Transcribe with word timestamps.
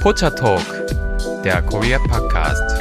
Pocha 0.00 0.30
Talk, 0.30 0.64
der 1.44 1.60
Korea 1.60 1.98
Podcast. 1.98 2.80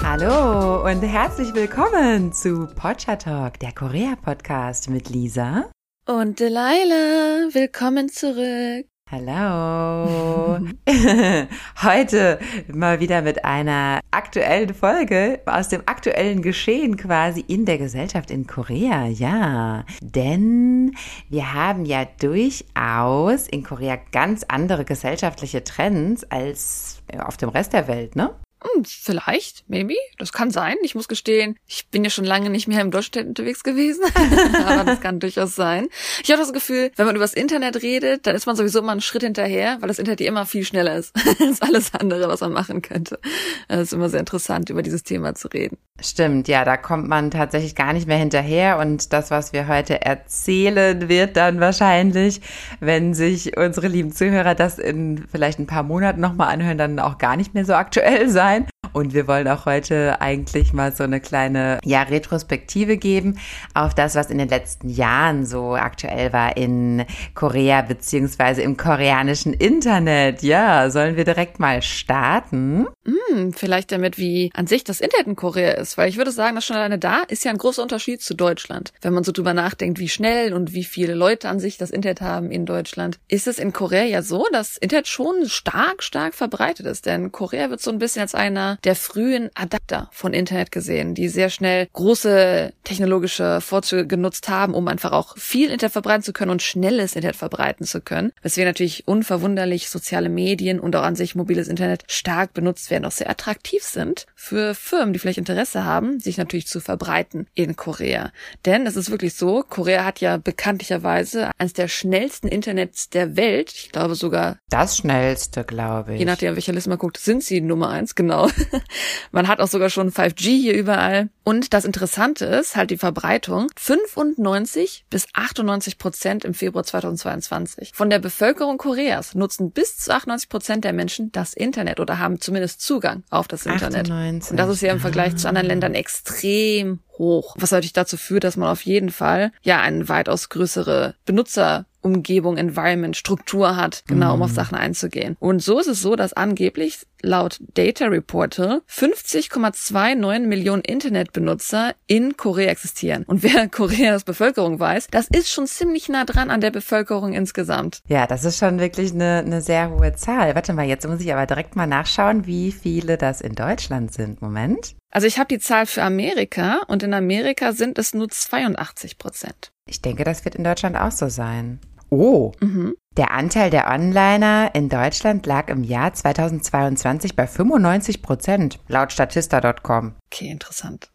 Hallo 0.00 0.84
und 0.88 1.02
herzlich 1.02 1.52
willkommen 1.54 2.32
zu 2.32 2.68
Pocha 2.68 3.16
Talk, 3.16 3.58
der 3.58 3.72
Korea 3.72 4.14
Podcast 4.14 4.88
mit 4.90 5.08
Lisa 5.08 5.68
und 6.06 6.38
Delilah. 6.38 7.52
Willkommen 7.52 8.08
zurück. 8.08 8.86
Hallo. 9.10 10.58
Heute 11.82 12.38
mal 12.70 13.00
wieder 13.00 13.22
mit 13.22 13.42
einer 13.42 14.00
aktuellen 14.10 14.74
Folge 14.74 15.40
aus 15.46 15.68
dem 15.68 15.80
aktuellen 15.86 16.42
Geschehen 16.42 16.98
quasi 16.98 17.40
in 17.40 17.64
der 17.64 17.78
Gesellschaft 17.78 18.30
in 18.30 18.46
Korea. 18.46 19.06
Ja, 19.06 19.86
denn 20.02 20.94
wir 21.30 21.54
haben 21.54 21.86
ja 21.86 22.04
durchaus 22.20 23.48
in 23.48 23.62
Korea 23.62 23.96
ganz 24.12 24.44
andere 24.46 24.84
gesellschaftliche 24.84 25.64
Trends 25.64 26.24
als 26.24 27.02
auf 27.18 27.38
dem 27.38 27.48
Rest 27.48 27.72
der 27.72 27.88
Welt, 27.88 28.14
ne? 28.14 28.34
Hm, 28.60 28.84
vielleicht, 28.84 29.64
maybe. 29.68 29.94
Das 30.18 30.32
kann 30.32 30.50
sein. 30.50 30.74
Ich 30.82 30.96
muss 30.96 31.06
gestehen, 31.06 31.56
ich 31.66 31.88
bin 31.88 32.02
ja 32.02 32.10
schon 32.10 32.24
lange 32.24 32.50
nicht 32.50 32.66
mehr 32.66 32.80
im 32.80 32.90
Deutschland 32.90 33.28
unterwegs 33.28 33.62
gewesen. 33.62 34.02
Aber 34.66 34.84
das 34.84 35.00
kann 35.00 35.20
durchaus 35.20 35.54
sein. 35.54 35.88
Ich 36.24 36.30
habe 36.30 36.40
das 36.40 36.52
Gefühl, 36.52 36.90
wenn 36.96 37.06
man 37.06 37.14
über 37.14 37.24
das 37.24 37.34
Internet 37.34 37.82
redet, 37.82 38.26
dann 38.26 38.34
ist 38.34 38.46
man 38.46 38.56
sowieso 38.56 38.80
immer 38.80 38.92
einen 38.92 39.00
Schritt 39.00 39.22
hinterher, 39.22 39.76
weil 39.80 39.88
das 39.88 40.00
Internet 40.00 40.20
ja 40.20 40.26
immer 40.26 40.44
viel 40.44 40.64
schneller 40.64 40.96
ist 40.96 41.14
als 41.40 41.62
alles 41.62 41.94
andere, 41.94 42.28
was 42.28 42.40
man 42.40 42.52
machen 42.52 42.82
könnte. 42.82 43.20
Es 43.68 43.80
ist 43.80 43.92
immer 43.92 44.08
sehr 44.08 44.20
interessant, 44.20 44.70
über 44.70 44.82
dieses 44.82 45.04
Thema 45.04 45.36
zu 45.36 45.48
reden. 45.48 45.78
Stimmt, 46.00 46.48
ja, 46.48 46.64
da 46.64 46.76
kommt 46.76 47.08
man 47.08 47.30
tatsächlich 47.30 47.76
gar 47.76 47.92
nicht 47.92 48.08
mehr 48.08 48.18
hinterher. 48.18 48.78
Und 48.78 49.12
das, 49.12 49.30
was 49.30 49.52
wir 49.52 49.68
heute 49.68 50.02
erzählen, 50.02 51.08
wird 51.08 51.36
dann 51.36 51.60
wahrscheinlich, 51.60 52.40
wenn 52.80 53.14
sich 53.14 53.56
unsere 53.56 53.86
lieben 53.86 54.12
Zuhörer 54.12 54.56
das 54.56 54.78
in 54.78 55.26
vielleicht 55.30 55.60
ein 55.60 55.66
paar 55.66 55.82
Monaten 55.84 56.20
nochmal 56.20 56.52
anhören, 56.52 56.78
dann 56.78 56.98
auch 56.98 57.18
gar 57.18 57.36
nicht 57.36 57.54
mehr 57.54 57.64
so 57.64 57.74
aktuell 57.74 58.28
sein 58.28 58.47
sein. 58.48 58.77
Und 58.92 59.14
wir 59.14 59.28
wollen 59.28 59.46
auch 59.48 59.66
heute 59.66 60.20
eigentlich 60.20 60.72
mal 60.72 60.92
so 60.92 61.04
eine 61.04 61.20
kleine, 61.20 61.78
ja, 61.84 62.02
Retrospektive 62.02 62.96
geben 62.96 63.38
auf 63.74 63.94
das, 63.94 64.14
was 64.14 64.30
in 64.30 64.38
den 64.38 64.48
letzten 64.48 64.88
Jahren 64.88 65.46
so 65.46 65.74
aktuell 65.74 66.32
war 66.32 66.56
in 66.56 67.04
Korea 67.34 67.82
beziehungsweise 67.82 68.62
im 68.62 68.76
koreanischen 68.76 69.52
Internet. 69.52 70.42
Ja, 70.42 70.90
sollen 70.90 71.16
wir 71.16 71.24
direkt 71.24 71.60
mal 71.60 71.82
starten? 71.82 72.86
Hm, 73.04 73.52
vielleicht 73.52 73.92
damit, 73.92 74.18
wie 74.18 74.50
an 74.54 74.66
sich 74.66 74.84
das 74.84 75.00
Internet 75.00 75.26
in 75.26 75.36
Korea 75.36 75.72
ist, 75.72 75.96
weil 75.96 76.08
ich 76.08 76.16
würde 76.16 76.32
sagen, 76.32 76.54
dass 76.56 76.64
schon 76.64 76.76
alleine 76.76 76.98
da 76.98 77.22
ist 77.28 77.44
ja 77.44 77.50
ein 77.50 77.58
großer 77.58 77.82
Unterschied 77.82 78.22
zu 78.22 78.34
Deutschland. 78.34 78.92
Wenn 79.00 79.12
man 79.12 79.24
so 79.24 79.32
drüber 79.32 79.54
nachdenkt, 79.54 79.98
wie 79.98 80.08
schnell 80.08 80.52
und 80.54 80.72
wie 80.72 80.84
viele 80.84 81.14
Leute 81.14 81.48
an 81.48 81.60
sich 81.60 81.78
das 81.78 81.90
Internet 81.90 82.20
haben 82.20 82.50
in 82.50 82.66
Deutschland, 82.66 83.18
ist 83.28 83.46
es 83.46 83.58
in 83.58 83.72
Korea 83.72 84.04
ja 84.04 84.22
so, 84.22 84.46
dass 84.52 84.76
Internet 84.76 85.08
schon 85.08 85.48
stark, 85.48 86.02
stark 86.02 86.34
verbreitet 86.34 86.86
ist. 86.86 87.06
Denn 87.06 87.32
Korea 87.32 87.70
wird 87.70 87.80
so 87.80 87.90
ein 87.90 87.98
bisschen 87.98 88.22
als 88.22 88.34
einer 88.34 88.67
der 88.84 88.94
frühen 88.94 89.50
Adapter 89.54 90.08
von 90.12 90.32
Internet 90.32 90.70
gesehen, 90.70 91.14
die 91.14 91.28
sehr 91.28 91.50
schnell 91.50 91.88
große 91.92 92.72
technologische 92.84 93.60
Vorzüge 93.60 94.06
genutzt 94.06 94.48
haben, 94.48 94.74
um 94.74 94.88
einfach 94.88 95.12
auch 95.12 95.36
viel 95.36 95.70
Internet 95.70 95.92
verbreiten 95.92 96.22
zu 96.22 96.32
können 96.32 96.50
und 96.50 96.62
schnelles 96.62 97.16
Internet 97.16 97.36
verbreiten 97.36 97.86
zu 97.86 98.00
können. 98.00 98.32
Weswegen 98.42 98.68
natürlich 98.68 99.06
unverwunderlich 99.06 99.88
soziale 99.88 100.28
Medien 100.28 100.80
und 100.80 100.94
auch 100.96 101.02
an 101.02 101.16
sich 101.16 101.34
mobiles 101.34 101.68
Internet 101.68 102.04
stark 102.08 102.52
benutzt 102.54 102.90
werden, 102.90 103.04
auch 103.04 103.12
sehr 103.12 103.30
attraktiv 103.30 103.82
sind 103.82 104.26
für 104.34 104.74
Firmen, 104.74 105.12
die 105.12 105.18
vielleicht 105.18 105.38
Interesse 105.38 105.84
haben, 105.84 106.20
sich 106.20 106.38
natürlich 106.38 106.66
zu 106.66 106.80
verbreiten 106.80 107.46
in 107.54 107.76
Korea. 107.76 108.32
Denn 108.64 108.86
es 108.86 108.96
ist 108.96 109.10
wirklich 109.10 109.34
so, 109.34 109.64
Korea 109.68 110.04
hat 110.04 110.20
ja 110.20 110.36
bekanntlicherweise 110.36 111.50
eines 111.58 111.72
der 111.72 111.88
schnellsten 111.88 112.48
Internets 112.48 113.08
der 113.10 113.36
Welt. 113.36 113.72
Ich 113.74 113.92
glaube 113.92 114.14
sogar. 114.14 114.58
Das 114.70 114.96
schnellste, 114.96 115.64
glaube 115.64 116.14
ich. 116.14 116.20
Je 116.20 116.24
nachdem, 116.24 116.54
welcher 116.54 116.72
Liste 116.72 116.88
man 116.90 116.98
guckt, 116.98 117.18
sind 117.18 117.42
sie 117.42 117.60
Nummer 117.60 117.90
eins, 117.90 118.14
genau. 118.14 118.48
Man 119.32 119.48
hat 119.48 119.60
auch 119.60 119.68
sogar 119.68 119.90
schon 119.90 120.10
5G 120.10 120.42
hier 120.42 120.74
überall. 120.74 121.28
Und 121.44 121.72
das 121.72 121.84
Interessante 121.84 122.44
ist 122.44 122.76
halt 122.76 122.90
die 122.90 122.98
Verbreitung. 122.98 123.68
95 123.76 125.06
bis 125.10 125.26
98 125.32 125.98
Prozent 125.98 126.44
im 126.44 126.54
Februar 126.54 126.84
2022 126.84 127.92
von 127.94 128.10
der 128.10 128.18
Bevölkerung 128.18 128.78
Koreas 128.78 129.34
nutzen 129.34 129.70
bis 129.70 129.98
zu 129.98 130.14
98 130.14 130.48
Prozent 130.48 130.84
der 130.84 130.92
Menschen 130.92 131.32
das 131.32 131.54
Internet 131.54 132.00
oder 132.00 132.18
haben 132.18 132.40
zumindest 132.40 132.80
Zugang 132.80 133.24
auf 133.30 133.48
das 133.48 133.66
Internet. 133.66 134.10
98. 134.10 134.50
Und 134.50 134.56
das 134.58 134.68
ist 134.70 134.82
ja 134.82 134.92
im 134.92 135.00
Vergleich 135.00 135.36
zu 135.36 135.48
anderen 135.48 135.68
Ländern 135.68 135.94
extrem 135.94 137.00
hoch. 137.18 137.54
Was 137.58 137.72
natürlich 137.72 137.92
dazu 137.92 138.16
führt, 138.16 138.44
dass 138.44 138.56
man 138.56 138.68
auf 138.68 138.82
jeden 138.82 139.10
Fall 139.10 139.52
ja 139.62 139.80
eine 139.80 140.08
weitaus 140.08 140.48
größere 140.48 141.14
Benutzer 141.24 141.86
Umgebung, 142.00 142.56
Environment, 142.56 143.16
Struktur 143.16 143.76
hat, 143.76 144.04
genau, 144.06 144.34
um 144.34 144.42
auf 144.42 144.50
mhm. 144.50 144.54
Sachen 144.54 144.76
einzugehen. 144.76 145.36
Und 145.40 145.62
so 145.62 145.78
ist 145.78 145.88
es 145.88 146.00
so, 146.00 146.16
dass 146.16 146.32
angeblich 146.32 147.06
laut 147.22 147.58
Data 147.74 148.06
Reporter 148.06 148.82
50,29 148.88 150.46
Millionen 150.46 150.82
Internetbenutzer 150.82 151.94
in 152.06 152.36
Korea 152.36 152.70
existieren. 152.70 153.24
Und 153.24 153.42
wer 153.42 153.68
Koreas 153.68 154.24
Bevölkerung 154.24 154.78
weiß, 154.78 155.08
das 155.10 155.28
ist 155.28 155.50
schon 155.50 155.66
ziemlich 155.66 156.08
nah 156.08 156.24
dran 156.24 156.50
an 156.50 156.60
der 156.60 156.70
Bevölkerung 156.70 157.32
insgesamt. 157.32 158.02
Ja, 158.06 158.26
das 158.26 158.44
ist 158.44 158.58
schon 158.58 158.78
wirklich 158.78 159.12
eine, 159.12 159.42
eine 159.44 159.60
sehr 159.60 159.90
hohe 159.90 160.14
Zahl. 160.14 160.54
Warte 160.54 160.72
mal, 160.72 160.86
jetzt 160.86 161.06
muss 161.06 161.20
ich 161.20 161.32
aber 161.32 161.46
direkt 161.46 161.76
mal 161.76 161.86
nachschauen, 161.86 162.46
wie 162.46 162.72
viele 162.72 163.18
das 163.18 163.40
in 163.40 163.54
Deutschland 163.54 164.12
sind. 164.12 164.40
Moment. 164.40 164.94
Also 165.10 165.26
ich 165.26 165.38
habe 165.38 165.48
die 165.48 165.58
Zahl 165.58 165.86
für 165.86 166.02
Amerika 166.02 166.82
und 166.86 167.02
in 167.02 167.14
Amerika 167.14 167.72
sind 167.72 167.98
es 167.98 168.14
nur 168.14 168.28
82 168.28 169.18
Prozent. 169.18 169.72
Ich 169.88 170.02
denke, 170.02 170.24
das 170.24 170.44
wird 170.44 170.54
in 170.54 170.64
Deutschland 170.64 170.96
auch 170.96 171.10
so 171.10 171.28
sein. 171.28 171.80
Oh, 172.10 172.52
mhm. 172.60 172.94
der 173.18 173.32
Anteil 173.32 173.68
der 173.68 173.90
Onliner 173.90 174.70
in 174.74 174.88
Deutschland 174.88 175.44
lag 175.44 175.68
im 175.68 175.84
Jahr 175.84 176.14
2022 176.14 177.36
bei 177.36 177.46
95 177.46 178.22
Prozent, 178.22 178.78
laut 178.88 179.12
Statista.com. 179.12 180.14
Okay, 180.32 180.48
interessant. 180.48 181.10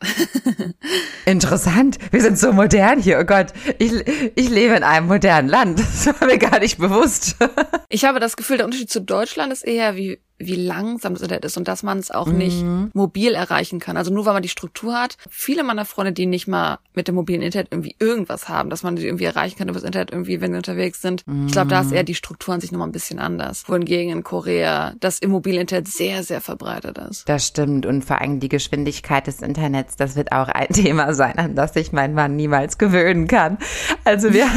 interessant. 1.25 1.97
Wir 2.11 2.21
sind 2.21 2.37
so 2.37 2.53
modern 2.53 2.99
hier. 2.99 3.19
Oh 3.19 3.25
Gott, 3.25 3.53
ich, 3.79 3.91
ich 4.35 4.49
lebe 4.49 4.75
in 4.75 4.83
einem 4.83 5.07
modernen 5.07 5.49
Land. 5.49 5.79
Das 6.03 6.19
war 6.19 6.27
mir 6.27 6.37
gar 6.37 6.59
nicht 6.59 6.77
bewusst. 6.77 7.37
ich 7.89 8.05
habe 8.05 8.19
das 8.19 8.35
Gefühl, 8.35 8.57
der 8.57 8.65
Unterschied 8.65 8.89
zu 8.89 9.01
Deutschland 9.01 9.53
ist 9.53 9.63
eher 9.63 9.95
wie 9.95 10.19
wie 10.37 10.55
langsam 10.55 11.13
das 11.13 11.21
Internet 11.21 11.45
ist 11.45 11.57
und 11.57 11.67
dass 11.67 11.83
man 11.83 11.99
es 11.99 12.11
auch 12.11 12.27
mhm. 12.27 12.37
nicht 12.37 12.63
mobil 12.93 13.33
erreichen 13.33 13.79
kann. 13.79 13.97
Also 13.97 14.13
nur 14.13 14.25
weil 14.25 14.33
man 14.33 14.43
die 14.43 14.49
Struktur 14.49 14.95
hat. 14.95 15.17
Viele 15.29 15.63
meiner 15.63 15.85
Freunde, 15.85 16.11
die 16.11 16.25
nicht 16.25 16.47
mal 16.47 16.79
mit 16.93 17.07
dem 17.07 17.15
mobilen 17.15 17.41
Internet 17.41 17.67
irgendwie 17.71 17.95
irgendwas 17.99 18.49
haben, 18.49 18.69
dass 18.69 18.83
man 18.83 18.95
die 18.95 19.05
irgendwie 19.05 19.25
erreichen 19.25 19.57
kann 19.57 19.69
über 19.69 19.79
das 19.79 19.83
Internet 19.83 20.11
irgendwie, 20.11 20.41
wenn 20.41 20.51
sie 20.51 20.57
unterwegs 20.57 21.01
sind. 21.01 21.25
Mhm. 21.27 21.47
Ich 21.47 21.53
glaube, 21.53 21.69
da 21.69 21.81
ist 21.81 21.91
eher 21.91 22.03
die 22.03 22.15
Struktur 22.15 22.53
an 22.53 22.61
sich 22.61 22.71
nochmal 22.71 22.87
ein 22.87 22.93
bisschen 22.93 23.19
anders. 23.19 23.63
Wohingegen 23.67 24.11
in 24.11 24.23
Korea 24.23 24.93
das 24.99 25.19
im 25.19 25.31
mobilen 25.31 25.61
Internet 25.61 25.87
sehr, 25.87 26.23
sehr 26.23 26.41
verbreitet 26.41 26.97
ist. 26.97 27.27
Das 27.29 27.47
stimmt. 27.47 27.85
Und 27.85 28.03
vor 28.03 28.21
allem 28.21 28.39
die 28.39 28.49
Geschwindigkeit 28.49 29.27
des 29.27 29.41
Internets, 29.41 29.95
das 29.95 30.15
wird 30.15 30.31
auch 30.31 30.47
ein 30.47 30.67
Thema 30.73 31.13
sein, 31.13 31.37
an 31.37 31.55
das 31.55 31.73
sich 31.73 31.91
mein 31.91 32.13
Mann 32.13 32.35
niemals 32.35 32.77
gewöhnen 32.77 33.27
kann. 33.27 33.57
Also 34.03 34.33
wir, 34.33 34.47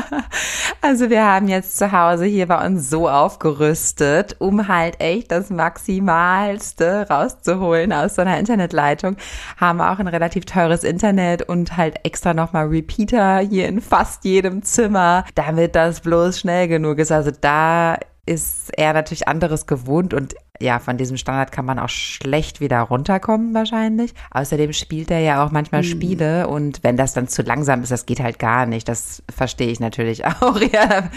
also 0.80 1.10
wir 1.10 1.24
haben 1.24 1.48
jetzt 1.48 1.78
zu 1.78 1.92
Hause 1.92 2.24
hier 2.24 2.46
bei 2.46 2.66
uns 2.66 2.90
so 2.90 3.08
aufgerüstet, 3.08 4.36
um 4.38 4.68
halt 4.68 4.95
echt 5.00 5.30
das 5.30 5.50
Maximalste 5.50 7.06
rauszuholen 7.08 7.92
aus 7.92 8.16
so 8.16 8.22
einer 8.22 8.38
Internetleitung. 8.38 9.16
Haben 9.56 9.80
auch 9.80 9.98
ein 9.98 10.08
relativ 10.08 10.44
teures 10.44 10.84
Internet 10.84 11.42
und 11.42 11.76
halt 11.76 11.96
extra 12.04 12.34
nochmal 12.34 12.66
Repeater 12.66 13.38
hier 13.38 13.68
in 13.68 13.80
fast 13.80 14.24
jedem 14.24 14.62
Zimmer, 14.62 15.24
damit 15.34 15.74
das 15.74 16.00
bloß 16.00 16.40
schnell 16.40 16.68
genug 16.68 16.98
ist. 16.98 17.12
Also 17.12 17.30
da 17.40 17.98
ist 18.26 18.70
er 18.76 18.92
natürlich 18.92 19.28
anderes 19.28 19.66
gewohnt 19.66 20.12
und 20.12 20.34
ja, 20.60 20.78
von 20.78 20.96
diesem 20.96 21.16
Standard 21.16 21.52
kann 21.52 21.64
man 21.64 21.78
auch 21.78 21.88
schlecht 21.88 22.60
wieder 22.60 22.80
runterkommen 22.80 23.54
wahrscheinlich. 23.54 24.14
Außerdem 24.30 24.72
spielt 24.72 25.10
er 25.10 25.20
ja 25.20 25.44
auch 25.44 25.50
manchmal 25.50 25.82
mhm. 25.82 25.86
Spiele 25.86 26.48
und 26.48 26.82
wenn 26.82 26.96
das 26.96 27.12
dann 27.12 27.28
zu 27.28 27.42
langsam 27.42 27.82
ist, 27.82 27.92
das 27.92 28.06
geht 28.06 28.20
halt 28.20 28.38
gar 28.38 28.66
nicht. 28.66 28.88
Das 28.88 29.22
verstehe 29.34 29.68
ich 29.68 29.80
natürlich 29.80 30.24
auch. 30.26 30.60
Ja, 30.60 31.10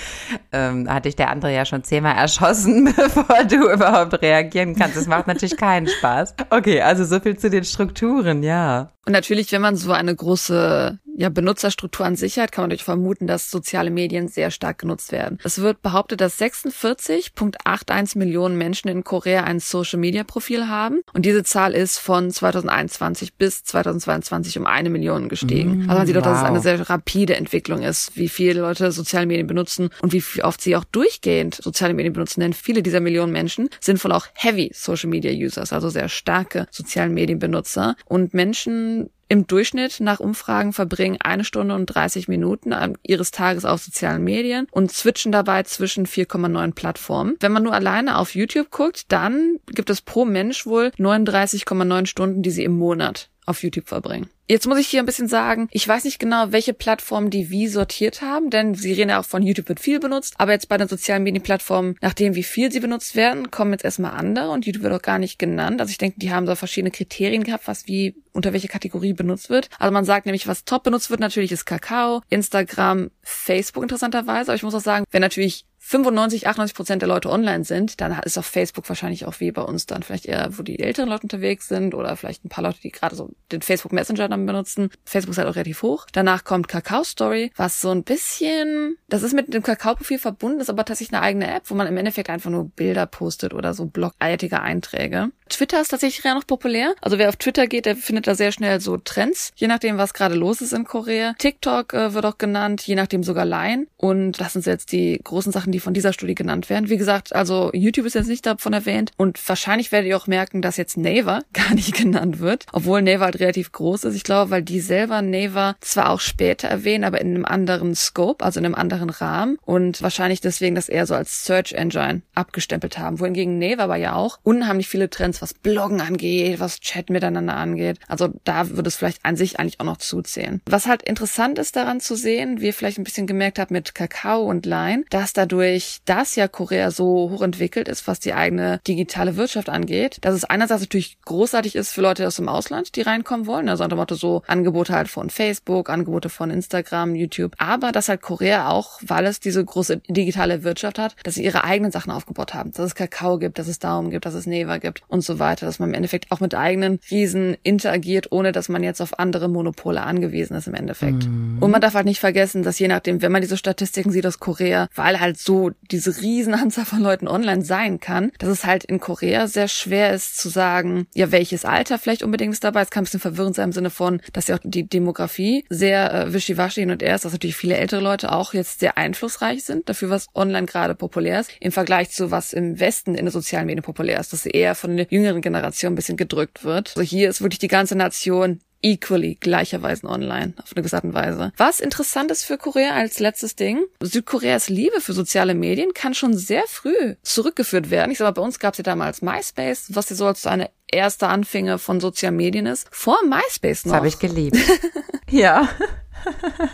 ähm, 0.51 0.89
hatte 0.89 1.09
ich 1.09 1.15
der 1.15 1.29
andere 1.29 1.53
ja 1.53 1.65
schon 1.65 1.83
zehnmal 1.83 2.15
erschossen, 2.15 2.85
bevor 2.95 3.43
du 3.45 3.71
überhaupt 3.71 4.21
reagieren 4.21 4.75
kannst. 4.75 4.97
Das 4.97 5.07
macht 5.07 5.27
natürlich 5.27 5.57
keinen 5.57 5.87
Spaß. 5.87 6.35
Okay, 6.49 6.81
also 6.81 7.05
so 7.05 7.19
viel 7.19 7.37
zu 7.37 7.49
den 7.49 7.63
Strukturen, 7.63 8.43
ja. 8.43 8.91
Und 9.05 9.13
natürlich, 9.13 9.51
wenn 9.51 9.61
man 9.61 9.75
so 9.75 9.91
eine 9.91 10.15
große 10.15 10.99
ja, 11.19 11.27
Benutzerstruktur 11.27 12.05
an 12.05 12.15
sich 12.15 12.39
hat, 12.39 12.53
kann 12.53 12.63
man 12.63 12.69
natürlich 12.69 12.85
vermuten, 12.85 13.27
dass 13.27 13.51
soziale 13.51 13.91
Medien 13.91 14.29
sehr 14.29 14.51
stark 14.51 14.77
genutzt 14.79 15.11
werden. 15.11 15.37
Es 15.43 15.59
wird 15.59 15.81
behauptet, 15.81 16.21
dass 16.21 16.39
46,81 16.39 18.17
Millionen 18.17 18.57
Menschen 18.57 18.87
in 18.87 19.03
Korea 19.03 19.43
ein 19.43 19.59
Social-Media-Profil 19.59 20.69
haben 20.69 21.01
und 21.11 21.25
diese 21.25 21.43
Zahl 21.43 21.73
ist 21.73 21.97
von 21.97 22.31
2021 22.31 23.33
bis 23.33 23.65
2022 23.65 24.59
um 24.59 24.65
eine 24.65 24.89
Million 24.89 25.27
gestiegen. 25.27 25.79
Mm, 25.79 25.89
also 25.89 25.95
man 25.95 26.07
sieht 26.07 26.15
wow. 26.15 26.23
doch, 26.23 26.31
dass 26.31 26.39
es 26.39 26.45
eine 26.45 26.61
sehr 26.61 26.89
rapide 26.89 27.35
Entwicklung 27.35 27.81
ist, 27.81 28.15
wie 28.15 28.29
viele 28.29 28.61
Leute 28.61 28.93
soziale 28.93 29.25
Medien 29.25 29.47
benutzen 29.47 29.89
und 30.01 30.13
wie 30.13 30.23
oft 30.41 30.61
sie 30.61 30.77
auch 30.77 30.85
durchgehend 30.85 31.55
soziale 31.55 31.93
Medien 31.93 32.13
benutzen, 32.13 32.39
denn 32.39 32.53
viele 32.53 32.81
dieser 32.81 33.01
Millionen 33.01 33.33
Menschen 33.33 33.69
sind 33.81 34.01
wohl 34.05 34.13
auch 34.13 34.27
Heavy 34.35 34.71
Social-Media-Users, 34.73 35.73
also 35.73 35.89
sehr 35.89 36.07
starke 36.07 36.67
sozialen 36.71 37.13
Medienbenutzer 37.13 37.97
und 38.05 38.33
Menschen 38.33 39.09
im 39.29 39.45
Durchschnitt 39.45 39.99
nach 39.99 40.19
Umfragen 40.19 40.73
verbringen 40.73 41.19
eine 41.21 41.43
Stunde 41.43 41.75
und 41.75 41.85
30 41.85 42.27
Minuten 42.27 42.73
ihres 43.03 43.29
Tages 43.29 43.63
auf 43.63 43.81
sozialen 43.81 44.23
Medien 44.23 44.67
und 44.71 44.91
switchen 44.91 45.31
dabei 45.31 45.63
zwischen 45.63 46.07
4,9 46.07 46.73
Plattformen. 46.73 47.35
Wenn 47.39 47.51
man 47.51 47.63
nur 47.63 47.73
alleine 47.73 48.17
auf 48.17 48.33
YouTube 48.33 48.71
guckt, 48.71 49.11
dann 49.11 49.59
gibt 49.67 49.91
es 49.91 50.01
pro 50.01 50.25
Mensch 50.25 50.65
wohl 50.65 50.91
39,9 50.97 52.07
Stunden, 52.07 52.41
die 52.41 52.51
sie 52.51 52.63
im 52.63 52.77
Monat 52.77 53.28
auf 53.49 53.63
YouTube 53.63 53.87
verbringen. 53.87 54.29
Jetzt 54.47 54.67
muss 54.67 54.79
ich 54.79 54.87
hier 54.87 54.99
ein 54.99 55.05
bisschen 55.05 55.27
sagen, 55.27 55.67
ich 55.71 55.87
weiß 55.87 56.05
nicht 56.05 56.17
genau, 56.17 56.51
welche 56.51 56.73
Plattformen 56.73 57.29
die 57.29 57.51
wie 57.51 57.67
sortiert 57.67 58.23
haben, 58.23 58.49
denn 58.49 58.73
sie 58.73 58.93
reden 58.93 59.11
ja 59.11 59.19
auch 59.19 59.25
von 59.25 59.43
YouTube 59.43 59.69
wird 59.69 59.79
viel 59.79 59.99
benutzt, 59.99 60.33
aber 60.39 60.53
jetzt 60.53 60.69
bei 60.69 60.77
den 60.77 60.87
sozialen 60.87 61.21
Medienplattformen, 61.21 61.97
nachdem 62.01 62.33
wie 62.33 62.43
viel 62.43 62.71
sie 62.71 62.79
benutzt 62.79 63.15
werden, 63.15 63.51
kommen 63.51 63.73
jetzt 63.73 63.85
erstmal 63.85 64.11
andere 64.11 64.49
und 64.49 64.65
YouTube 64.65 64.83
wird 64.83 64.93
auch 64.93 65.03
gar 65.03 65.19
nicht 65.19 65.37
genannt. 65.37 65.81
Also 65.81 65.91
ich 65.91 65.99
denke, 65.99 66.19
die 66.19 66.31
haben 66.31 66.47
so 66.47 66.55
verschiedene 66.55 66.89
Kriterien 66.89 67.43
gehabt, 67.43 67.67
was 67.67 67.85
wie 67.85 68.15
unter 68.31 68.51
welche 68.53 68.67
Kategorie 68.67 69.13
benutzt 69.13 69.49
wird. 69.51 69.69
Also 69.77 69.93
man 69.93 70.05
sagt 70.05 70.25
nämlich, 70.25 70.47
was 70.47 70.65
top 70.65 70.83
benutzt 70.83 71.11
wird, 71.11 71.19
natürlich 71.19 71.51
ist 71.51 71.65
Kakao, 71.65 72.21
Instagram, 72.29 73.11
Facebook 73.21 73.83
interessanterweise, 73.83 74.49
aber 74.51 74.55
ich 74.55 74.63
muss 74.63 74.73
auch 74.73 74.79
sagen, 74.79 75.05
wenn 75.11 75.21
natürlich 75.21 75.65
95, 75.89 76.47
98 76.47 76.75
Prozent 76.75 77.01
der 77.01 77.09
Leute 77.09 77.31
online 77.31 77.63
sind, 77.63 77.99
dann 77.99 78.19
ist 78.23 78.37
auf 78.37 78.45
Facebook 78.45 78.87
wahrscheinlich 78.87 79.25
auch 79.25 79.39
wie 79.39 79.51
bei 79.51 79.63
uns 79.63 79.87
dann 79.87 80.03
vielleicht 80.03 80.27
eher, 80.27 80.55
wo 80.55 80.61
die 80.61 80.77
älteren 80.77 81.09
Leute 81.09 81.23
unterwegs 81.23 81.67
sind 81.67 81.95
oder 81.95 82.15
vielleicht 82.15 82.45
ein 82.45 82.49
paar 82.49 82.63
Leute, 82.63 82.79
die 82.79 82.91
gerade 82.91 83.15
so 83.15 83.31
den 83.51 83.63
Facebook 83.63 83.91
Messenger 83.91 84.29
dann 84.29 84.45
benutzen. 84.45 84.91
Facebook 85.03 85.31
ist 85.31 85.39
halt 85.39 85.47
auch 85.47 85.55
relativ 85.55 85.81
hoch. 85.81 86.05
Danach 86.11 86.43
kommt 86.43 86.67
Kakao 86.67 87.03
Story, 87.03 87.51
was 87.55 87.81
so 87.81 87.89
ein 87.89 88.03
bisschen, 88.03 88.97
das 89.07 89.23
ist 89.23 89.33
mit 89.33 89.51
dem 89.51 89.63
Kakao-Profil 89.63 90.19
verbunden, 90.19 90.59
ist 90.59 90.69
aber 90.69 90.85
tatsächlich 90.85 91.17
eine 91.17 91.25
eigene 91.25 91.51
App, 91.51 91.63
wo 91.65 91.73
man 91.73 91.87
im 91.87 91.97
Endeffekt 91.97 92.29
einfach 92.29 92.51
nur 92.51 92.69
Bilder 92.69 93.07
postet 93.07 93.55
oder 93.55 93.73
so 93.73 93.87
blogartige 93.87 94.61
Einträge. 94.61 95.31
Twitter 95.49 95.81
ist 95.81 95.89
tatsächlich 95.89 96.23
eher 96.23 96.35
noch 96.35 96.47
populär. 96.47 96.93
Also 97.01 97.17
wer 97.17 97.29
auf 97.29 97.35
Twitter 97.35 97.67
geht, 97.67 97.85
der 97.85 97.95
findet 97.95 98.27
da 98.27 98.35
sehr 98.35 98.51
schnell 98.51 98.79
so 98.79 98.97
Trends, 98.97 99.51
je 99.55 99.67
nachdem, 99.67 99.97
was 99.97 100.13
gerade 100.13 100.35
los 100.35 100.61
ist 100.61 100.73
in 100.73 100.85
Korea. 100.85 101.33
TikTok 101.37 101.93
äh, 101.93 102.13
wird 102.13 102.25
auch 102.25 102.37
genannt, 102.37 102.81
je 102.81 102.95
nachdem 102.95 103.23
sogar 103.23 103.45
Line. 103.45 103.87
Und 103.97 104.39
das 104.39 104.53
sind 104.53 104.65
jetzt 104.65 104.91
die 104.91 105.19
großen 105.23 105.51
Sachen, 105.51 105.71
die 105.71 105.79
von 105.79 105.93
dieser 105.93 106.13
Studie 106.13 106.35
genannt 106.35 106.69
werden. 106.69 106.89
Wie 106.89 106.97
gesagt, 106.97 107.35
also 107.35 107.69
YouTube 107.73 108.05
ist 108.05 108.15
jetzt 108.15 108.27
nicht 108.27 108.45
davon 108.45 108.73
erwähnt 108.73 109.11
und 109.17 109.39
wahrscheinlich 109.47 109.91
werdet 109.91 110.09
ihr 110.09 110.17
auch 110.17 110.27
merken, 110.27 110.61
dass 110.61 110.77
jetzt 110.77 110.97
Naver 110.97 111.43
gar 111.53 111.73
nicht 111.73 111.93
genannt 111.95 112.39
wird, 112.39 112.65
obwohl 112.71 113.01
Naver 113.01 113.25
halt 113.25 113.39
relativ 113.39 113.71
groß 113.71 114.05
ist. 114.05 114.15
Ich 114.15 114.23
glaube, 114.23 114.51
weil 114.51 114.63
die 114.63 114.79
selber 114.79 115.21
Naver 115.21 115.75
zwar 115.81 116.09
auch 116.11 116.19
später 116.19 116.67
erwähnen, 116.67 117.03
aber 117.03 117.19
in 117.19 117.35
einem 117.35 117.45
anderen 117.45 117.95
Scope, 117.95 118.45
also 118.45 118.59
in 118.59 118.65
einem 118.65 118.75
anderen 118.75 119.09
Rahmen 119.09 119.57
und 119.65 120.01
wahrscheinlich 120.01 120.41
deswegen 120.41 120.75
das 120.75 120.89
eher 120.89 121.05
so 121.05 121.15
als 121.15 121.43
Search 121.45 121.73
Engine 121.73 122.21
abgestempelt 122.35 122.97
haben. 122.97 123.19
Wohingegen 123.19 123.59
Naver 123.59 123.89
aber 123.89 123.95
ja 123.95 124.13
auch 124.13 124.37
unheimlich 124.43 124.87
viele 124.87 125.09
Trends, 125.09 125.38
was 125.41 125.53
Bloggen 125.53 126.01
angeht, 126.01 126.59
was 126.59 126.79
Chat 126.79 127.09
miteinander 127.09 127.55
angeht. 127.55 127.99
Also 128.07 128.29
da 128.43 128.69
würde 128.69 128.87
es 128.87 128.95
vielleicht 128.95 129.25
an 129.25 129.35
sich 129.35 129.59
eigentlich 129.59 129.79
auch 129.79 129.85
noch 129.85 129.97
zuzählen. 129.97 130.61
Was 130.65 130.87
halt 130.87 131.03
interessant 131.03 131.59
ist 131.59 131.75
daran 131.75 131.99
zu 131.99 132.15
sehen, 132.15 132.61
wie 132.61 132.67
ihr 132.67 132.73
vielleicht 132.73 132.97
ein 132.97 133.03
bisschen 133.03 133.27
gemerkt 133.27 133.59
habt 133.59 133.71
mit 133.71 133.95
Kakao 133.95 134.43
und 134.43 134.65
Line, 134.65 135.03
dass 135.09 135.33
dadurch, 135.33 135.99
dass 136.05 136.35
ja 136.35 136.47
Korea 136.47 136.91
so 136.91 137.29
hochentwickelt 137.31 137.87
ist, 137.87 138.07
was 138.07 138.19
die 138.19 138.33
eigene 138.33 138.79
digitale 138.87 139.35
Wirtschaft 139.35 139.69
angeht, 139.69 140.17
dass 140.21 140.35
es 140.35 140.45
einerseits 140.45 140.81
natürlich 140.81 141.17
großartig 141.25 141.75
ist 141.75 141.91
für 141.91 142.01
Leute 142.01 142.27
aus 142.27 142.37
dem 142.37 142.49
Ausland, 142.49 142.95
die 142.95 143.01
reinkommen 143.01 143.47
wollen. 143.47 143.69
Also 143.69 143.83
unter 143.83 143.95
Motto 143.95 144.15
so 144.15 144.41
Angebote 144.47 144.93
halt 144.93 145.07
von 145.07 145.29
Facebook, 145.29 145.89
Angebote 145.89 146.29
von 146.29 146.49
Instagram, 146.49 147.15
YouTube. 147.15 147.53
Aber 147.57 147.91
dass 147.91 148.09
halt 148.09 148.21
Korea 148.21 148.69
auch, 148.69 148.99
weil 149.05 149.25
es 149.25 149.39
diese 149.39 149.63
große 149.63 149.97
digitale 150.07 150.63
Wirtschaft 150.63 150.99
hat, 150.99 151.15
dass 151.23 151.35
sie 151.35 151.43
ihre 151.43 151.63
eigenen 151.63 151.91
Sachen 151.91 152.11
aufgebaut 152.11 152.53
haben. 152.53 152.71
Dass 152.71 152.85
es 152.85 152.95
Kakao 152.95 153.39
gibt, 153.39 153.59
dass 153.59 153.67
es 153.67 153.79
Daumen 153.79 154.09
gibt, 154.09 154.25
dass 154.25 154.33
es 154.33 154.45
Never 154.45 154.79
gibt 154.79 155.01
und 155.07 155.21
so 155.21 155.28
weiter. 155.37 155.67
Dass 155.67 155.77
man 155.77 155.89
im 155.89 155.95
Endeffekt 155.95 156.31
auch 156.31 156.39
mit 156.39 156.55
eigenen 156.55 156.99
Riesen 157.11 157.55
interagiert, 157.61 158.31
ohne 158.31 158.51
dass 158.51 158.69
man 158.69 158.81
jetzt 158.81 159.01
auf 159.01 159.19
andere 159.19 159.47
Monopole 159.47 160.01
angewiesen 160.01 160.55
ist 160.55 160.67
im 160.67 160.73
Endeffekt. 160.73 161.25
Mhm. 161.25 161.57
Und 161.59 161.69
man 161.69 161.81
darf 161.81 161.93
halt 161.93 162.05
nicht 162.05 162.19
vergessen, 162.19 162.63
dass 162.63 162.79
je 162.79 162.87
nachdem, 162.87 163.21
wenn 163.21 163.31
man 163.31 163.41
diese 163.41 163.57
Statistiken 163.57 164.11
sieht 164.11 164.25
aus 164.25 164.39
Korea, 164.39 164.87
weil 164.95 165.19
halt 165.19 165.37
so 165.37 165.71
diese 165.91 166.19
Riesenanzahl 166.21 166.85
von 166.85 167.01
Leuten 167.01 167.27
online 167.27 167.63
sein 167.63 167.99
kann, 167.99 168.31
dass 168.39 168.49
es 168.49 168.65
halt 168.65 168.85
in 168.85 168.99
Korea 168.99 169.47
sehr 169.47 169.67
schwer 169.67 170.13
ist 170.13 170.37
zu 170.37 170.49
sagen, 170.49 171.05
ja, 171.13 171.31
welches 171.31 171.65
Alter 171.65 171.99
vielleicht 171.99 172.23
unbedingt 172.23 172.53
ist 172.53 172.63
dabei. 172.63 172.81
Es 172.81 172.89
kann 172.89 173.01
ein 173.01 173.05
bisschen 173.05 173.19
verwirrend 173.19 173.55
sein 173.55 173.69
im 173.69 173.73
Sinne 173.73 173.89
von, 173.89 174.21
dass 174.33 174.47
ja 174.47 174.55
auch 174.55 174.59
die 174.63 174.87
Demografie 174.87 175.65
sehr 175.69 176.13
äh, 176.13 176.33
wischiwaschi 176.33 176.81
hin 176.81 176.91
und 176.91 177.03
her 177.03 177.15
ist, 177.15 177.25
dass 177.25 177.33
natürlich 177.33 177.55
viele 177.55 177.77
ältere 177.77 178.01
Leute 178.01 178.31
auch 178.31 178.53
jetzt 178.53 178.79
sehr 178.79 178.97
einflussreich 178.97 179.63
sind 179.63 179.89
dafür, 179.89 180.09
was 180.09 180.27
online 180.33 180.65
gerade 180.65 180.95
populär 180.95 181.41
ist, 181.41 181.51
im 181.59 181.71
Vergleich 181.71 182.11
zu 182.11 182.31
was 182.31 182.53
im 182.53 182.79
Westen 182.79 183.15
in 183.15 183.25
den 183.25 183.31
sozialen 183.31 183.65
Medien 183.65 183.83
populär 183.83 184.19
ist, 184.19 184.33
dass 184.33 184.43
sie 184.43 184.51
eher 184.51 184.75
von 184.75 184.95
der 184.95 185.11
jüngeren 185.19 185.41
Generation 185.41 185.93
ein 185.93 185.95
bisschen 185.95 186.17
gedrückt 186.17 186.63
wird. 186.63 186.89
Also 186.89 187.01
hier 187.01 187.29
ist 187.29 187.41
wirklich 187.41 187.59
die 187.59 187.67
ganze 187.67 187.95
Nation 187.95 188.59
equally 188.81 189.35
gleicherweise 189.35 190.07
online 190.07 190.53
auf 190.57 190.71
eine 190.71 190.81
gewisse 190.81 190.95
Art 190.95 191.03
und 191.03 191.13
Weise. 191.13 191.51
Was 191.57 191.79
interessant 191.79 192.31
ist 192.31 192.43
für 192.43 192.57
Korea 192.57 192.93
als 192.93 193.19
letztes 193.19 193.55
Ding, 193.55 193.83
Südkoreas 194.01 194.69
Liebe 194.69 195.01
für 195.01 195.13
soziale 195.13 195.53
Medien 195.53 195.93
kann 195.93 196.13
schon 196.13 196.35
sehr 196.35 196.63
früh 196.67 197.15
zurückgeführt 197.21 197.89
werden. 197.89 198.11
Ich 198.11 198.17
sag 198.17 198.25
mal, 198.25 198.31
bei 198.31 198.41
uns 198.41 198.59
gab 198.59 198.73
es 198.73 198.77
ja 198.77 198.83
damals 198.83 199.21
MySpace, 199.21 199.87
was 199.89 200.09
ja 200.09 200.15
so 200.15 200.25
als 200.27 200.45
eine 200.47 200.69
erste 200.87 201.27
Anfänge 201.27 201.77
von 201.77 201.99
sozialen 201.99 202.37
Medien 202.37 202.65
ist. 202.65 202.87
Vor 202.91 203.17
MySpace 203.27 203.85
noch. 203.85 203.91
Das 203.91 203.97
habe 203.97 204.07
ich 204.07 204.19
geliebt. 204.19 204.57
ja. 205.29 205.67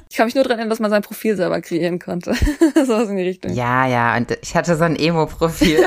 Ich 0.09 0.17
kann 0.17 0.25
mich 0.25 0.33
nur 0.33 0.43
daran 0.43 0.57
erinnern, 0.57 0.71
dass 0.71 0.79
man 0.79 0.89
sein 0.89 1.03
Profil 1.03 1.35
selber 1.35 1.61
kreieren 1.61 1.99
konnte. 1.99 2.33
so 2.75 2.93
was 2.93 3.09
in 3.09 3.17
die 3.17 3.23
Richtung. 3.23 3.53
Ja, 3.53 3.85
ja, 3.85 4.15
und 4.17 4.35
ich 4.41 4.55
hatte 4.55 4.75
so 4.75 4.83
ein 4.83 4.95
Emo-Profil. 4.95 5.85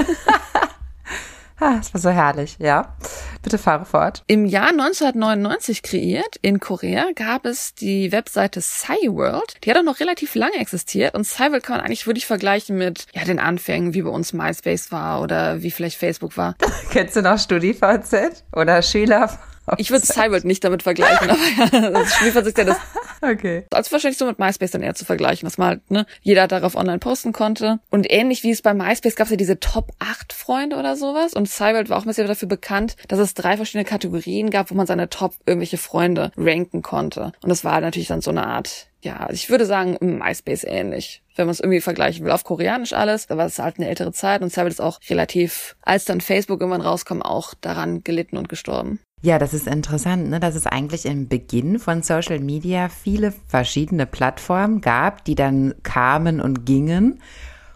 Ah, 1.61 1.77
es 1.81 1.93
war 1.93 2.01
so 2.01 2.11
herrlich, 2.11 2.57
ja. 2.61 2.95
Bitte 3.43 3.59
fahre 3.59 3.85
fort. 3.85 4.23
Im 4.29 4.47
Jahr 4.47 4.71
1999 4.71 5.83
kreiert 5.83 6.37
in 6.41 6.61
Korea 6.61 7.07
gab 7.17 7.47
es 7.47 7.75
die 7.75 8.13
Webseite 8.13 8.61
Cyworld. 8.61 9.57
Die 9.65 9.71
hat 9.71 9.79
auch 9.79 9.83
noch 9.83 9.99
relativ 9.99 10.35
lange 10.37 10.57
existiert 10.59 11.15
und 11.15 11.25
Cyworld 11.25 11.65
kann 11.65 11.79
man 11.79 11.87
eigentlich 11.87 12.07
wirklich 12.07 12.27
vergleichen 12.27 12.77
mit 12.77 13.07
ja 13.13 13.25
den 13.25 13.41
Anfängen, 13.41 13.93
wie 13.95 14.03
bei 14.03 14.11
uns 14.11 14.33
MySpace 14.33 14.93
war 14.93 15.21
oder 15.21 15.63
wie 15.63 15.71
vielleicht 15.73 15.99
Facebook 15.99 16.37
war. 16.37 16.55
Kennst 16.91 17.17
du 17.17 17.23
noch 17.23 17.39
StudiVZ 17.39 18.45
oder 18.53 18.81
Schüler? 18.83 19.39
Ich 19.77 19.91
würde 19.91 20.07
Cyworld 20.07 20.45
nicht 20.45 20.65
damit 20.65 20.83
vergleichen, 20.83 21.31
aber 21.31 21.79
ja, 21.81 21.91
das 21.91 22.15
StudiVZ 22.15 22.47
ist 22.47 22.59
ja 22.59 22.65
das 22.65 22.79
Okay. 23.21 23.65
Also 23.71 23.93
wahrscheinlich 23.93 24.19
so 24.19 24.27
mit 24.27 24.39
MySpace 24.39 24.71
dann 24.71 24.83
eher 24.83 24.95
zu 24.95 25.05
vergleichen, 25.05 25.47
dass 25.47 25.59
man 25.59 25.69
halt, 25.69 25.91
ne, 25.91 26.07
jeder 26.23 26.49
darauf 26.49 26.75
online 26.75 26.99
posten 26.99 27.33
konnte. 27.33 27.81
Und 27.91 28.11
ähnlich 28.11 28.43
wie 28.43 28.51
es 28.51 28.63
bei 28.63 28.75
MySpace 28.75 29.17
gab 29.17 29.27
es 29.27 29.31
ja 29.31 29.37
diese 29.37 29.61
Top 29.61 29.93
8 29.99 30.33
Freunde 30.33 30.77
oder 30.77 30.97
sowas. 30.97 31.35
Und 31.35 31.49
Cyworld 31.49 31.89
war 31.89 31.99
auch 31.99 32.03
ein 32.03 32.09
bisschen 32.09 32.27
dafür 32.27 32.49
bekannt, 32.49 32.97
dass 33.09 33.19
es 33.19 33.35
drei 33.35 33.57
verschiedene 33.57 33.85
Kategorien 33.85 34.51
gab, 34.51 34.71
wo 34.71 34.75
man 34.75 34.87
seine 34.87 35.09
Top 35.09 35.35
irgendwelche 35.47 35.79
Freunde 35.79 36.33
ranken 36.37 36.83
konnte. 36.83 37.33
Und 37.43 37.49
das 37.49 37.65
war 37.65 37.81
natürlich 37.81 38.09
dann 38.09 38.21
so 38.21 38.31
eine 38.31 38.47
Art 38.47 38.89
ja, 39.01 39.29
ich 39.31 39.49
würde 39.49 39.65
sagen, 39.65 39.97
MySpace 40.01 40.65
ähnlich. 40.65 41.23
Wenn 41.37 41.47
man 41.47 41.53
es 41.53 41.61
irgendwie 41.61 41.81
vergleichen 41.81 42.25
will, 42.25 42.33
auf 42.33 42.43
Koreanisch 42.43 42.93
alles, 42.93 43.31
aber 43.31 43.45
es 43.45 43.53
ist 43.53 43.59
halt 43.61 43.79
eine 43.79 43.89
ältere 43.89 44.13
Zeit 44.13 44.43
und 44.43 44.51
Cyber 44.51 44.69
ist 44.69 44.81
auch 44.81 44.99
relativ, 45.09 45.77
als 45.83 46.05
dann 46.05 46.21
Facebook 46.21 46.61
irgendwann 46.61 46.81
rauskam, 46.81 47.23
auch 47.23 47.55
daran 47.55 48.03
gelitten 48.03 48.37
und 48.37 48.49
gestorben. 48.49 48.99
Ja, 49.21 49.39
das 49.39 49.53
ist 49.53 49.67
interessant, 49.67 50.31
ne? 50.31 50.39
dass 50.39 50.55
es 50.55 50.67
eigentlich 50.67 51.05
im 51.05 51.29
Beginn 51.29 51.81
von 51.81 52.03
Social 52.03 52.39
Media 52.39 52.89
viele 52.89 53.33
verschiedene 53.49 54.07
Plattformen 54.07 54.81
gab, 54.81 55.25
die 55.25 55.35
dann 55.35 55.75
kamen 55.83 56.41
und 56.41 56.65
gingen. 56.65 57.21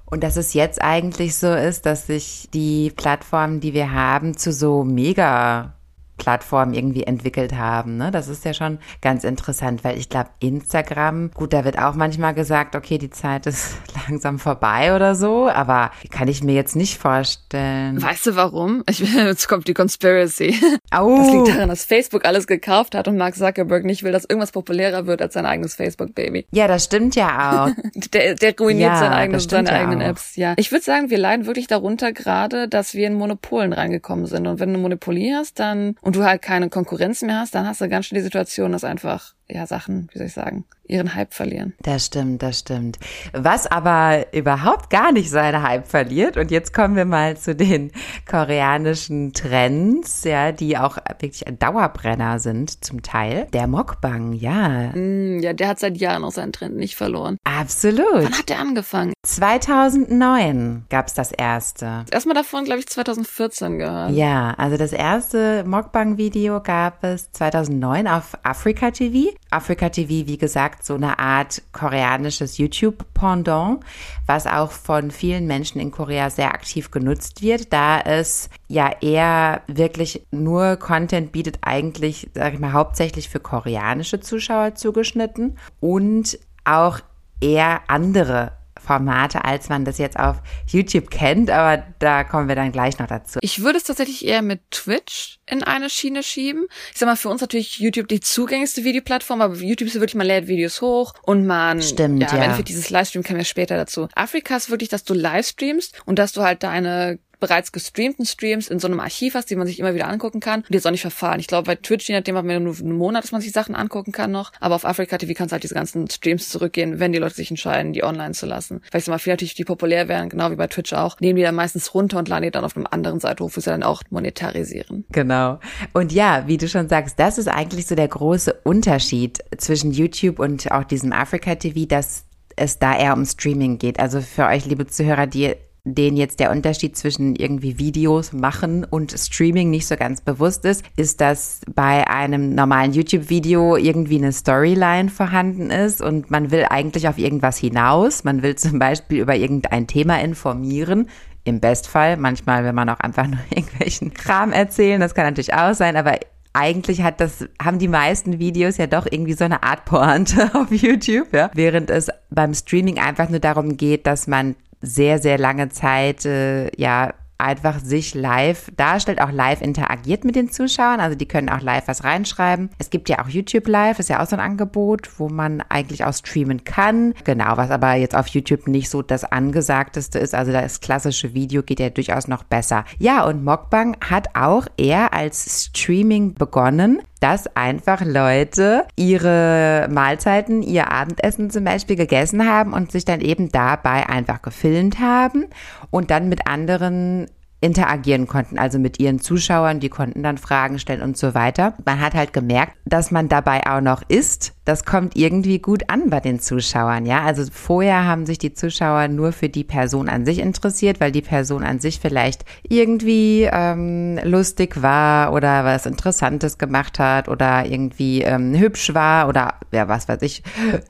Und 0.05 0.23
dass 0.23 0.37
es 0.37 0.55
jetzt 0.55 0.81
eigentlich 0.81 1.37
so 1.37 1.53
ist, 1.53 1.87
dass 1.87 2.07
sich 2.07 2.49
die 2.55 2.93
Plattformen, 2.95 3.61
die 3.61 3.75
wir 3.75 3.93
haben, 3.93 4.37
zu 4.37 4.53
so 4.53 4.85
mega 4.85 5.75
Plattformen 6.23 6.73
irgendwie 6.73 7.03
entwickelt 7.03 7.53
haben. 7.55 7.97
Ne? 7.97 8.13
Das 8.13 8.29
ist 8.29 8.45
ja 8.45 8.55
schon 8.55 8.79
ganz 9.01 9.25
interessant, 9.25 9.83
weil 9.83 9.99
ich 9.99 10.09
glaube, 10.09 10.31
Instagram, 10.39 11.33
gut, 11.35 11.53
da 11.53 11.65
wird 11.65 11.81
auch 11.81 11.97
manchmal 11.97 12.33
gesagt, 12.33 12.77
okay, 12.77 12.97
die 12.97 13.11
Zeit 13.11 13.47
ist 13.47 13.75
langsam 14.09 14.39
vorbei 14.39 14.95
oder 14.95 15.17
so, 15.17 15.49
aber 15.49 15.91
kann 16.13 16.29
ich 16.29 16.45
mir 16.45 16.55
jetzt 16.55 16.77
nicht 16.77 16.99
vorstellen. 16.99 18.01
Weißt 18.01 18.25
du 18.25 18.37
warum? 18.37 18.85
Ich, 18.89 19.01
jetzt 19.15 19.49
kommt 19.49 19.67
die 19.67 19.75
Conspiracy. 19.75 20.55
Au. 20.93 21.17
Das 21.17 21.33
liegt 21.33 21.49
daran, 21.49 21.69
dass 21.69 21.85
Facebook 21.85 22.25
alles 22.25 22.47
gekauft 22.47 22.95
hat 22.95 23.09
und 23.09 23.17
Mark 23.17 23.35
Zuckerberg 23.35 23.85
nicht 23.85 24.05
will, 24.05 24.13
dass 24.13 24.25
irgendwas 24.25 24.53
populärer 24.53 25.09
wird 25.09 25.21
als 25.23 25.35
sein 25.35 25.45
eigenes 25.45 25.75
Facebook-Baby. 25.75 26.47
Ja, 26.53 26.69
das 26.69 26.85
stimmt 26.85 27.17
ja 27.17 27.67
auch. 27.67 27.71
der, 28.13 28.37
der 28.37 28.57
ruiniert 28.57 28.93
ja, 28.93 28.99
sein 29.01 29.13
eigenes, 29.13 29.45
seine 29.51 29.71
ja 29.71 29.75
eigenen 29.75 30.03
auch. 30.03 30.11
Apps. 30.11 30.37
Ja, 30.37 30.55
ich 30.57 30.71
würde 30.71 30.85
sagen, 30.85 31.11
wir 31.11 31.19
leiden 31.19 31.47
wirklich 31.47 31.67
darunter 31.67 32.13
gerade, 32.13 32.69
dass 32.69 32.95
wir 32.95 33.09
in 33.09 33.15
Monopolen 33.15 33.73
reingekommen 33.73 34.27
sind. 34.27 34.47
Und 34.47 34.61
wenn 34.61 34.69
du 34.69 34.75
eine 34.75 34.83
Monopolie 34.83 35.35
hast, 35.35 35.59
dann 35.59 35.97
und 36.13 36.17
du 36.17 36.25
halt 36.25 36.43
keine 36.43 36.69
Konkurrenz 36.69 37.23
mehr 37.23 37.41
hast, 37.41 37.55
dann 37.55 37.67
hast 37.67 37.81
du 37.81 37.89
ganz 37.89 38.05
schnell 38.05 38.21
die 38.21 38.25
Situation, 38.25 38.73
dass 38.73 38.85
einfach 38.85 39.33
ja, 39.53 39.67
Sachen, 39.67 40.09
wie 40.13 40.19
soll 40.19 40.27
ich 40.29 40.33
sagen, 40.33 40.65
ihren 40.87 41.15
Hype 41.15 41.35
verlieren. 41.35 41.75
Das 41.83 42.07
stimmt, 42.07 42.43
das 42.43 42.59
stimmt. 42.61 42.99
Was 43.33 43.67
aber 43.67 44.27
überhaupt 44.33 44.91
gar 44.91 45.13
nicht 45.13 45.31
seinen 45.31 45.63
Hype 45.63 45.87
verliert, 45.87 46.37
und 46.37 46.51
jetzt 46.51 46.73
kommen 46.75 46.97
wir 46.97 47.05
mal 47.05 47.37
zu 47.37 47.55
den 47.55 47.93
koreanischen 48.29 49.33
Trends, 49.33 50.25
ja, 50.25 50.53
die 50.53 50.77
auch 50.79 50.97
wirklich 51.21 51.47
ein 51.47 51.59
Dauerbrenner 51.59 52.39
sind 52.39 52.85
zum 52.85 53.03
Teil. 53.03 53.47
Der 53.53 53.67
Mokbang, 53.67 54.33
ja. 54.33 54.93
Mm, 54.95 55.41
ja, 55.41 55.53
der 55.53 55.69
hat 55.69 55.81
seit 55.81 55.99
Jahren 55.99 56.25
auch 56.25 56.33
seinen 56.33 56.53
Trend 56.53 56.77
nicht 56.77 56.97
verloren. 56.97 57.37
Absolut. 57.45 58.25
Wann 58.25 58.39
hat 58.39 58.49
der 58.49 58.59
angefangen? 58.59 59.13
2009 59.25 60.87
gab's 60.89 61.15
das 61.15 61.33
erste. 61.33 62.05
Erstmal 62.11 62.35
davon, 62.35 62.65
glaube 62.65 62.81
ich, 62.81 62.89
2014 62.89 63.79
gehört. 63.79 64.13
Ja, 64.13 64.55
also 64.57 64.77
das 64.77 64.93
erste 64.93 65.65
Mokbang-Video 65.65 66.61
gab 66.63 67.05
es 67.05 67.31
2009 67.33 68.09
auf 68.09 68.37
Africa 68.43 68.91
TV. 68.91 69.33
Africa 69.51 69.91
TV, 69.91 70.27
wie 70.27 70.39
gesagt, 70.39 70.85
so 70.85 70.95
eine 70.95 71.19
Art 71.19 71.63
koreanisches 71.73 72.59
YouTube-Pendant, 72.59 73.81
was 74.27 74.47
auch 74.47 74.71
von 74.73 75.11
vielen 75.11 75.47
Menschen 75.47 75.81
in 75.81 75.91
Korea 75.91 76.31
sehr 76.31 76.55
aktiv 76.55 76.91
genutzt 76.91 77.43
wird, 77.43 77.73
da 77.73 78.01
es 78.01 78.49
ja 78.69 78.91
eher 79.01 79.63
wirklich 79.67 80.27
nur 80.31 80.77
Content 80.77 81.33
bietet, 81.33 81.59
eigentlich, 81.61 82.31
sag 82.35 82.55
ich 82.55 82.61
mal, 82.61 82.73
hauptsächlich 82.73 83.29
für 83.29 83.41
koreanische 83.41 84.21
Zuschauer 84.21 84.75
zugeschnitten 84.75 85.59
und 85.81 86.39
auch 86.65 87.01
eher 87.41 87.83
andere 87.89 88.53
Formate, 88.83 89.45
als 89.45 89.69
man 89.69 89.85
das 89.85 89.99
jetzt 89.99 90.19
auf 90.19 90.37
YouTube 90.67 91.11
kennt, 91.11 91.51
aber 91.51 91.85
da 91.99 92.25
kommen 92.25 92.49
wir 92.49 92.57
dann 92.57 92.73
gleich 92.73 92.99
noch 92.99 93.07
dazu. 93.07 93.39
Ich 93.43 93.63
würde 93.63 93.79
es 93.79 93.85
tatsächlich 93.85 94.27
eher 94.27 94.43
mit 94.43 94.61
Twitch 94.71 95.39
in 95.47 95.63
eine 95.63 95.89
Schiene 95.89 96.23
schieben. 96.23 96.67
Ich 96.93 96.99
sag 96.99 97.07
mal, 97.07 97.17
für 97.17 97.29
uns 97.29 97.41
natürlich 97.41 97.79
YouTube 97.79 98.09
die 98.09 98.21
zugänglichste 98.21 98.85
Videoplattform, 98.85 99.41
aber 99.41 99.55
YouTube 99.55 99.89
ist 99.89 99.95
wirklich, 99.95 100.15
man 100.15 100.27
lädt 100.27 100.49
Videos 100.49 100.81
hoch 100.81 101.15
und 101.23 101.47
man, 101.47 101.81
Stimmt, 101.81 102.23
ja, 102.23 102.29
ja. 102.29 102.37
im 102.37 102.43
Endeffekt 102.43 102.69
dieses 102.69 102.91
Livestream 102.91 103.23
kommen 103.23 103.39
wir 103.39 103.45
später 103.45 103.77
dazu. 103.77 104.09
Afrika 104.15 104.57
ist 104.57 104.71
wirklich, 104.71 104.89
dass 104.89 105.05
du 105.05 105.15
Livestreamst 105.15 106.03
und 106.07 106.19
dass 106.19 106.33
du 106.33 106.43
halt 106.43 106.63
deine 106.63 107.19
bereits 107.43 107.73
gestreamten 107.73 108.25
Streams 108.25 108.69
in 108.69 108.79
so 108.79 108.87
einem 108.87 109.01
Archiv 109.01 109.35
hast, 109.35 109.51
die 109.51 109.57
man 109.57 109.67
sich 109.67 109.81
immer 109.81 109.95
wieder 109.95 110.07
angucken 110.07 110.39
kann 110.39 110.61
und 110.61 110.71
jetzt 110.71 110.87
auch 110.87 110.93
nicht 110.93 111.01
verfahren. 111.01 111.41
Ich 111.41 111.49
glaube, 111.49 111.67
bei 111.67 111.75
Twitch, 111.75 112.09
je 112.09 112.15
nachdem, 112.15 112.37
hat 112.37 112.45
man 112.45 112.63
nur 112.63 112.79
einen 112.79 112.97
Monat, 112.97 113.25
dass 113.25 113.33
man 113.33 113.41
sich 113.41 113.51
Sachen 113.51 113.75
angucken 113.75 114.13
kann 114.13 114.31
noch. 114.31 114.53
Aber 114.61 114.77
auf 114.77 114.85
Afrika 114.85 115.19
TV 115.19 115.35
kannst 115.35 115.51
du 115.51 115.55
halt 115.55 115.65
diese 115.65 115.75
ganzen 115.75 116.09
Streams 116.09 116.51
zurückgehen, 116.51 117.01
wenn 117.01 117.13
die 117.13 117.19
Leute 117.19 117.35
sich 117.35 117.51
entscheiden, 117.51 117.93
die 117.93 118.05
online 118.05 118.33
zu 118.33 118.47
lassen. 118.47 118.81
Weil 118.93 119.01
ich 119.01 119.09
mal, 119.09 119.19
viele 119.19 119.35
natürlich, 119.35 119.55
die 119.55 119.65
populär 119.65 120.07
wären, 120.07 120.29
genau 120.29 120.53
wie 120.53 120.57
bei 120.57 120.69
Twitch 120.69 120.93
auch, 120.93 121.19
nehmen 121.19 121.35
die 121.35 121.43
dann 121.43 121.57
meistens 121.57 121.93
runter 121.95 122.21
und 122.21 122.29
laden 122.29 122.45
die 122.45 122.53
dann 122.53 122.65
auf 122.65 122.77
einem 122.77 122.87
anderen 122.89 123.19
Seite 123.19 123.43
hoch, 123.43 123.51
wo 123.53 123.61
sie 123.61 123.71
dann 123.71 123.83
auch 123.83 124.05
monetarisieren. 124.11 125.05
Genau. 125.11 125.59
Und 125.93 126.13
ja, 126.13 126.45
wie 126.47 126.59
du 126.59 126.69
schon 126.69 126.89
sagst, 126.89 127.19
das 127.19 127.39
ist 127.39 127.49
eigentlich 127.49 127.89
so 127.89 127.97
der 127.97 128.07
große 128.07 128.55
Unterschied 128.63 129.41
zwischen 129.59 129.91
YouTube 129.91 130.39
und 130.39 130.71
auch 130.71 130.85
diesem 130.85 131.13
Africa 131.13 131.57
TV, 131.57 131.87
dass 131.87 132.25
es 132.55 132.79
da 132.79 132.97
eher 132.97 133.15
um 133.15 133.25
Streaming 133.25 133.79
geht. 133.79 133.99
Also 133.99 134.21
für 134.21 134.47
euch, 134.47 134.65
liebe 134.65 134.87
Zuhörer, 134.87 135.27
die 135.27 135.57
denen 135.85 136.17
jetzt 136.17 136.39
der 136.39 136.53
Unterschied 136.53 136.97
zwischen 136.97 137.35
irgendwie 137.35 137.79
Videos 137.79 138.33
machen 138.33 138.85
und 138.85 139.11
Streaming 139.13 139.71
nicht 139.71 139.87
so 139.87 139.97
ganz 139.97 140.21
bewusst 140.21 140.65
ist, 140.65 140.85
ist, 140.97 141.21
dass 141.21 141.61
bei 141.75 142.07
einem 142.09 142.55
normalen 142.55 142.93
YouTube-Video 142.93 143.77
irgendwie 143.77 144.19
eine 144.19 144.33
Storyline 144.33 145.09
vorhanden 145.09 145.71
ist 145.71 146.01
und 146.01 146.31
man 146.31 146.53
will 146.53 146.67
eigentlich 146.71 147.09
auf 147.09 147.19
irgendwas 147.19 147.59
hinaus. 147.59 148.23
Man 148.23 148.43
will 148.43 148.55
zum 148.55 148.79
Beispiel 148.79 149.21
über 149.21 149.35
irgendein 149.35 149.89
Thema 149.89 150.21
informieren. 150.21 151.09
Im 151.45 151.59
Bestfall, 151.59 152.17
manchmal 152.17 152.63
will 152.63 152.73
man 152.73 152.89
auch 152.89 153.01
einfach 153.01 153.27
nur 153.27 153.41
irgendwelchen 153.51 154.15
Kram 154.15 154.53
erzählen, 154.53 155.01
das 155.01 155.15
kann 155.15 155.25
natürlich 155.25 155.55
auch 155.55 155.75
sein, 155.75 155.97
aber 155.97 156.19
eigentlich 156.53 157.03
hat 157.03 157.21
das, 157.21 157.49
haben 157.61 157.79
die 157.79 157.89
meisten 157.89 158.39
Videos 158.39 158.77
ja 158.77 158.87
doch 158.87 159.07
irgendwie 159.11 159.33
so 159.33 159.45
eine 159.45 159.63
Art 159.63 159.85
Pointe 159.85 160.51
auf 160.55 160.71
YouTube, 160.71 161.33
ja. 161.33 161.51
Während 161.55 161.91
es 161.91 162.09
beim 162.31 162.55
Streaming 162.55 162.99
einfach 162.99 163.29
nur 163.29 163.41
darum 163.41 163.77
geht, 163.77 164.07
dass 164.07 164.29
man 164.29 164.55
sehr, 164.83 165.19
sehr 165.19 165.39
lange 165.39 165.69
Zeit, 165.71 166.27
äh, 166.27 166.71
ja, 166.77 167.15
einfach 167.43 167.81
sich 167.81 168.15
live 168.15 168.71
darstellt, 168.77 169.21
auch 169.21 169.33
live 169.33 169.61
interagiert 169.61 170.25
mit 170.25 170.37
den 170.37 170.51
Zuschauern. 170.51 171.01
Also 171.01 171.17
die 171.17 171.27
können 171.27 171.49
auch 171.49 171.61
live 171.61 171.89
was 171.89 172.05
reinschreiben. 172.05 172.71
Es 172.79 172.89
gibt 172.91 173.09
ja 173.09 173.19
auch 173.19 173.29
YouTube 173.29 173.67
Live, 173.67 173.99
ist 173.99 174.09
ja 174.09 174.23
auch 174.23 174.27
so 174.27 174.37
ein 174.37 174.41
Angebot, 174.41 175.19
wo 175.19 175.29
man 175.29 175.61
eigentlich 175.69 176.05
auch 176.05 176.15
streamen 176.15 176.65
kann. 176.65 177.15
Genau, 177.25 177.57
was 177.57 177.71
aber 177.71 177.95
jetzt 177.95 178.15
auf 178.15 178.29
YouTube 178.29 178.69
nicht 178.69 178.89
so 178.89 179.03
das 179.03 179.25
angesagteste 179.25 180.19
ist. 180.19 180.35
Also 180.35 180.53
das 180.53 180.81
klassische 180.81 181.35
Video 181.35 181.63
geht 181.63 181.81
ja 181.81 181.91
durchaus 181.91 182.29
noch 182.29 182.45
besser. 182.45 182.85
Ja, 182.99 183.27
und 183.27 183.45
Mokbang 183.45 183.97
hat 184.01 184.29
auch 184.35 184.67
eher 184.77 185.13
als 185.13 185.67
Streaming 185.67 186.35
begonnen 186.35 187.03
dass 187.23 187.47
einfach 187.57 188.05
Leute 188.05 188.85
ihre 188.97 189.89
Mahlzeiten, 189.91 190.63
ihr 190.63 190.91
Abendessen 190.91 191.51
zum 191.51 191.63
Beispiel 191.63 191.95
gegessen 191.95 192.49
haben 192.49 192.73
und 192.73 192.91
sich 192.91 193.05
dann 193.05 193.21
eben 193.21 193.53
dabei 193.53 194.09
einfach 194.09 194.43
gefilmt 194.43 194.99
haben 194.99 195.47
und 195.91 196.11
dann 196.11 196.29
mit 196.29 196.49
anderen 196.49 197.29
interagieren 197.63 198.27
konnten, 198.27 198.59
also 198.59 198.79
mit 198.79 198.99
ihren 198.99 199.21
Zuschauern, 199.21 199.79
die 199.79 199.89
konnten 199.89 200.23
dann 200.23 200.37
Fragen 200.37 200.81
stellen 200.81 201.01
und 201.01 201.17
so 201.17 201.33
weiter. 201.33 201.75
Man 201.87 202.01
hat 202.01 202.15
halt 202.15 202.33
gemerkt, 202.33 202.77
dass 202.85 203.13
man 203.13 203.29
dabei 203.29 203.63
auch 203.67 203.81
noch 203.81 204.03
isst. 204.09 204.53
Das 204.65 204.85
kommt 204.85 205.17
irgendwie 205.17 205.61
gut 205.61 205.89
an 205.89 206.11
bei 206.11 206.21
den 206.21 206.41
Zuschauern, 206.41 207.07
ja. 207.07 207.23
Also 207.23 207.45
vorher 207.53 208.05
haben 208.05 208.27
sich 208.27 208.39
die 208.39 208.53
Zuschauer 208.53 209.09
nur 209.09 209.33
für 209.33 209.49
die 209.49 209.65
Person 209.65 210.09
an 210.09 210.27
sich 210.27 210.41
interessiert, 210.41 211.01
weil 211.01 211.13
die 211.13 211.23
Person 211.23 211.63
an 211.63 211.79
sich 211.79 212.01
vielleicht 212.01 212.45
irgendwie 212.69 213.49
ähm, 213.51 214.19
lustig 214.25 214.83
war 214.83 215.33
oder 215.33 215.65
was 215.65 215.87
Interessantes 215.87 216.59
gemacht 216.59 216.99
hat 216.99 217.29
oder 217.29 217.65
irgendwie 217.65 218.23
ähm, 218.23 218.55
hübsch 218.55 218.93
war 218.93 219.29
oder 219.29 219.55
ja, 219.73 219.89
was 219.89 220.09
weiß 220.09 220.23
ich, 220.23 220.43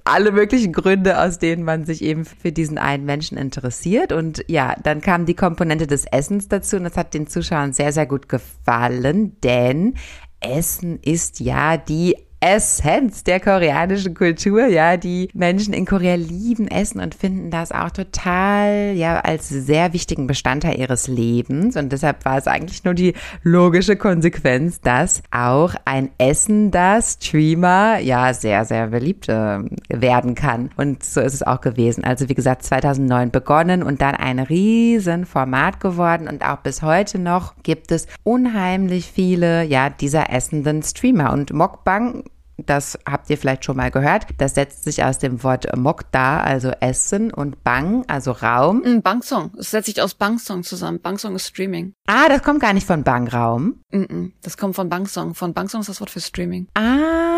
alle 0.04 0.32
möglichen 0.32 0.72
Gründe, 0.72 1.20
aus 1.20 1.38
denen 1.38 1.64
man 1.64 1.84
sich 1.84 2.02
eben 2.02 2.24
für 2.24 2.52
diesen 2.52 2.78
einen 2.78 3.04
Menschen 3.04 3.36
interessiert. 3.38 4.12
Und 4.12 4.44
ja, 4.48 4.74
dann 4.82 5.02
kam 5.02 5.26
die 5.26 5.34
Komponente 5.34 5.86
des 5.86 6.06
Essens 6.06 6.48
dazu 6.48 6.62
und 6.76 6.85
das 6.85 6.97
hat 6.97 7.14
den 7.14 7.26
Zuschauern 7.26 7.73
sehr, 7.73 7.92
sehr 7.92 8.07
gut 8.07 8.28
gefallen, 8.28 9.40
denn 9.40 9.95
Essen 10.40 10.99
ist 11.00 11.40
ja 11.40 11.76
die 11.76 12.16
Essenz 12.42 13.22
der 13.22 13.38
koreanischen 13.38 14.14
Kultur, 14.14 14.66
ja, 14.66 14.96
die 14.96 15.28
Menschen 15.32 15.72
in 15.72 15.87
Korea 15.87 16.16
lieben 16.16 16.66
Essen 16.66 17.00
und 17.00 17.14
finden 17.14 17.50
das 17.50 17.70
auch 17.70 17.90
total, 17.90 18.94
ja, 18.94 19.20
als 19.20 19.49
sehr 19.49 19.92
wichtigen 19.92 20.26
Bestandteil 20.26 20.76
ihres 20.76 21.06
Lebens. 21.06 21.76
Und 21.76 21.92
deshalb 21.92 22.25
war 22.25 22.38
es 22.38 22.49
eigentlich 22.49 22.82
nur 22.82 22.94
die 22.94 23.14
logische 23.44 23.94
Konsequenz, 23.94 24.80
dass 24.80 25.22
auch 25.30 25.75
ein 25.84 26.11
essender 26.18 27.00
Streamer, 27.00 27.99
ja, 28.00 28.34
sehr, 28.34 28.64
sehr 28.64 28.88
beliebt 28.88 29.28
äh, 29.28 29.61
werden 29.88 30.34
kann. 30.34 30.70
Und 30.76 31.04
so 31.04 31.20
ist 31.20 31.34
es 31.34 31.44
auch 31.44 31.61
gewesen. 31.61 32.02
Also 32.02 32.28
wie 32.28 32.34
gesagt, 32.34 32.64
2009 32.64 33.30
begonnen 33.30 33.84
und 33.84 34.02
dann 34.02 34.16
ein 34.16 34.40
riesen 34.40 35.26
Format 35.26 35.78
geworden. 35.78 36.26
Und 36.26 36.44
auch 36.44 36.58
bis 36.58 36.82
heute 36.82 37.20
noch 37.20 37.54
gibt 37.62 37.92
es 37.92 38.08
unheimlich 38.25 39.12
viele, 39.12 39.62
ja, 39.62 39.90
dieser 39.90 40.32
essenden 40.32 40.82
Streamer. 40.82 41.32
Und 41.32 41.52
Mokbang 41.52 42.25
das 42.66 42.99
habt 43.07 43.31
ihr 43.31 43.38
vielleicht 43.38 43.64
schon 43.64 43.76
mal 43.76 43.90
gehört. 43.90 44.26
Das 44.38 44.54
setzt 44.54 44.85
sich 44.85 45.04
aus 45.04 45.19
dem 45.19 45.42
Wort 45.42 45.66
Mokda, 45.76 46.40
also 46.40 46.71
Essen, 46.81 47.33
und 47.33 47.62
Bang, 47.64 48.04
also 48.09 48.33
Raum. 48.33 48.83
Ein 48.85 49.02
Bangsong. 49.02 49.52
Es 49.59 49.71
setzt 49.71 49.87
sich 49.87 50.00
aus 50.00 50.14
Bangsong 50.14 50.62
zusammen. 50.62 51.00
Bangsong 51.00 51.37
ist 51.37 51.49
Streaming. 51.49 51.95
Ah, 52.07 52.28
das 52.28 52.42
kommt 52.42 52.61
gar 52.61 52.73
nicht 52.73 52.87
von 52.87 53.04
Bangraum. 53.04 53.83
Mm 53.90 54.02
-mm. 54.02 54.33
Das 54.42 54.57
kommt 54.57 54.75
von 54.75 54.88
Bangsong. 54.88 55.35
Von 55.35 55.54
Bangsong 55.54 55.81
ist 55.81 55.88
das 55.88 56.00
Wort 56.00 56.11
für 56.11 56.21
Streaming. 56.21 56.69
Ah, 56.75 57.31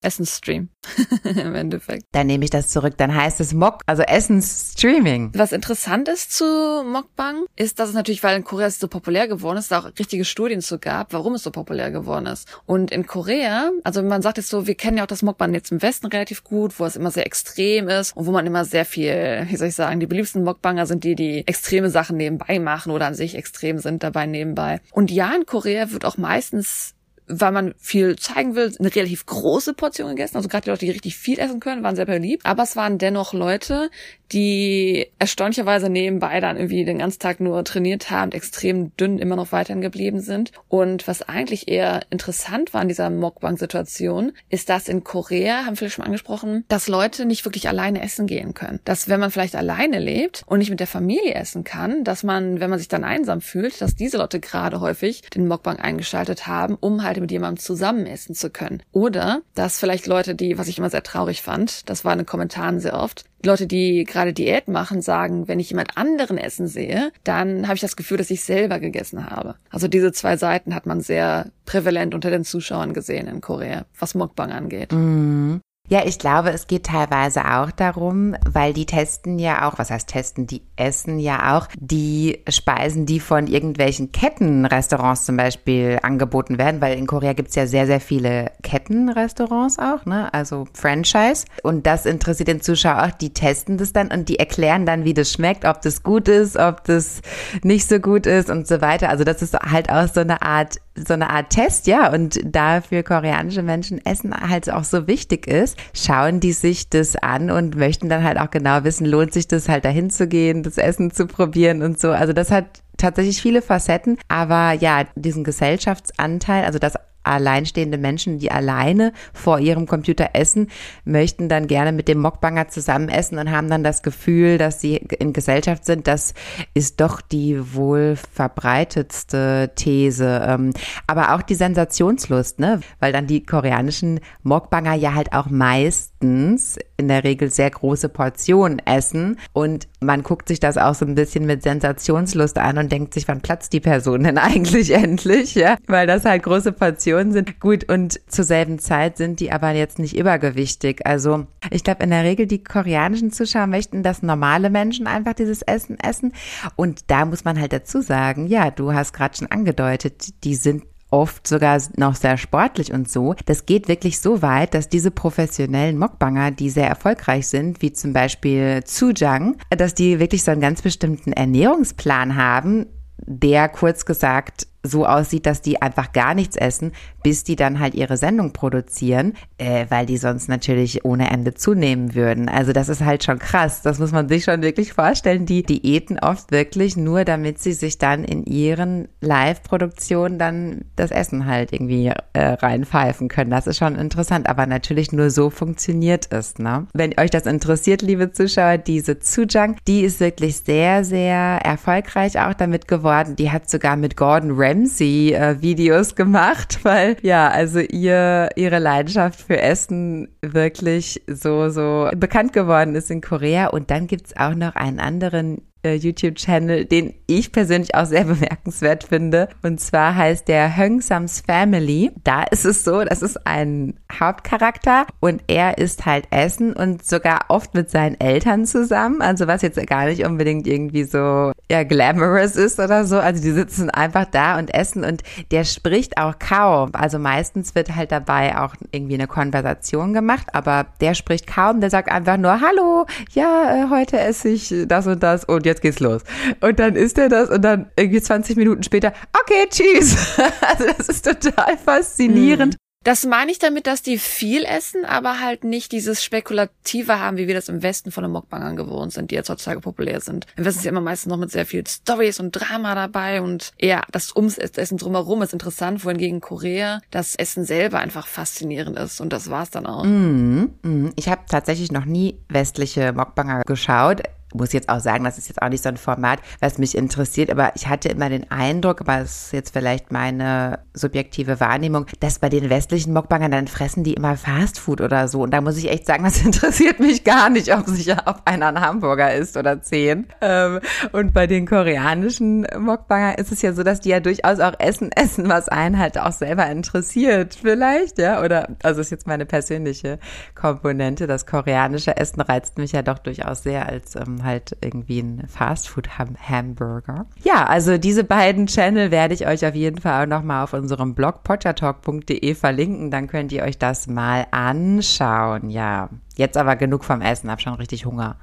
Essensstream. 0.00 0.68
Im 1.24 1.54
Endeffekt. 1.54 2.04
dann 2.12 2.28
nehme 2.28 2.44
ich 2.44 2.50
das 2.50 2.68
zurück. 2.68 2.94
Dann 2.96 3.14
heißt 3.14 3.40
es 3.40 3.52
Mok, 3.52 3.82
also 3.86 4.02
Essensstreaming. 4.02 5.32
Was 5.34 5.52
interessant 5.52 6.08
ist 6.08 6.32
zu 6.32 6.44
Mokbang, 6.84 7.44
ist, 7.56 7.80
dass 7.80 7.88
es 7.88 7.94
natürlich, 7.94 8.22
weil 8.22 8.36
in 8.36 8.44
Korea 8.44 8.68
es 8.68 8.78
so 8.78 8.86
populär 8.88 9.26
geworden 9.26 9.58
ist, 9.58 9.72
da 9.72 9.80
auch 9.80 9.86
richtige 9.98 10.24
Studien 10.24 10.60
zu 10.60 10.78
gab, 10.78 11.12
warum 11.12 11.34
es 11.34 11.42
so 11.42 11.50
populär 11.50 11.90
geworden 11.90 12.26
ist. 12.26 12.48
Und 12.64 12.90
in 12.92 13.06
Korea, 13.06 13.70
also 13.82 14.02
man 14.02 14.22
sagt 14.22 14.36
jetzt 14.36 14.50
so, 14.50 14.66
wir 14.66 14.76
kennen 14.76 14.98
ja 14.98 15.02
auch 15.02 15.08
das 15.08 15.22
Mokbang 15.22 15.52
jetzt 15.52 15.72
im 15.72 15.82
Westen 15.82 16.06
relativ 16.06 16.44
gut, 16.44 16.78
wo 16.78 16.84
es 16.84 16.96
immer 16.96 17.10
sehr 17.10 17.26
extrem 17.26 17.88
ist 17.88 18.16
und 18.16 18.26
wo 18.26 18.30
man 18.30 18.46
immer 18.46 18.64
sehr 18.64 18.84
viel, 18.84 19.46
wie 19.48 19.56
soll 19.56 19.68
ich 19.68 19.74
sagen, 19.74 20.00
die 20.00 20.06
beliebtesten 20.06 20.44
Mokbanger 20.44 20.86
sind 20.86 21.02
die, 21.02 21.16
die 21.16 21.46
extreme 21.46 21.90
Sachen 21.90 22.16
nebenbei 22.16 22.60
machen 22.60 22.92
oder 22.92 23.06
an 23.06 23.14
sich 23.14 23.34
extrem 23.34 23.78
sind 23.78 24.02
dabei 24.04 24.26
nebenbei. 24.26 24.80
Und 24.92 25.10
ja, 25.10 25.34
in 25.34 25.44
Korea 25.44 25.90
wird 25.90 26.04
auch 26.04 26.16
meistens 26.16 26.94
weil 27.28 27.52
man 27.52 27.74
viel 27.78 28.16
zeigen 28.16 28.54
will, 28.54 28.74
eine 28.78 28.94
relativ 28.94 29.26
große 29.26 29.74
Portion 29.74 30.10
gegessen. 30.10 30.36
Also 30.36 30.48
gerade 30.48 30.64
die 30.64 30.70
Leute, 30.70 30.86
die 30.86 30.92
richtig 30.92 31.16
viel 31.16 31.38
essen 31.38 31.60
können, 31.60 31.82
waren 31.82 31.96
sehr 31.96 32.06
beliebt. 32.06 32.44
Aber 32.44 32.62
es 32.62 32.76
waren 32.76 32.98
dennoch 32.98 33.32
Leute, 33.32 33.90
die 34.32 35.06
erstaunlicherweise 35.18 35.88
nebenbei 35.88 36.40
dann 36.40 36.56
irgendwie 36.56 36.84
den 36.84 36.98
ganzen 36.98 37.18
Tag 37.18 37.40
nur 37.40 37.64
trainiert 37.64 38.10
haben, 38.10 38.32
extrem 38.32 38.94
dünn 38.96 39.18
immer 39.18 39.36
noch 39.36 39.52
weiterhin 39.52 39.80
geblieben 39.80 40.20
sind. 40.20 40.52
Und 40.68 41.08
was 41.08 41.22
eigentlich 41.22 41.68
eher 41.68 42.02
interessant 42.10 42.74
war 42.74 42.82
in 42.82 42.88
dieser 42.88 43.10
Mukbang-Situation, 43.10 44.32
ist, 44.48 44.68
dass 44.68 44.88
in 44.88 45.04
Korea, 45.04 45.64
haben 45.64 45.76
viele 45.76 45.90
schon 45.90 46.04
angesprochen, 46.04 46.64
dass 46.68 46.88
Leute 46.88 47.24
nicht 47.24 47.44
wirklich 47.44 47.68
alleine 47.68 48.02
essen 48.02 48.26
gehen 48.26 48.54
können. 48.54 48.80
Dass 48.84 49.08
wenn 49.08 49.20
man 49.20 49.30
vielleicht 49.30 49.56
alleine 49.56 49.98
lebt 49.98 50.42
und 50.46 50.58
nicht 50.58 50.70
mit 50.70 50.80
der 50.80 50.86
Familie 50.86 51.34
essen 51.34 51.64
kann, 51.64 52.04
dass 52.04 52.22
man, 52.22 52.60
wenn 52.60 52.70
man 52.70 52.78
sich 52.78 52.88
dann 52.88 53.04
einsam 53.04 53.40
fühlt, 53.40 53.80
dass 53.80 53.96
diese 53.96 54.18
Leute 54.18 54.40
gerade 54.40 54.80
häufig 54.80 55.22
den 55.22 55.48
Mukbang 55.48 55.78
eingeschaltet 55.78 56.46
haben, 56.46 56.76
um 56.78 57.02
halt 57.02 57.17
Möglichkeit, 57.18 57.22
mit 57.22 57.30
jemandem 57.30 57.62
zusammen 57.62 58.06
essen 58.06 58.34
zu 58.34 58.50
können. 58.50 58.82
Oder 58.92 59.42
dass 59.54 59.78
vielleicht 59.78 60.06
Leute, 60.06 60.34
die, 60.34 60.58
was 60.58 60.68
ich 60.68 60.78
immer 60.78 60.90
sehr 60.90 61.02
traurig 61.02 61.42
fand, 61.42 61.88
das 61.88 62.04
war 62.04 62.12
in 62.12 62.18
den 62.18 62.26
Kommentaren 62.26 62.80
sehr 62.80 62.94
oft, 62.94 63.24
Leute, 63.44 63.66
die 63.66 64.04
gerade 64.04 64.32
Diät 64.32 64.66
machen, 64.68 65.00
sagen, 65.00 65.46
wenn 65.46 65.60
ich 65.60 65.70
jemand 65.70 65.96
anderen 65.96 66.38
essen 66.38 66.66
sehe, 66.66 67.12
dann 67.22 67.68
habe 67.68 67.76
ich 67.76 67.80
das 67.80 67.96
Gefühl, 67.96 68.16
dass 68.16 68.30
ich 68.30 68.42
selber 68.42 68.80
gegessen 68.80 69.30
habe. 69.30 69.54
Also 69.70 69.86
diese 69.86 70.12
zwei 70.12 70.36
Seiten 70.36 70.74
hat 70.74 70.86
man 70.86 71.00
sehr 71.00 71.46
prävalent 71.64 72.14
unter 72.14 72.30
den 72.30 72.44
Zuschauern 72.44 72.94
gesehen 72.94 73.28
in 73.28 73.40
Korea, 73.40 73.84
was 73.98 74.14
Mukbang 74.14 74.50
angeht. 74.50 74.92
Mhm. 74.92 75.60
Ja, 75.90 76.04
ich 76.04 76.18
glaube, 76.18 76.50
es 76.50 76.66
geht 76.66 76.84
teilweise 76.84 77.46
auch 77.46 77.70
darum, 77.70 78.36
weil 78.46 78.74
die 78.74 78.84
testen 78.84 79.38
ja 79.38 79.66
auch, 79.66 79.78
was 79.78 79.90
heißt 79.90 80.08
testen, 80.08 80.46
die 80.46 80.60
essen 80.76 81.18
ja 81.18 81.56
auch 81.56 81.66
die 81.78 82.42
Speisen, 82.46 83.06
die 83.06 83.20
von 83.20 83.46
irgendwelchen 83.46 84.12
Kettenrestaurants 84.12 85.24
zum 85.24 85.38
Beispiel 85.38 85.98
angeboten 86.02 86.58
werden, 86.58 86.82
weil 86.82 86.98
in 86.98 87.06
Korea 87.06 87.32
gibt's 87.32 87.54
ja 87.54 87.66
sehr, 87.66 87.86
sehr 87.86 88.00
viele 88.00 88.52
Kettenrestaurants 88.62 89.78
auch, 89.78 90.04
ne? 90.04 90.32
Also 90.34 90.68
Franchise. 90.74 91.46
Und 91.62 91.86
das 91.86 92.04
interessiert 92.04 92.48
den 92.48 92.60
Zuschauer 92.60 93.04
auch, 93.04 93.10
die 93.12 93.32
testen 93.32 93.78
das 93.78 93.94
dann 93.94 94.08
und 94.08 94.28
die 94.28 94.38
erklären 94.38 94.84
dann, 94.84 95.04
wie 95.04 95.14
das 95.14 95.32
schmeckt, 95.32 95.64
ob 95.64 95.80
das 95.80 96.02
gut 96.02 96.28
ist, 96.28 96.56
ob 96.56 96.84
das 96.84 97.22
nicht 97.62 97.88
so 97.88 97.98
gut 97.98 98.26
ist 98.26 98.50
und 98.50 98.68
so 98.68 98.82
weiter. 98.82 99.08
Also 99.08 99.24
das 99.24 99.40
ist 99.40 99.54
halt 99.54 99.88
auch 99.88 100.06
so 100.06 100.20
eine 100.20 100.42
Art 100.42 100.76
so 101.06 101.14
eine 101.14 101.30
Art 101.30 101.50
Test, 101.50 101.86
ja, 101.86 102.12
und 102.12 102.40
da 102.44 102.80
für 102.80 103.02
koreanische 103.02 103.62
Menschen 103.62 104.04
Essen 104.04 104.34
halt 104.34 104.70
auch 104.70 104.84
so 104.84 105.06
wichtig 105.06 105.46
ist, 105.46 105.76
schauen 105.94 106.40
die 106.40 106.52
sich 106.52 106.88
das 106.88 107.16
an 107.16 107.50
und 107.50 107.76
möchten 107.76 108.08
dann 108.08 108.24
halt 108.24 108.38
auch 108.38 108.50
genau 108.50 108.84
wissen, 108.84 109.06
lohnt 109.06 109.32
sich 109.32 109.48
das 109.48 109.68
halt 109.68 109.84
dahin 109.84 110.10
zu 110.10 110.26
gehen, 110.26 110.62
das 110.62 110.78
Essen 110.78 111.10
zu 111.10 111.26
probieren 111.26 111.82
und 111.82 112.00
so. 112.00 112.10
Also 112.10 112.32
das 112.32 112.50
hat 112.50 112.66
tatsächlich 112.96 113.40
viele 113.40 113.62
Facetten, 113.62 114.18
aber 114.28 114.72
ja, 114.72 115.04
diesen 115.14 115.44
Gesellschaftsanteil, 115.44 116.64
also 116.64 116.78
das 116.78 116.94
alleinstehende 117.28 117.98
Menschen, 117.98 118.38
die 118.38 118.50
alleine 118.50 119.12
vor 119.32 119.60
ihrem 119.60 119.86
Computer 119.86 120.30
essen, 120.32 120.68
möchten 121.04 121.48
dann 121.48 121.66
gerne 121.66 121.92
mit 121.92 122.08
dem 122.08 122.20
Mockbanger 122.20 122.68
zusammen 122.68 123.08
essen 123.08 123.38
und 123.38 123.50
haben 123.50 123.68
dann 123.68 123.84
das 123.84 124.02
Gefühl, 124.02 124.58
dass 124.58 124.80
sie 124.80 124.96
in 124.96 125.32
Gesellschaft 125.32 125.84
sind. 125.84 126.06
Das 126.06 126.34
ist 126.74 127.00
doch 127.00 127.20
die 127.20 127.74
wohl 127.74 128.16
verbreitetste 128.16 129.72
These. 129.74 130.42
Ähm, 130.46 130.72
aber 131.06 131.34
auch 131.34 131.42
die 131.42 131.54
Sensationslust, 131.54 132.58
ne? 132.58 132.80
Weil 133.00 133.12
dann 133.12 133.26
die 133.26 133.44
koreanischen 133.44 134.20
Mockbanger 134.42 134.94
ja 134.94 135.14
halt 135.14 135.32
auch 135.32 135.46
meistens 135.50 136.78
in 136.96 137.08
der 137.08 137.24
Regel 137.24 137.50
sehr 137.50 137.70
große 137.70 138.08
Portionen 138.08 138.80
essen 138.84 139.38
und 139.52 139.88
man 140.00 140.22
guckt 140.22 140.48
sich 140.48 140.60
das 140.60 140.78
auch 140.78 140.94
so 140.94 141.04
ein 141.04 141.14
bisschen 141.14 141.46
mit 141.46 141.62
Sensationslust 141.62 142.58
an 142.58 142.78
und 142.78 142.92
denkt 142.92 143.14
sich, 143.14 143.26
wann 143.26 143.40
platzt 143.40 143.72
die 143.72 143.80
Person 143.80 144.24
denn 144.24 144.38
eigentlich 144.38 144.92
endlich, 144.92 145.54
ja? 145.54 145.76
Weil 145.86 146.06
das 146.06 146.24
halt 146.24 146.42
große 146.44 146.72
Portionen 146.72 147.32
sind. 147.32 147.60
Gut, 147.60 147.90
und 147.90 148.20
zur 148.30 148.44
selben 148.44 148.78
Zeit 148.78 149.16
sind 149.16 149.40
die 149.40 149.50
aber 149.50 149.70
jetzt 149.70 149.98
nicht 149.98 150.16
übergewichtig. 150.16 151.06
Also 151.06 151.46
ich 151.70 151.84
glaube, 151.84 152.04
in 152.04 152.10
der 152.10 152.24
Regel 152.24 152.46
die 152.46 152.62
koreanischen 152.62 153.32
Zuschauer 153.32 153.66
möchten, 153.66 154.02
dass 154.02 154.22
normale 154.22 154.70
Menschen 154.70 155.06
einfach 155.06 155.34
dieses 155.34 155.62
Essen 155.62 155.98
essen. 155.98 156.32
Und 156.76 157.10
da 157.10 157.24
muss 157.24 157.44
man 157.44 157.60
halt 157.60 157.72
dazu 157.72 158.00
sagen, 158.00 158.46
ja, 158.46 158.70
du 158.70 158.92
hast 158.92 159.12
gerade 159.12 159.36
schon 159.36 159.50
angedeutet, 159.50 160.44
die 160.44 160.54
sind 160.54 160.84
oft 161.10 161.46
sogar 161.46 161.80
noch 161.96 162.14
sehr 162.14 162.36
sportlich 162.36 162.92
und 162.92 163.10
so. 163.10 163.34
Das 163.46 163.66
geht 163.66 163.88
wirklich 163.88 164.20
so 164.20 164.42
weit, 164.42 164.74
dass 164.74 164.88
diese 164.88 165.10
professionellen 165.10 165.98
Mokbanger, 165.98 166.50
die 166.50 166.70
sehr 166.70 166.88
erfolgreich 166.88 167.48
sind, 167.48 167.82
wie 167.82 167.92
zum 167.92 168.12
Beispiel 168.12 168.84
Zujang, 168.84 169.56
dass 169.70 169.94
die 169.94 170.20
wirklich 170.20 170.44
so 170.44 170.50
einen 170.50 170.60
ganz 170.60 170.82
bestimmten 170.82 171.32
Ernährungsplan 171.32 172.36
haben, 172.36 172.86
der 173.26 173.68
kurz 173.68 174.04
gesagt 174.04 174.67
so 174.82 175.06
aussieht, 175.06 175.46
dass 175.46 175.60
die 175.60 175.82
einfach 175.82 176.12
gar 176.12 176.34
nichts 176.34 176.56
essen, 176.56 176.92
bis 177.22 177.44
die 177.44 177.56
dann 177.56 177.80
halt 177.80 177.94
ihre 177.94 178.16
Sendung 178.16 178.52
produzieren, 178.52 179.34
äh, 179.58 179.86
weil 179.88 180.06
die 180.06 180.16
sonst 180.16 180.48
natürlich 180.48 181.04
ohne 181.04 181.30
Ende 181.30 181.54
zunehmen 181.54 182.14
würden. 182.14 182.48
Also 182.48 182.72
das 182.72 182.88
ist 182.88 183.04
halt 183.04 183.24
schon 183.24 183.38
krass. 183.38 183.82
Das 183.82 183.98
muss 183.98 184.12
man 184.12 184.28
sich 184.28 184.44
schon 184.44 184.62
wirklich 184.62 184.92
vorstellen. 184.92 185.46
Die 185.46 185.62
Diäten 185.62 186.18
oft 186.18 186.52
wirklich 186.52 186.96
nur, 186.96 187.24
damit 187.24 187.58
sie 187.58 187.72
sich 187.72 187.98
dann 187.98 188.24
in 188.24 188.44
ihren 188.44 189.08
Live-Produktionen 189.20 190.38
dann 190.38 190.84
das 190.94 191.10
Essen 191.10 191.46
halt 191.46 191.72
irgendwie 191.72 192.12
äh, 192.32 192.40
reinpfeifen 192.40 193.28
können. 193.28 193.50
Das 193.50 193.66
ist 193.66 193.78
schon 193.78 193.96
interessant, 193.96 194.48
aber 194.48 194.66
natürlich 194.66 195.12
nur 195.12 195.30
so 195.30 195.50
funktioniert 195.50 196.28
es. 196.30 196.58
Ne? 196.58 196.86
Wenn 196.94 197.18
euch 197.18 197.30
das 197.30 197.46
interessiert, 197.46 198.02
liebe 198.02 198.30
Zuschauer, 198.30 198.78
diese 198.78 199.18
Zujang, 199.18 199.76
die 199.88 200.02
ist 200.02 200.20
wirklich 200.20 200.58
sehr, 200.58 201.04
sehr 201.04 201.58
erfolgreich 201.64 202.40
auch 202.40 202.54
damit 202.54 202.86
geworden. 202.86 203.34
Die 203.34 203.50
hat 203.50 203.68
sogar 203.68 203.96
mit 203.96 204.16
Gordon 204.16 204.52
Ramsay 204.54 204.67
Ramsey 204.68 205.32
äh, 205.32 205.60
Videos 205.60 206.14
gemacht, 206.14 206.80
weil 206.84 207.16
ja, 207.22 207.48
also 207.48 207.80
ihr 207.80 208.50
ihre 208.56 208.78
Leidenschaft 208.78 209.40
für 209.40 209.60
Essen 209.60 210.28
wirklich 210.42 211.22
so 211.26 211.70
so 211.70 212.10
bekannt 212.16 212.52
geworden 212.52 212.94
ist 212.94 213.10
in 213.10 213.20
Korea. 213.20 213.68
Und 213.68 213.90
dann 213.90 214.06
gibt's 214.06 214.36
auch 214.36 214.54
noch 214.54 214.74
einen 214.74 215.00
anderen 215.00 215.62
äh, 215.82 215.94
YouTube-Channel, 215.94 216.84
den 216.84 217.14
ich 217.26 217.52
persönlich 217.52 217.94
auch 217.94 218.06
sehr 218.06 218.24
bemerkenswert 218.24 219.04
finde. 219.04 219.48
Und 219.62 219.80
zwar 219.80 220.14
heißt 220.14 220.48
der 220.48 220.76
Höngsams 220.76 221.42
Family. 221.46 222.10
Da 222.24 222.44
ist 222.44 222.64
es 222.64 222.84
so, 222.84 223.04
das 223.04 223.22
ist 223.22 223.46
ein 223.46 223.98
Hauptcharakter 224.12 225.06
und 225.20 225.42
er 225.46 225.78
isst 225.78 226.06
halt 226.06 226.26
Essen 226.30 226.72
und 226.72 227.04
sogar 227.04 227.46
oft 227.48 227.74
mit 227.74 227.90
seinen 227.90 228.18
Eltern 228.20 228.66
zusammen. 228.66 229.20
Also 229.20 229.46
was 229.46 229.62
jetzt 229.62 229.78
gar 229.86 230.06
nicht 230.06 230.24
unbedingt 230.24 230.66
irgendwie 230.66 231.04
so 231.04 231.52
ja 231.70 231.82
glamorous 231.84 232.56
ist 232.56 232.78
oder 232.78 233.04
so. 233.04 233.18
Also 233.18 233.42
die 233.42 233.52
sitzen 233.52 233.90
einfach 233.90 234.24
da 234.24 234.58
und 234.58 234.74
essen 234.74 235.04
und 235.04 235.22
der 235.50 235.64
spricht 235.64 236.18
auch 236.18 236.38
kaum. 236.38 236.90
Also 236.94 237.18
meistens 237.18 237.74
wird 237.74 237.94
halt 237.94 238.12
dabei 238.12 238.58
auch 238.58 238.74
irgendwie 238.90 239.14
eine 239.14 239.26
Konversation 239.26 240.12
gemacht, 240.12 240.48
aber 240.52 240.86
der 241.00 241.14
spricht 241.14 241.46
kaum. 241.46 241.80
Der 241.80 241.90
sagt 241.90 242.10
einfach 242.10 242.36
nur 242.36 242.60
Hallo, 242.60 243.06
ja, 243.32 243.84
äh, 243.84 243.90
heute 243.90 244.18
esse 244.18 244.48
ich 244.48 244.74
das 244.86 245.06
und 245.06 245.22
das 245.22 245.44
und 245.44 245.67
jetzt 245.68 245.82
geht's 245.82 246.00
los. 246.00 246.22
Und 246.60 246.78
dann 246.78 246.96
isst 246.96 247.18
er 247.18 247.28
das 247.28 247.50
und 247.50 247.62
dann 247.62 247.90
irgendwie 247.96 248.20
20 248.20 248.56
Minuten 248.56 248.82
später, 248.82 249.12
okay, 249.32 249.68
tschüss. 249.70 250.16
Also 250.60 250.84
das 250.86 251.08
ist 251.08 251.24
total 251.24 251.78
faszinierend. 251.78 252.74
Mhm. 252.74 252.78
Das 253.04 253.24
meine 253.24 253.50
ich 253.52 253.58
damit, 253.58 253.86
dass 253.86 254.02
die 254.02 254.18
viel 254.18 254.64
essen, 254.64 255.04
aber 255.04 255.40
halt 255.40 255.62
nicht 255.62 255.92
dieses 255.92 256.22
Spekulative 256.22 257.20
haben, 257.20 257.36
wie 257.36 257.46
wir 257.46 257.54
das 257.54 257.68
im 257.68 257.82
Westen 257.82 258.10
von 258.10 258.24
den 258.24 258.32
Mukbangern 258.32 258.76
gewohnt 258.76 259.12
sind, 259.12 259.30
die 259.30 259.36
jetzt 259.36 259.48
heutzutage 259.48 259.80
populär 259.80 260.20
sind. 260.20 260.46
Im 260.56 260.64
Westen 260.64 260.80
ist 260.80 260.84
ja 260.84 260.90
immer 260.90 261.00
meistens 261.00 261.30
noch 261.30 261.38
mit 261.38 261.50
sehr 261.50 261.64
viel 261.64 261.86
Stories 261.86 262.40
und 262.40 262.50
Drama 262.52 262.94
dabei 262.94 263.40
und 263.40 263.72
eher 263.78 264.02
das 264.10 264.34
ums 264.34 264.58
Essen 264.58 264.98
drumherum 264.98 265.42
ist 265.42 265.52
interessant, 265.52 266.04
wohingegen 266.04 266.40
Korea 266.40 267.00
das 267.10 267.36
Essen 267.36 267.64
selber 267.64 267.98
einfach 267.98 268.26
faszinierend 268.26 268.98
ist 268.98 269.20
und 269.20 269.32
das 269.32 269.48
war's 269.48 269.70
dann 269.70 269.86
auch. 269.86 270.04
Mm, 270.04 270.64
mm. 270.82 271.12
Ich 271.16 271.28
habe 271.28 271.42
tatsächlich 271.48 271.92
noch 271.92 272.04
nie 272.04 272.40
westliche 272.48 273.12
Mukbanger 273.12 273.62
geschaut 273.64 274.22
muss 274.54 274.72
jetzt 274.72 274.88
auch 274.88 275.00
sagen, 275.00 275.24
das 275.24 275.38
ist 275.38 275.48
jetzt 275.48 275.62
auch 275.62 275.68
nicht 275.68 275.82
so 275.82 275.88
ein 275.88 275.96
Format, 275.96 276.40
was 276.60 276.78
mich 276.78 276.96
interessiert, 276.96 277.50
aber 277.50 277.72
ich 277.74 277.88
hatte 277.88 278.08
immer 278.08 278.28
den 278.28 278.50
Eindruck, 278.50 279.00
aber 279.00 279.20
es 279.20 279.46
ist 279.46 279.52
jetzt 279.52 279.72
vielleicht 279.72 280.12
meine 280.12 280.80
subjektive 280.94 281.60
Wahrnehmung, 281.60 282.06
dass 282.20 282.38
bei 282.38 282.48
den 282.48 282.70
westlichen 282.70 283.12
Mokbangern 283.12 283.50
dann 283.50 283.68
fressen 283.68 284.04
die 284.04 284.14
immer 284.14 284.36
Fastfood 284.36 285.00
oder 285.00 285.28
so. 285.28 285.42
Und 285.42 285.52
da 285.52 285.60
muss 285.60 285.76
ich 285.76 285.90
echt 285.90 286.06
sagen, 286.06 286.24
das 286.24 286.42
interessiert 286.44 287.00
mich 287.00 287.24
gar 287.24 287.50
nicht, 287.50 287.74
ob 287.74 287.86
sicher, 287.86 288.22
ob 288.26 288.42
einer 288.44 288.68
ein 288.68 288.80
Hamburger 288.80 289.34
ist 289.34 289.56
oder 289.56 289.82
zehn. 289.82 290.26
Ähm, 290.40 290.80
und 291.12 291.32
bei 291.32 291.46
den 291.46 291.66
koreanischen 291.66 292.66
Mokbangern 292.78 293.34
ist 293.34 293.52
es 293.52 293.62
ja 293.62 293.72
so, 293.72 293.82
dass 293.82 294.00
die 294.00 294.10
ja 294.10 294.20
durchaus 294.20 294.60
auch 294.60 294.74
Essen 294.78 295.10
essen, 295.12 295.48
was 295.48 295.68
einen 295.68 295.98
halt 295.98 296.18
auch 296.18 296.32
selber 296.32 296.66
interessiert, 296.66 297.58
vielleicht, 297.60 298.18
ja. 298.18 298.42
Oder, 298.42 298.68
also 298.82 299.00
ist 299.00 299.10
jetzt 299.10 299.26
meine 299.26 299.46
persönliche 299.46 300.18
Komponente. 300.54 301.26
Das 301.26 301.46
koreanische 301.46 302.16
Essen 302.16 302.40
reizt 302.40 302.78
mich 302.78 302.92
ja 302.92 303.02
doch 303.02 303.18
durchaus 303.18 303.62
sehr 303.62 303.86
als 303.86 304.16
ähm, 304.16 304.37
halt 304.44 304.76
irgendwie 304.80 305.20
ein 305.20 305.44
Fastfood-Hamburger. 305.48 307.26
Ja, 307.42 307.66
also 307.66 307.98
diese 307.98 308.24
beiden 308.24 308.66
Channel 308.66 309.10
werde 309.10 309.34
ich 309.34 309.46
euch 309.46 309.66
auf 309.66 309.74
jeden 309.74 310.00
Fall 310.00 310.24
auch 310.24 310.28
nochmal 310.28 310.64
auf 310.64 310.72
unserem 310.72 311.14
Blog 311.14 311.42
pottertalk.de 311.42 312.54
verlinken. 312.54 313.10
Dann 313.10 313.26
könnt 313.26 313.52
ihr 313.52 313.62
euch 313.62 313.78
das 313.78 314.06
mal 314.06 314.46
anschauen. 314.50 315.70
Ja, 315.70 316.10
jetzt 316.36 316.56
aber 316.56 316.76
genug 316.76 317.04
vom 317.04 317.20
Essen. 317.20 317.50
Hab 317.50 317.60
schon 317.60 317.74
richtig 317.74 318.04
Hunger. 318.04 318.36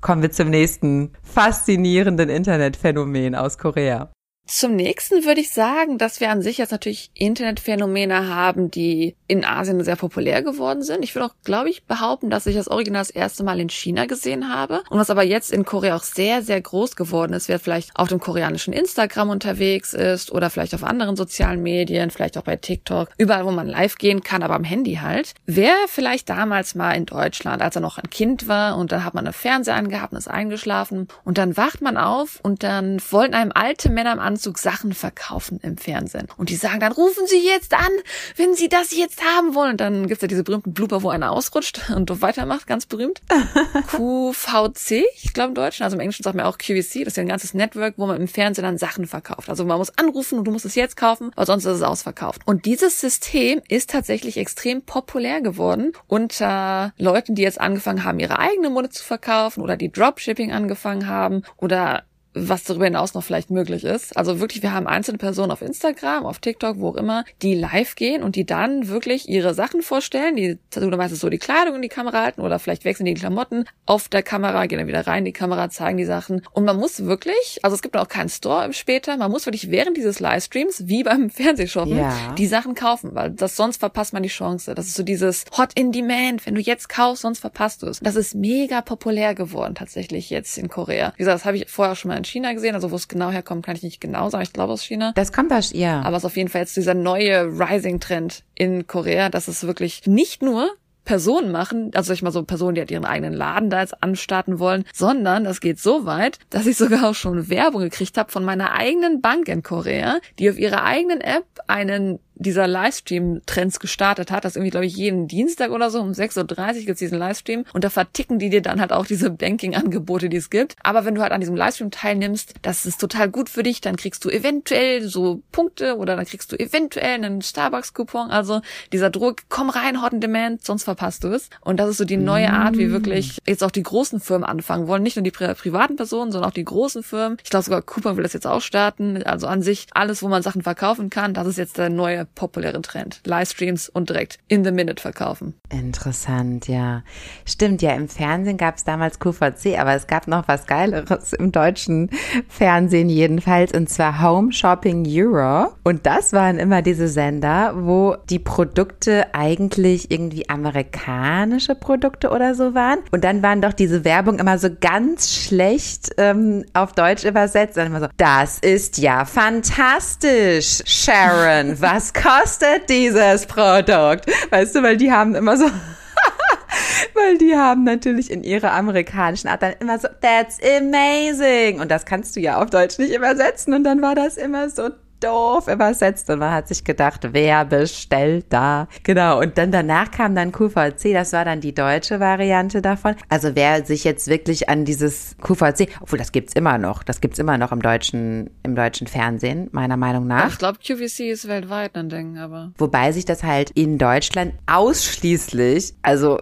Kommen 0.00 0.22
wir 0.22 0.30
zum 0.30 0.50
nächsten 0.50 1.12
faszinierenden 1.22 2.28
Internetphänomen 2.28 3.34
aus 3.34 3.58
Korea. 3.58 4.10
Zum 4.46 4.76
nächsten 4.76 5.24
würde 5.24 5.40
ich 5.40 5.50
sagen, 5.50 5.98
dass 5.98 6.20
wir 6.20 6.30
an 6.30 6.40
sich 6.40 6.58
jetzt 6.58 6.70
natürlich 6.70 7.10
Internetphänomene 7.14 8.28
haben, 8.28 8.70
die 8.70 9.16
in 9.26 9.44
Asien 9.44 9.82
sehr 9.82 9.96
populär 9.96 10.40
geworden 10.42 10.82
sind. 10.82 11.02
Ich 11.02 11.16
würde 11.16 11.26
auch, 11.26 11.34
glaube 11.42 11.68
ich, 11.68 11.82
behaupten, 11.82 12.30
dass 12.30 12.46
ich 12.46 12.54
das 12.54 12.68
Original 12.68 13.00
das 13.00 13.10
erste 13.10 13.42
Mal 13.42 13.58
in 13.58 13.70
China 13.70 14.06
gesehen 14.06 14.54
habe 14.54 14.84
und 14.88 15.00
was 15.00 15.10
aber 15.10 15.24
jetzt 15.24 15.50
in 15.50 15.64
Korea 15.64 15.96
auch 15.96 16.04
sehr, 16.04 16.42
sehr 16.42 16.60
groß 16.60 16.94
geworden 16.94 17.32
ist, 17.32 17.48
wer 17.48 17.58
vielleicht 17.58 17.90
auf 17.96 18.08
dem 18.08 18.20
koreanischen 18.20 18.72
Instagram 18.72 19.30
unterwegs 19.30 19.94
ist 19.94 20.30
oder 20.30 20.48
vielleicht 20.48 20.76
auf 20.76 20.84
anderen 20.84 21.16
sozialen 21.16 21.60
Medien, 21.60 22.10
vielleicht 22.10 22.38
auch 22.38 22.44
bei 22.44 22.54
TikTok, 22.54 23.08
überall, 23.18 23.46
wo 23.46 23.50
man 23.50 23.66
live 23.66 23.96
gehen 23.96 24.22
kann, 24.22 24.44
aber 24.44 24.54
am 24.54 24.64
Handy 24.64 24.94
halt. 25.02 25.34
Wer 25.46 25.74
vielleicht 25.88 26.28
damals 26.28 26.76
mal 26.76 26.92
in 26.92 27.06
Deutschland, 27.06 27.62
als 27.62 27.74
er 27.74 27.82
noch 27.82 27.98
ein 27.98 28.10
Kind 28.10 28.46
war 28.46 28.78
und 28.78 28.92
dann 28.92 29.04
hat 29.04 29.14
man 29.14 29.26
einen 29.26 29.32
Fernseher 29.32 29.74
angehabt 29.74 30.12
und 30.12 30.18
ist 30.18 30.28
eingeschlafen 30.28 31.08
und 31.24 31.36
dann 31.36 31.56
wacht 31.56 31.82
man 31.82 31.96
auf 31.96 32.38
und 32.44 32.62
dann 32.62 33.02
wollten 33.10 33.34
einem 33.34 33.50
alte 33.52 33.90
Männer 33.90 34.12
am 34.12 34.20
Anzug 34.36 34.58
Sachen 34.58 34.92
verkaufen 34.92 35.60
im 35.62 35.78
Fernsehen. 35.78 36.28
Und 36.36 36.50
die 36.50 36.56
sagen 36.56 36.78
dann, 36.80 36.92
rufen 36.92 37.26
Sie 37.26 37.42
jetzt 37.42 37.72
an, 37.72 37.90
wenn 38.36 38.54
Sie 38.54 38.68
das 38.68 38.94
jetzt 38.94 39.24
haben 39.24 39.54
wollen. 39.54 39.70
Und 39.70 39.80
dann 39.80 40.08
gibt's 40.08 40.20
ja 40.20 40.28
diese 40.28 40.44
berühmten 40.44 40.74
Blooper, 40.74 41.02
wo 41.02 41.08
einer 41.08 41.32
ausrutscht 41.32 41.88
und 41.94 42.20
weitermacht, 42.20 42.66
ganz 42.66 42.84
berühmt. 42.84 43.22
QVC, 43.86 45.04
ich 45.22 45.32
glaube 45.32 45.48
im 45.48 45.54
Deutschen, 45.54 45.84
also 45.84 45.96
im 45.96 46.00
Englischen 46.00 46.22
sagt 46.22 46.36
man 46.36 46.44
auch 46.44 46.58
QVC, 46.58 47.04
das 47.04 47.12
ist 47.12 47.16
ja 47.16 47.22
ein 47.22 47.28
ganzes 47.28 47.54
Network, 47.54 47.94
wo 47.96 48.06
man 48.06 48.20
im 48.20 48.28
Fernsehen 48.28 48.64
dann 48.64 48.76
Sachen 48.76 49.06
verkauft. 49.06 49.48
Also 49.48 49.64
man 49.64 49.78
muss 49.78 49.96
anrufen 49.96 50.38
und 50.38 50.44
du 50.44 50.50
musst 50.50 50.66
es 50.66 50.74
jetzt 50.74 50.98
kaufen, 50.98 51.30
weil 51.34 51.46
sonst 51.46 51.64
ist 51.64 51.76
es 51.76 51.82
ausverkauft. 51.82 52.42
Und 52.44 52.66
dieses 52.66 53.00
System 53.00 53.62
ist 53.68 53.88
tatsächlich 53.88 54.36
extrem 54.36 54.82
populär 54.82 55.40
geworden 55.40 55.92
unter 56.08 56.92
Leuten, 56.98 57.34
die 57.34 57.42
jetzt 57.42 57.58
angefangen 57.58 58.04
haben, 58.04 58.20
ihre 58.20 58.38
eigene 58.38 58.68
Mode 58.68 58.90
zu 58.90 59.02
verkaufen 59.02 59.62
oder 59.62 59.78
die 59.78 59.90
Dropshipping 59.90 60.52
angefangen 60.52 61.08
haben 61.08 61.42
oder 61.56 62.04
was 62.36 62.64
darüber 62.64 62.84
hinaus 62.84 63.14
noch 63.14 63.24
vielleicht 63.24 63.50
möglich 63.50 63.84
ist. 63.84 64.16
Also 64.16 64.40
wirklich, 64.40 64.62
wir 64.62 64.72
haben 64.72 64.86
einzelne 64.86 65.18
Personen 65.18 65.50
auf 65.50 65.62
Instagram, 65.62 66.26
auf 66.26 66.38
TikTok, 66.38 66.78
wo 66.78 66.90
auch 66.90 66.96
immer, 66.96 67.24
die 67.42 67.54
live 67.54 67.94
gehen 67.94 68.22
und 68.22 68.36
die 68.36 68.44
dann 68.44 68.88
wirklich 68.88 69.28
ihre 69.28 69.54
Sachen 69.54 69.82
vorstellen. 69.82 70.36
Die 70.36 70.58
oder 70.76 70.96
meistens 70.98 71.20
so 71.20 71.30
die 71.30 71.38
Kleidung 71.38 71.76
in 71.76 71.82
die 71.82 71.88
Kamera 71.88 72.22
halten 72.22 72.42
oder 72.42 72.58
vielleicht 72.58 72.84
wechseln 72.84 73.06
die 73.06 73.14
Klamotten 73.14 73.64
auf 73.86 74.08
der 74.08 74.22
Kamera, 74.22 74.66
gehen 74.66 74.78
dann 74.78 74.88
wieder 74.88 75.06
rein 75.06 75.20
in 75.20 75.24
die 75.26 75.32
Kamera, 75.32 75.70
zeigen 75.70 75.96
die 75.96 76.04
Sachen. 76.04 76.42
Und 76.52 76.64
man 76.64 76.76
muss 76.76 77.06
wirklich, 77.06 77.58
also 77.62 77.74
es 77.74 77.82
gibt 77.82 77.96
auch 77.96 78.08
keinen 78.08 78.28
Store 78.28 78.70
später, 78.72 79.16
man 79.16 79.30
muss 79.30 79.46
wirklich 79.46 79.70
während 79.70 79.96
dieses 79.96 80.20
Livestreams, 80.20 80.86
wie 80.86 81.02
beim 81.02 81.30
Fernsehshoppen, 81.36 81.96
ja. 81.96 82.34
die 82.36 82.46
Sachen 82.46 82.74
kaufen, 82.74 83.14
weil 83.14 83.30
das 83.30 83.56
sonst 83.56 83.78
verpasst 83.78 84.12
man 84.12 84.22
die 84.22 84.28
Chance. 84.28 84.74
Das 84.74 84.86
ist 84.86 84.94
so 84.94 85.02
dieses 85.02 85.44
Hot 85.56 85.70
in 85.74 85.90
Demand, 85.90 86.44
wenn 86.44 86.54
du 86.54 86.60
jetzt 86.60 86.88
kaufst, 86.90 87.22
sonst 87.22 87.38
verpasst 87.38 87.82
du 87.82 87.86
es. 87.86 88.00
Das 88.00 88.16
ist 88.16 88.34
mega 88.34 88.82
populär 88.82 89.34
geworden 89.34 89.74
tatsächlich 89.74 90.28
jetzt 90.28 90.58
in 90.58 90.68
Korea. 90.68 91.12
Wie 91.16 91.18
gesagt, 91.18 91.36
das 91.36 91.44
habe 91.44 91.56
ich 91.56 91.70
vorher 91.70 91.96
schon 91.96 92.10
mal 92.10 92.25
China 92.26 92.52
gesehen. 92.52 92.74
Also 92.74 92.90
wo 92.90 92.96
es 92.96 93.08
genau 93.08 93.30
herkommt, 93.30 93.64
kann 93.64 93.76
ich 93.76 93.82
nicht 93.82 94.00
genau 94.00 94.30
sagen. 94.30 94.42
Ich 94.42 94.52
glaube 94.52 94.72
aus 94.72 94.82
China. 94.82 95.12
Das 95.14 95.32
kommt 95.32 95.52
aus, 95.52 95.72
ja. 95.72 96.02
Aber 96.02 96.16
es 96.16 96.22
ist 96.22 96.26
auf 96.26 96.36
jeden 96.36 96.48
Fall 96.48 96.62
jetzt 96.62 96.76
dieser 96.76 96.94
neue 96.94 97.44
Rising-Trend 97.44 98.44
in 98.54 98.86
Korea, 98.86 99.28
dass 99.28 99.48
es 99.48 99.66
wirklich 99.66 100.06
nicht 100.06 100.42
nur 100.42 100.70
Personen 101.06 101.52
machen, 101.52 101.92
also 101.94 102.12
ich 102.12 102.20
mal 102.20 102.32
so 102.32 102.42
Personen, 102.42 102.74
die 102.74 102.80
halt 102.80 102.90
ihren 102.90 103.06
eigenen 103.06 103.32
Laden 103.32 103.70
da 103.70 103.80
jetzt 103.80 104.02
anstarten 104.02 104.58
wollen, 104.58 104.84
sondern 104.92 105.44
das 105.44 105.60
geht 105.60 105.78
so 105.78 106.04
weit, 106.04 106.38
dass 106.50 106.66
ich 106.66 106.76
sogar 106.76 107.08
auch 107.08 107.14
schon 107.14 107.48
Werbung 107.48 107.82
gekriegt 107.82 108.18
habe 108.18 108.30
von 108.30 108.44
meiner 108.44 108.72
eigenen 108.72 109.22
Bank 109.22 109.48
in 109.48 109.62
Korea, 109.62 110.18
die 110.38 110.50
auf 110.50 110.58
ihrer 110.58 110.82
eigenen 110.82 111.20
App 111.20 111.46
einen 111.68 112.18
dieser 112.36 112.66
Livestream-Trends 112.66 113.80
gestartet 113.80 114.30
hat. 114.30 114.44
Das 114.44 114.56
irgendwie, 114.56 114.70
glaube 114.70 114.86
ich, 114.86 114.96
jeden 114.96 115.26
Dienstag 115.26 115.70
oder 115.70 115.90
so 115.90 116.00
um 116.00 116.12
6.30 116.12 116.80
Uhr 116.80 116.84
gibt's 116.86 117.00
diesen 117.00 117.18
Livestream 117.18 117.64
und 117.72 117.84
da 117.84 117.90
verticken 117.90 118.38
die 118.38 118.50
dir 118.50 118.62
dann 118.62 118.80
halt 118.80 118.92
auch 118.92 119.06
diese 119.06 119.30
Banking-Angebote, 119.30 120.28
die 120.28 120.36
es 120.36 120.50
gibt. 120.50 120.76
Aber 120.82 121.04
wenn 121.04 121.14
du 121.14 121.22
halt 121.22 121.32
an 121.32 121.40
diesem 121.40 121.56
Livestream 121.56 121.90
teilnimmst, 121.90 122.54
das 122.62 122.86
ist 122.86 123.00
total 123.00 123.28
gut 123.28 123.48
für 123.48 123.62
dich, 123.62 123.80
dann 123.80 123.96
kriegst 123.96 124.24
du 124.24 124.30
eventuell 124.30 125.08
so 125.08 125.42
Punkte 125.50 125.96
oder 125.96 126.16
dann 126.16 126.26
kriegst 126.26 126.52
du 126.52 126.56
eventuell 126.56 127.14
einen 127.14 127.42
Starbucks-Coupon. 127.42 128.30
Also 128.30 128.60
dieser 128.92 129.10
Druck, 129.10 129.42
komm 129.48 129.70
rein, 129.70 130.02
Hot 130.02 130.12
Demand, 130.16 130.64
sonst 130.64 130.84
verpasst 130.84 131.24
du 131.24 131.28
es. 131.28 131.50
Und 131.60 131.80
das 131.80 131.90
ist 131.90 131.98
so 131.98 132.04
die 132.04 132.16
neue 132.16 132.52
Art, 132.52 132.78
wie 132.78 132.90
wirklich 132.90 133.38
jetzt 133.46 133.64
auch 133.64 133.70
die 133.70 133.82
großen 133.82 134.20
Firmen 134.20 134.44
anfangen 134.44 134.86
wollen. 134.86 135.02
Nicht 135.02 135.16
nur 135.16 135.22
die 135.22 135.30
pri 135.30 135.54
privaten 135.54 135.96
Personen, 135.96 136.32
sondern 136.32 136.50
auch 136.50 136.54
die 136.54 136.64
großen 136.64 137.02
Firmen. 137.02 137.38
Ich 137.42 137.50
glaube 137.50 137.64
sogar 137.64 137.82
Coupon 137.82 138.16
will 138.16 138.22
das 138.22 138.32
jetzt 138.32 138.46
auch 138.46 138.60
starten. 138.60 139.22
Also 139.22 139.46
an 139.46 139.62
sich 139.62 139.86
alles, 139.92 140.22
wo 140.22 140.28
man 140.28 140.42
Sachen 140.42 140.62
verkaufen 140.62 141.10
kann, 141.10 141.34
das 141.34 141.46
ist 141.46 141.58
jetzt 141.58 141.78
der 141.78 141.90
neue 141.90 142.25
populären 142.34 142.82
Trend. 142.82 143.20
Livestreams 143.24 143.88
und 143.88 144.08
direkt 144.08 144.38
in 144.48 144.64
the 144.64 144.72
minute 144.72 145.00
verkaufen. 145.00 145.54
Interessant, 145.70 146.68
ja. 146.68 147.02
Stimmt, 147.44 147.82
ja, 147.82 147.92
im 147.94 148.08
Fernsehen 148.08 148.56
gab 148.56 148.76
es 148.76 148.84
damals 148.84 149.18
QVC, 149.18 149.78
aber 149.78 149.94
es 149.94 150.06
gab 150.06 150.28
noch 150.28 150.48
was 150.48 150.66
Geileres 150.66 151.32
im 151.32 151.52
deutschen 151.52 152.10
Fernsehen 152.48 153.08
jedenfalls, 153.08 153.72
und 153.72 153.88
zwar 153.88 154.22
Home 154.22 154.52
Shopping 154.52 155.06
Euro. 155.08 155.72
Und 155.84 156.06
das 156.06 156.32
waren 156.32 156.58
immer 156.58 156.82
diese 156.82 157.08
Sender, 157.08 157.74
wo 157.76 158.16
die 158.28 158.38
Produkte 158.38 159.34
eigentlich 159.34 160.10
irgendwie 160.10 160.48
amerikanische 160.48 161.74
Produkte 161.74 162.30
oder 162.30 162.54
so 162.54 162.74
waren. 162.74 163.00
Und 163.10 163.24
dann 163.24 163.42
waren 163.42 163.62
doch 163.62 163.72
diese 163.72 164.04
Werbung 164.04 164.38
immer 164.38 164.58
so 164.58 164.68
ganz 164.80 165.32
schlecht 165.32 166.10
ähm, 166.18 166.64
auf 166.74 166.92
Deutsch 166.92 167.24
übersetzt. 167.24 167.76
Und 167.76 167.86
immer 167.86 168.00
so, 168.00 168.08
das 168.16 168.58
ist 168.58 168.98
ja 168.98 169.24
fantastisch, 169.24 170.82
Sharon. 170.84 171.80
Was 171.80 172.12
kostet 172.22 172.88
dieses 172.88 173.46
Produkt? 173.46 174.26
Weißt 174.50 174.74
du, 174.74 174.82
weil 174.82 174.96
die 174.96 175.12
haben 175.12 175.34
immer 175.34 175.56
so 175.56 175.66
weil 177.14 177.38
die 177.38 177.56
haben 177.56 177.84
natürlich 177.84 178.30
in 178.30 178.44
ihrer 178.44 178.72
amerikanischen 178.72 179.48
Art 179.48 179.62
dann 179.62 179.74
immer 179.80 179.98
so, 179.98 180.08
that's 180.20 180.58
amazing. 180.62 181.80
Und 181.80 181.90
das 181.90 182.04
kannst 182.04 182.36
du 182.36 182.40
ja 182.40 182.60
auf 182.60 182.70
Deutsch 182.70 182.98
nicht 182.98 183.14
übersetzen. 183.14 183.74
Und 183.74 183.84
dann 183.84 184.02
war 184.02 184.14
das 184.14 184.36
immer 184.36 184.68
so 184.70 184.90
doof 185.26 185.68
übersetzt 185.68 186.30
und 186.30 186.38
man 186.38 186.52
hat 186.52 186.68
sich 186.68 186.84
gedacht, 186.84 187.28
wer 187.32 187.64
bestellt 187.64 188.46
da? 188.50 188.88
Genau. 189.02 189.40
Und 189.40 189.58
dann 189.58 189.72
danach 189.72 190.10
kam 190.10 190.34
dann 190.34 190.52
QVC, 190.52 191.12
das 191.12 191.32
war 191.32 191.44
dann 191.44 191.60
die 191.60 191.74
deutsche 191.74 192.20
Variante 192.20 192.82
davon. 192.82 193.14
Also 193.28 193.54
wer 193.54 193.84
sich 193.84 194.04
jetzt 194.04 194.28
wirklich 194.28 194.68
an 194.68 194.84
dieses 194.84 195.36
QVC, 195.42 195.88
obwohl 196.00 196.18
das 196.18 196.32
gibt's 196.32 196.54
immer 196.54 196.78
noch, 196.78 197.02
das 197.02 197.20
gibt's 197.20 197.38
immer 197.38 197.58
noch 197.58 197.72
im 197.72 197.82
deutschen, 197.82 198.50
im 198.62 198.74
deutschen 198.74 199.06
Fernsehen, 199.06 199.68
meiner 199.72 199.96
Meinung 199.96 200.26
nach. 200.26 200.48
Ich 200.48 200.58
glaube, 200.58 200.78
QVC 200.78 201.30
ist 201.30 201.48
weltweit 201.48 201.96
ein 201.96 202.08
Ding, 202.08 202.38
aber. 202.38 202.72
Wobei 202.78 203.12
sich 203.12 203.24
das 203.24 203.42
halt 203.42 203.70
in 203.70 203.98
Deutschland 203.98 204.54
ausschließlich, 204.66 205.94
also 206.02 206.38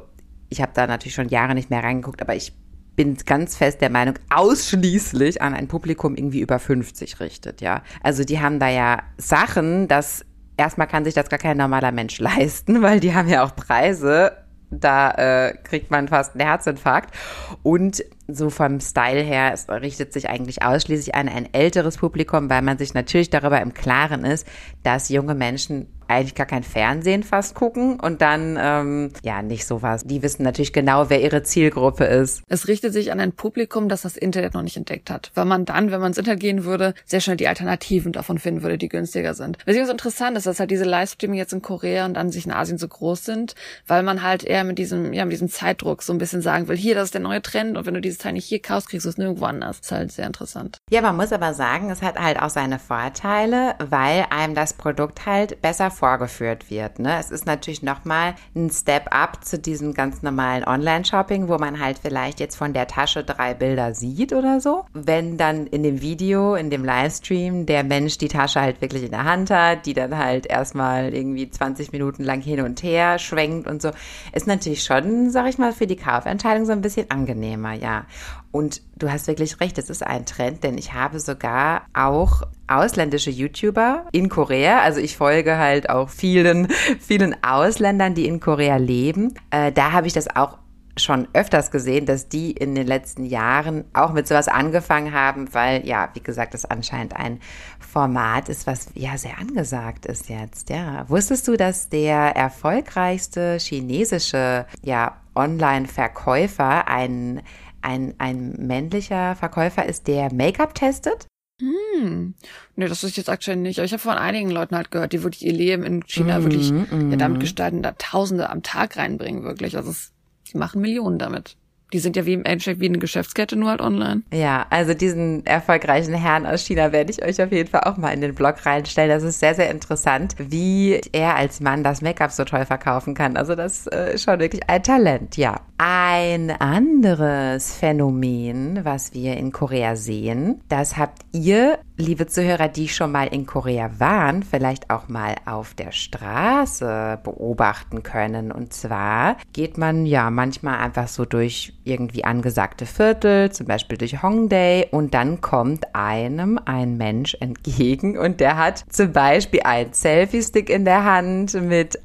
ich 0.48 0.60
habe 0.60 0.72
da 0.74 0.86
natürlich 0.86 1.14
schon 1.14 1.28
Jahre 1.28 1.54
nicht 1.54 1.70
mehr 1.70 1.82
reingeguckt, 1.82 2.22
aber 2.22 2.34
ich 2.34 2.52
bin 2.96 3.16
ganz 3.26 3.56
fest 3.56 3.80
der 3.80 3.90
Meinung, 3.90 4.14
ausschließlich 4.30 5.42
an 5.42 5.54
ein 5.54 5.68
Publikum 5.68 6.16
irgendwie 6.16 6.40
über 6.40 6.58
50 6.58 7.20
richtet, 7.20 7.60
ja. 7.60 7.82
Also 8.02 8.24
die 8.24 8.40
haben 8.40 8.58
da 8.58 8.68
ja 8.68 9.02
Sachen, 9.16 9.88
dass 9.88 10.24
erstmal 10.56 10.86
kann 10.86 11.04
sich 11.04 11.14
das 11.14 11.28
gar 11.28 11.38
kein 11.38 11.56
normaler 11.56 11.92
Mensch 11.92 12.18
leisten, 12.20 12.82
weil 12.82 13.00
die 13.00 13.14
haben 13.14 13.28
ja 13.28 13.44
auch 13.44 13.54
Preise, 13.56 14.32
da 14.70 15.10
äh, 15.12 15.54
kriegt 15.62 15.90
man 15.90 16.08
fast 16.08 16.34
einen 16.34 16.46
Herzinfarkt. 16.46 17.14
Und 17.62 18.04
so 18.26 18.50
vom 18.50 18.80
Style 18.80 19.20
her, 19.20 19.52
es 19.52 19.68
richtet 19.68 20.12
sich 20.12 20.28
eigentlich 20.28 20.62
ausschließlich 20.62 21.14
an 21.14 21.28
ein 21.28 21.52
älteres 21.52 21.98
Publikum, 21.98 22.48
weil 22.48 22.62
man 22.62 22.78
sich 22.78 22.94
natürlich 22.94 23.30
darüber 23.30 23.60
im 23.60 23.74
Klaren 23.74 24.24
ist, 24.24 24.46
dass 24.82 25.08
junge 25.08 25.34
Menschen 25.34 25.88
eigentlich 26.08 26.34
gar 26.34 26.46
kein 26.46 26.62
Fernsehen 26.62 27.22
fast 27.22 27.54
gucken 27.54 27.98
und 28.00 28.22
dann 28.22 28.58
ähm, 28.60 29.10
ja 29.22 29.42
nicht 29.42 29.66
sowas. 29.66 30.04
Die 30.04 30.22
wissen 30.22 30.42
natürlich 30.42 30.72
genau, 30.72 31.10
wer 31.10 31.22
ihre 31.22 31.42
Zielgruppe 31.42 32.04
ist. 32.04 32.42
Es 32.48 32.68
richtet 32.68 32.92
sich 32.92 33.12
an 33.12 33.20
ein 33.20 33.32
Publikum, 33.32 33.88
das 33.88 34.02
das 34.02 34.16
Internet 34.16 34.54
noch 34.54 34.62
nicht 34.62 34.76
entdeckt 34.76 35.10
hat, 35.10 35.30
weil 35.34 35.44
man 35.44 35.64
dann, 35.64 35.90
wenn 35.90 36.00
man 36.00 36.08
ins 36.08 36.18
Internet 36.18 36.40
gehen 36.40 36.64
würde, 36.64 36.94
sehr 37.04 37.20
schnell 37.20 37.36
die 37.36 37.48
Alternativen 37.48 38.12
davon 38.12 38.38
finden 38.38 38.62
würde, 38.62 38.78
die 38.78 38.88
günstiger 38.88 39.34
sind. 39.34 39.58
Weswegen 39.64 39.84
es 39.84 39.90
interessant 39.90 40.36
ist, 40.36 40.46
dass 40.46 40.60
halt 40.60 40.70
diese 40.70 40.84
Livestreaming 40.84 41.38
jetzt 41.38 41.52
in 41.52 41.62
Korea 41.62 42.04
und 42.04 42.16
an 42.18 42.30
sich 42.30 42.46
in 42.46 42.52
Asien 42.52 42.78
so 42.78 42.88
groß 42.88 43.24
sind, 43.24 43.54
weil 43.86 44.02
man 44.02 44.22
halt 44.22 44.44
eher 44.44 44.64
mit 44.64 44.78
diesem 44.78 45.12
ja 45.12 45.24
mit 45.24 45.32
diesem 45.32 45.48
Zeitdruck 45.48 46.02
so 46.02 46.12
ein 46.12 46.18
bisschen 46.18 46.42
sagen 46.42 46.68
will, 46.68 46.76
hier 46.76 46.94
das 46.94 47.06
ist 47.06 47.14
der 47.14 47.20
neue 47.20 47.42
Trend 47.42 47.76
und 47.76 47.86
wenn 47.86 47.94
du 47.94 48.00
dieses 48.00 48.18
Teil 48.18 48.32
nicht 48.34 48.46
hier 48.46 48.60
kaufst, 48.60 48.88
kriegst 48.88 49.06
du 49.06 49.10
es 49.10 49.18
nirgendwo 49.18 49.44
anders. 49.46 49.80
Das 49.80 49.86
ist 49.86 49.92
halt 49.92 50.12
sehr 50.12 50.26
interessant. 50.26 50.78
Ja, 50.90 51.00
man 51.00 51.16
muss 51.16 51.32
aber 51.32 51.54
sagen, 51.54 51.90
es 51.90 52.02
hat 52.02 52.18
halt 52.18 52.40
auch 52.40 52.50
seine 52.50 52.78
Vorteile, 52.78 53.74
weil 53.78 54.26
einem 54.30 54.54
das 54.54 54.74
Produkt 54.74 55.26
halt 55.26 55.60
besser 55.62 55.90
vorgeführt 55.94 56.70
wird. 56.70 56.98
Ne? 56.98 57.18
Es 57.18 57.30
ist 57.30 57.46
natürlich 57.46 57.82
nochmal 57.82 58.34
ein 58.54 58.70
Step 58.70 59.08
up 59.10 59.44
zu 59.44 59.58
diesem 59.58 59.94
ganz 59.94 60.22
normalen 60.22 60.64
Online-Shopping, 60.64 61.48
wo 61.48 61.58
man 61.58 61.80
halt 61.80 61.98
vielleicht 61.98 62.40
jetzt 62.40 62.56
von 62.56 62.72
der 62.72 62.86
Tasche 62.86 63.24
drei 63.24 63.54
Bilder 63.54 63.94
sieht 63.94 64.32
oder 64.32 64.60
so. 64.60 64.84
Wenn 64.92 65.36
dann 65.38 65.66
in 65.66 65.82
dem 65.82 66.00
Video, 66.00 66.54
in 66.54 66.70
dem 66.70 66.84
Livestream, 66.84 67.66
der 67.66 67.84
Mensch 67.84 68.18
die 68.18 68.28
Tasche 68.28 68.60
halt 68.60 68.80
wirklich 68.80 69.04
in 69.04 69.10
der 69.10 69.24
Hand 69.24 69.50
hat, 69.50 69.86
die 69.86 69.94
dann 69.94 70.16
halt 70.16 70.46
erstmal 70.46 71.14
irgendwie 71.14 71.48
20 71.48 71.92
Minuten 71.92 72.24
lang 72.24 72.40
hin 72.40 72.60
und 72.60 72.82
her 72.82 73.18
schwenkt 73.18 73.66
und 73.66 73.80
so, 73.80 73.90
ist 74.32 74.46
natürlich 74.46 74.82
schon, 74.82 75.30
sag 75.30 75.48
ich 75.48 75.58
mal, 75.58 75.72
für 75.72 75.86
die 75.86 75.96
Kaufentscheidung 75.96 76.66
so 76.66 76.72
ein 76.72 76.80
bisschen 76.80 77.10
angenehmer, 77.10 77.72
ja. 77.72 78.06
Und 78.54 78.82
du 78.94 79.10
hast 79.10 79.26
wirklich 79.26 79.60
recht, 79.60 79.78
es 79.78 79.90
ist 79.90 80.06
ein 80.06 80.26
Trend, 80.26 80.62
denn 80.62 80.78
ich 80.78 80.92
habe 80.92 81.18
sogar 81.18 81.86
auch 81.92 82.42
ausländische 82.68 83.30
YouTuber 83.30 84.06
in 84.12 84.28
Korea. 84.28 84.78
Also 84.78 85.00
ich 85.00 85.16
folge 85.16 85.58
halt 85.58 85.90
auch 85.90 86.08
vielen, 86.08 86.68
vielen 87.00 87.34
Ausländern, 87.42 88.14
die 88.14 88.28
in 88.28 88.38
Korea 88.38 88.76
leben. 88.76 89.34
Äh, 89.50 89.72
da 89.72 89.90
habe 89.90 90.06
ich 90.06 90.12
das 90.12 90.36
auch 90.36 90.58
schon 90.96 91.26
öfters 91.32 91.72
gesehen, 91.72 92.06
dass 92.06 92.28
die 92.28 92.52
in 92.52 92.76
den 92.76 92.86
letzten 92.86 93.24
Jahren 93.24 93.86
auch 93.92 94.12
mit 94.12 94.28
sowas 94.28 94.46
angefangen 94.46 95.12
haben, 95.12 95.52
weil 95.52 95.84
ja, 95.84 96.10
wie 96.14 96.22
gesagt, 96.22 96.54
das 96.54 96.64
anscheinend 96.64 97.16
ein 97.16 97.40
Format 97.80 98.48
ist, 98.48 98.68
was 98.68 98.86
ja 98.94 99.18
sehr 99.18 99.36
angesagt 99.38 100.06
ist 100.06 100.28
jetzt. 100.28 100.70
Ja, 100.70 101.08
wusstest 101.08 101.48
du, 101.48 101.56
dass 101.56 101.88
der 101.88 102.36
erfolgreichste 102.36 103.58
chinesische 103.58 104.66
ja 104.82 105.16
Online-Verkäufer 105.34 106.86
ein 106.86 107.42
ein, 107.84 108.14
ein 108.18 108.54
männlicher 108.66 109.36
Verkäufer 109.36 109.86
ist, 109.86 110.08
der 110.08 110.32
Make-up 110.32 110.74
testet? 110.74 111.26
Hm. 111.60 112.34
Nee, 112.74 112.88
das 112.88 113.04
ist 113.04 113.16
jetzt 113.16 113.28
aktuell 113.28 113.56
nicht. 113.56 113.78
Aber 113.78 113.84
ich 113.84 113.92
habe 113.92 114.02
von 114.02 114.16
einigen 114.16 114.50
Leuten 114.50 114.74
halt 114.74 114.90
gehört, 114.90 115.12
die 115.12 115.22
wirklich 115.22 115.44
ihr 115.44 115.52
Leben 115.52 115.84
in 115.84 116.04
China 116.04 116.40
mm, 116.40 116.42
wirklich 116.42 116.72
mm. 116.72 117.10
Ja, 117.12 117.16
damit 117.16 117.40
gestalten, 117.40 117.82
da 117.82 117.92
Tausende 117.92 118.50
am 118.50 118.62
Tag 118.62 118.96
reinbringen, 118.96 119.44
wirklich. 119.44 119.76
Also 119.76 119.90
es, 119.90 120.12
die 120.52 120.58
machen 120.58 120.80
Millionen 120.80 121.18
damit. 121.18 121.56
Die 121.94 122.00
sind 122.00 122.16
ja 122.16 122.26
wie 122.26 122.32
im 122.32 122.44
Endeffekt 122.44 122.80
wie 122.80 122.88
eine 122.88 122.98
Geschäftskette, 122.98 123.54
nur 123.54 123.70
halt 123.70 123.80
online. 123.80 124.22
Ja, 124.32 124.66
also 124.68 124.94
diesen 124.94 125.46
erfolgreichen 125.46 126.12
Herrn 126.12 126.44
aus 126.44 126.62
China 126.62 126.90
werde 126.90 127.12
ich 127.12 127.24
euch 127.24 127.40
auf 127.40 127.52
jeden 127.52 127.70
Fall 127.70 127.82
auch 127.84 127.96
mal 127.96 128.10
in 128.10 128.20
den 128.20 128.34
Blog 128.34 128.66
reinstellen. 128.66 129.10
Das 129.10 129.22
ist 129.22 129.38
sehr, 129.38 129.54
sehr 129.54 129.70
interessant, 129.70 130.34
wie 130.38 131.00
er 131.12 131.36
als 131.36 131.60
Mann 131.60 131.84
das 131.84 132.02
Make-up 132.02 132.32
so 132.32 132.44
toll 132.44 132.66
verkaufen 132.66 133.14
kann. 133.14 133.36
Also 133.36 133.54
das 133.54 133.86
äh, 133.86 134.14
ist 134.14 134.24
schon 134.24 134.40
wirklich 134.40 134.68
ein 134.68 134.82
Talent, 134.82 135.36
ja. 135.36 135.60
Ein 135.78 136.50
anderes 136.50 137.76
Phänomen, 137.76 138.84
was 138.84 139.14
wir 139.14 139.36
in 139.36 139.52
Korea 139.52 139.94
sehen, 139.94 140.62
das 140.68 140.96
habt 140.96 141.22
ihr, 141.30 141.78
liebe 141.96 142.26
Zuhörer, 142.26 142.68
die 142.68 142.88
schon 142.88 143.12
mal 143.12 143.26
in 143.28 143.46
Korea 143.46 143.90
waren, 143.98 144.42
vielleicht 144.42 144.90
auch 144.90 145.08
mal 145.08 145.36
auf 145.46 145.74
der 145.74 145.92
Straße 145.92 147.20
beobachten 147.22 148.02
können. 148.02 148.50
Und 148.50 148.72
zwar 148.72 149.36
geht 149.52 149.78
man 149.78 150.06
ja 150.06 150.30
manchmal 150.30 150.78
einfach 150.78 151.06
so 151.06 151.24
durch 151.24 151.74
irgendwie 151.84 152.24
angesagte 152.24 152.86
Viertel, 152.86 153.52
zum 153.52 153.66
Beispiel 153.66 153.98
durch 153.98 154.22
Hongdae, 154.22 154.88
und 154.90 155.14
dann 155.14 155.40
kommt 155.40 155.94
einem 155.94 156.58
ein 156.64 156.96
Mensch 156.96 157.36
entgegen 157.40 158.18
und 158.18 158.40
der 158.40 158.56
hat 158.56 158.84
zum 158.88 159.12
Beispiel 159.12 159.60
einen 159.64 159.92
Selfie-Stick 159.92 160.70
in 160.70 160.84
der 160.84 161.04
Hand 161.04 161.54
mit 161.54 161.98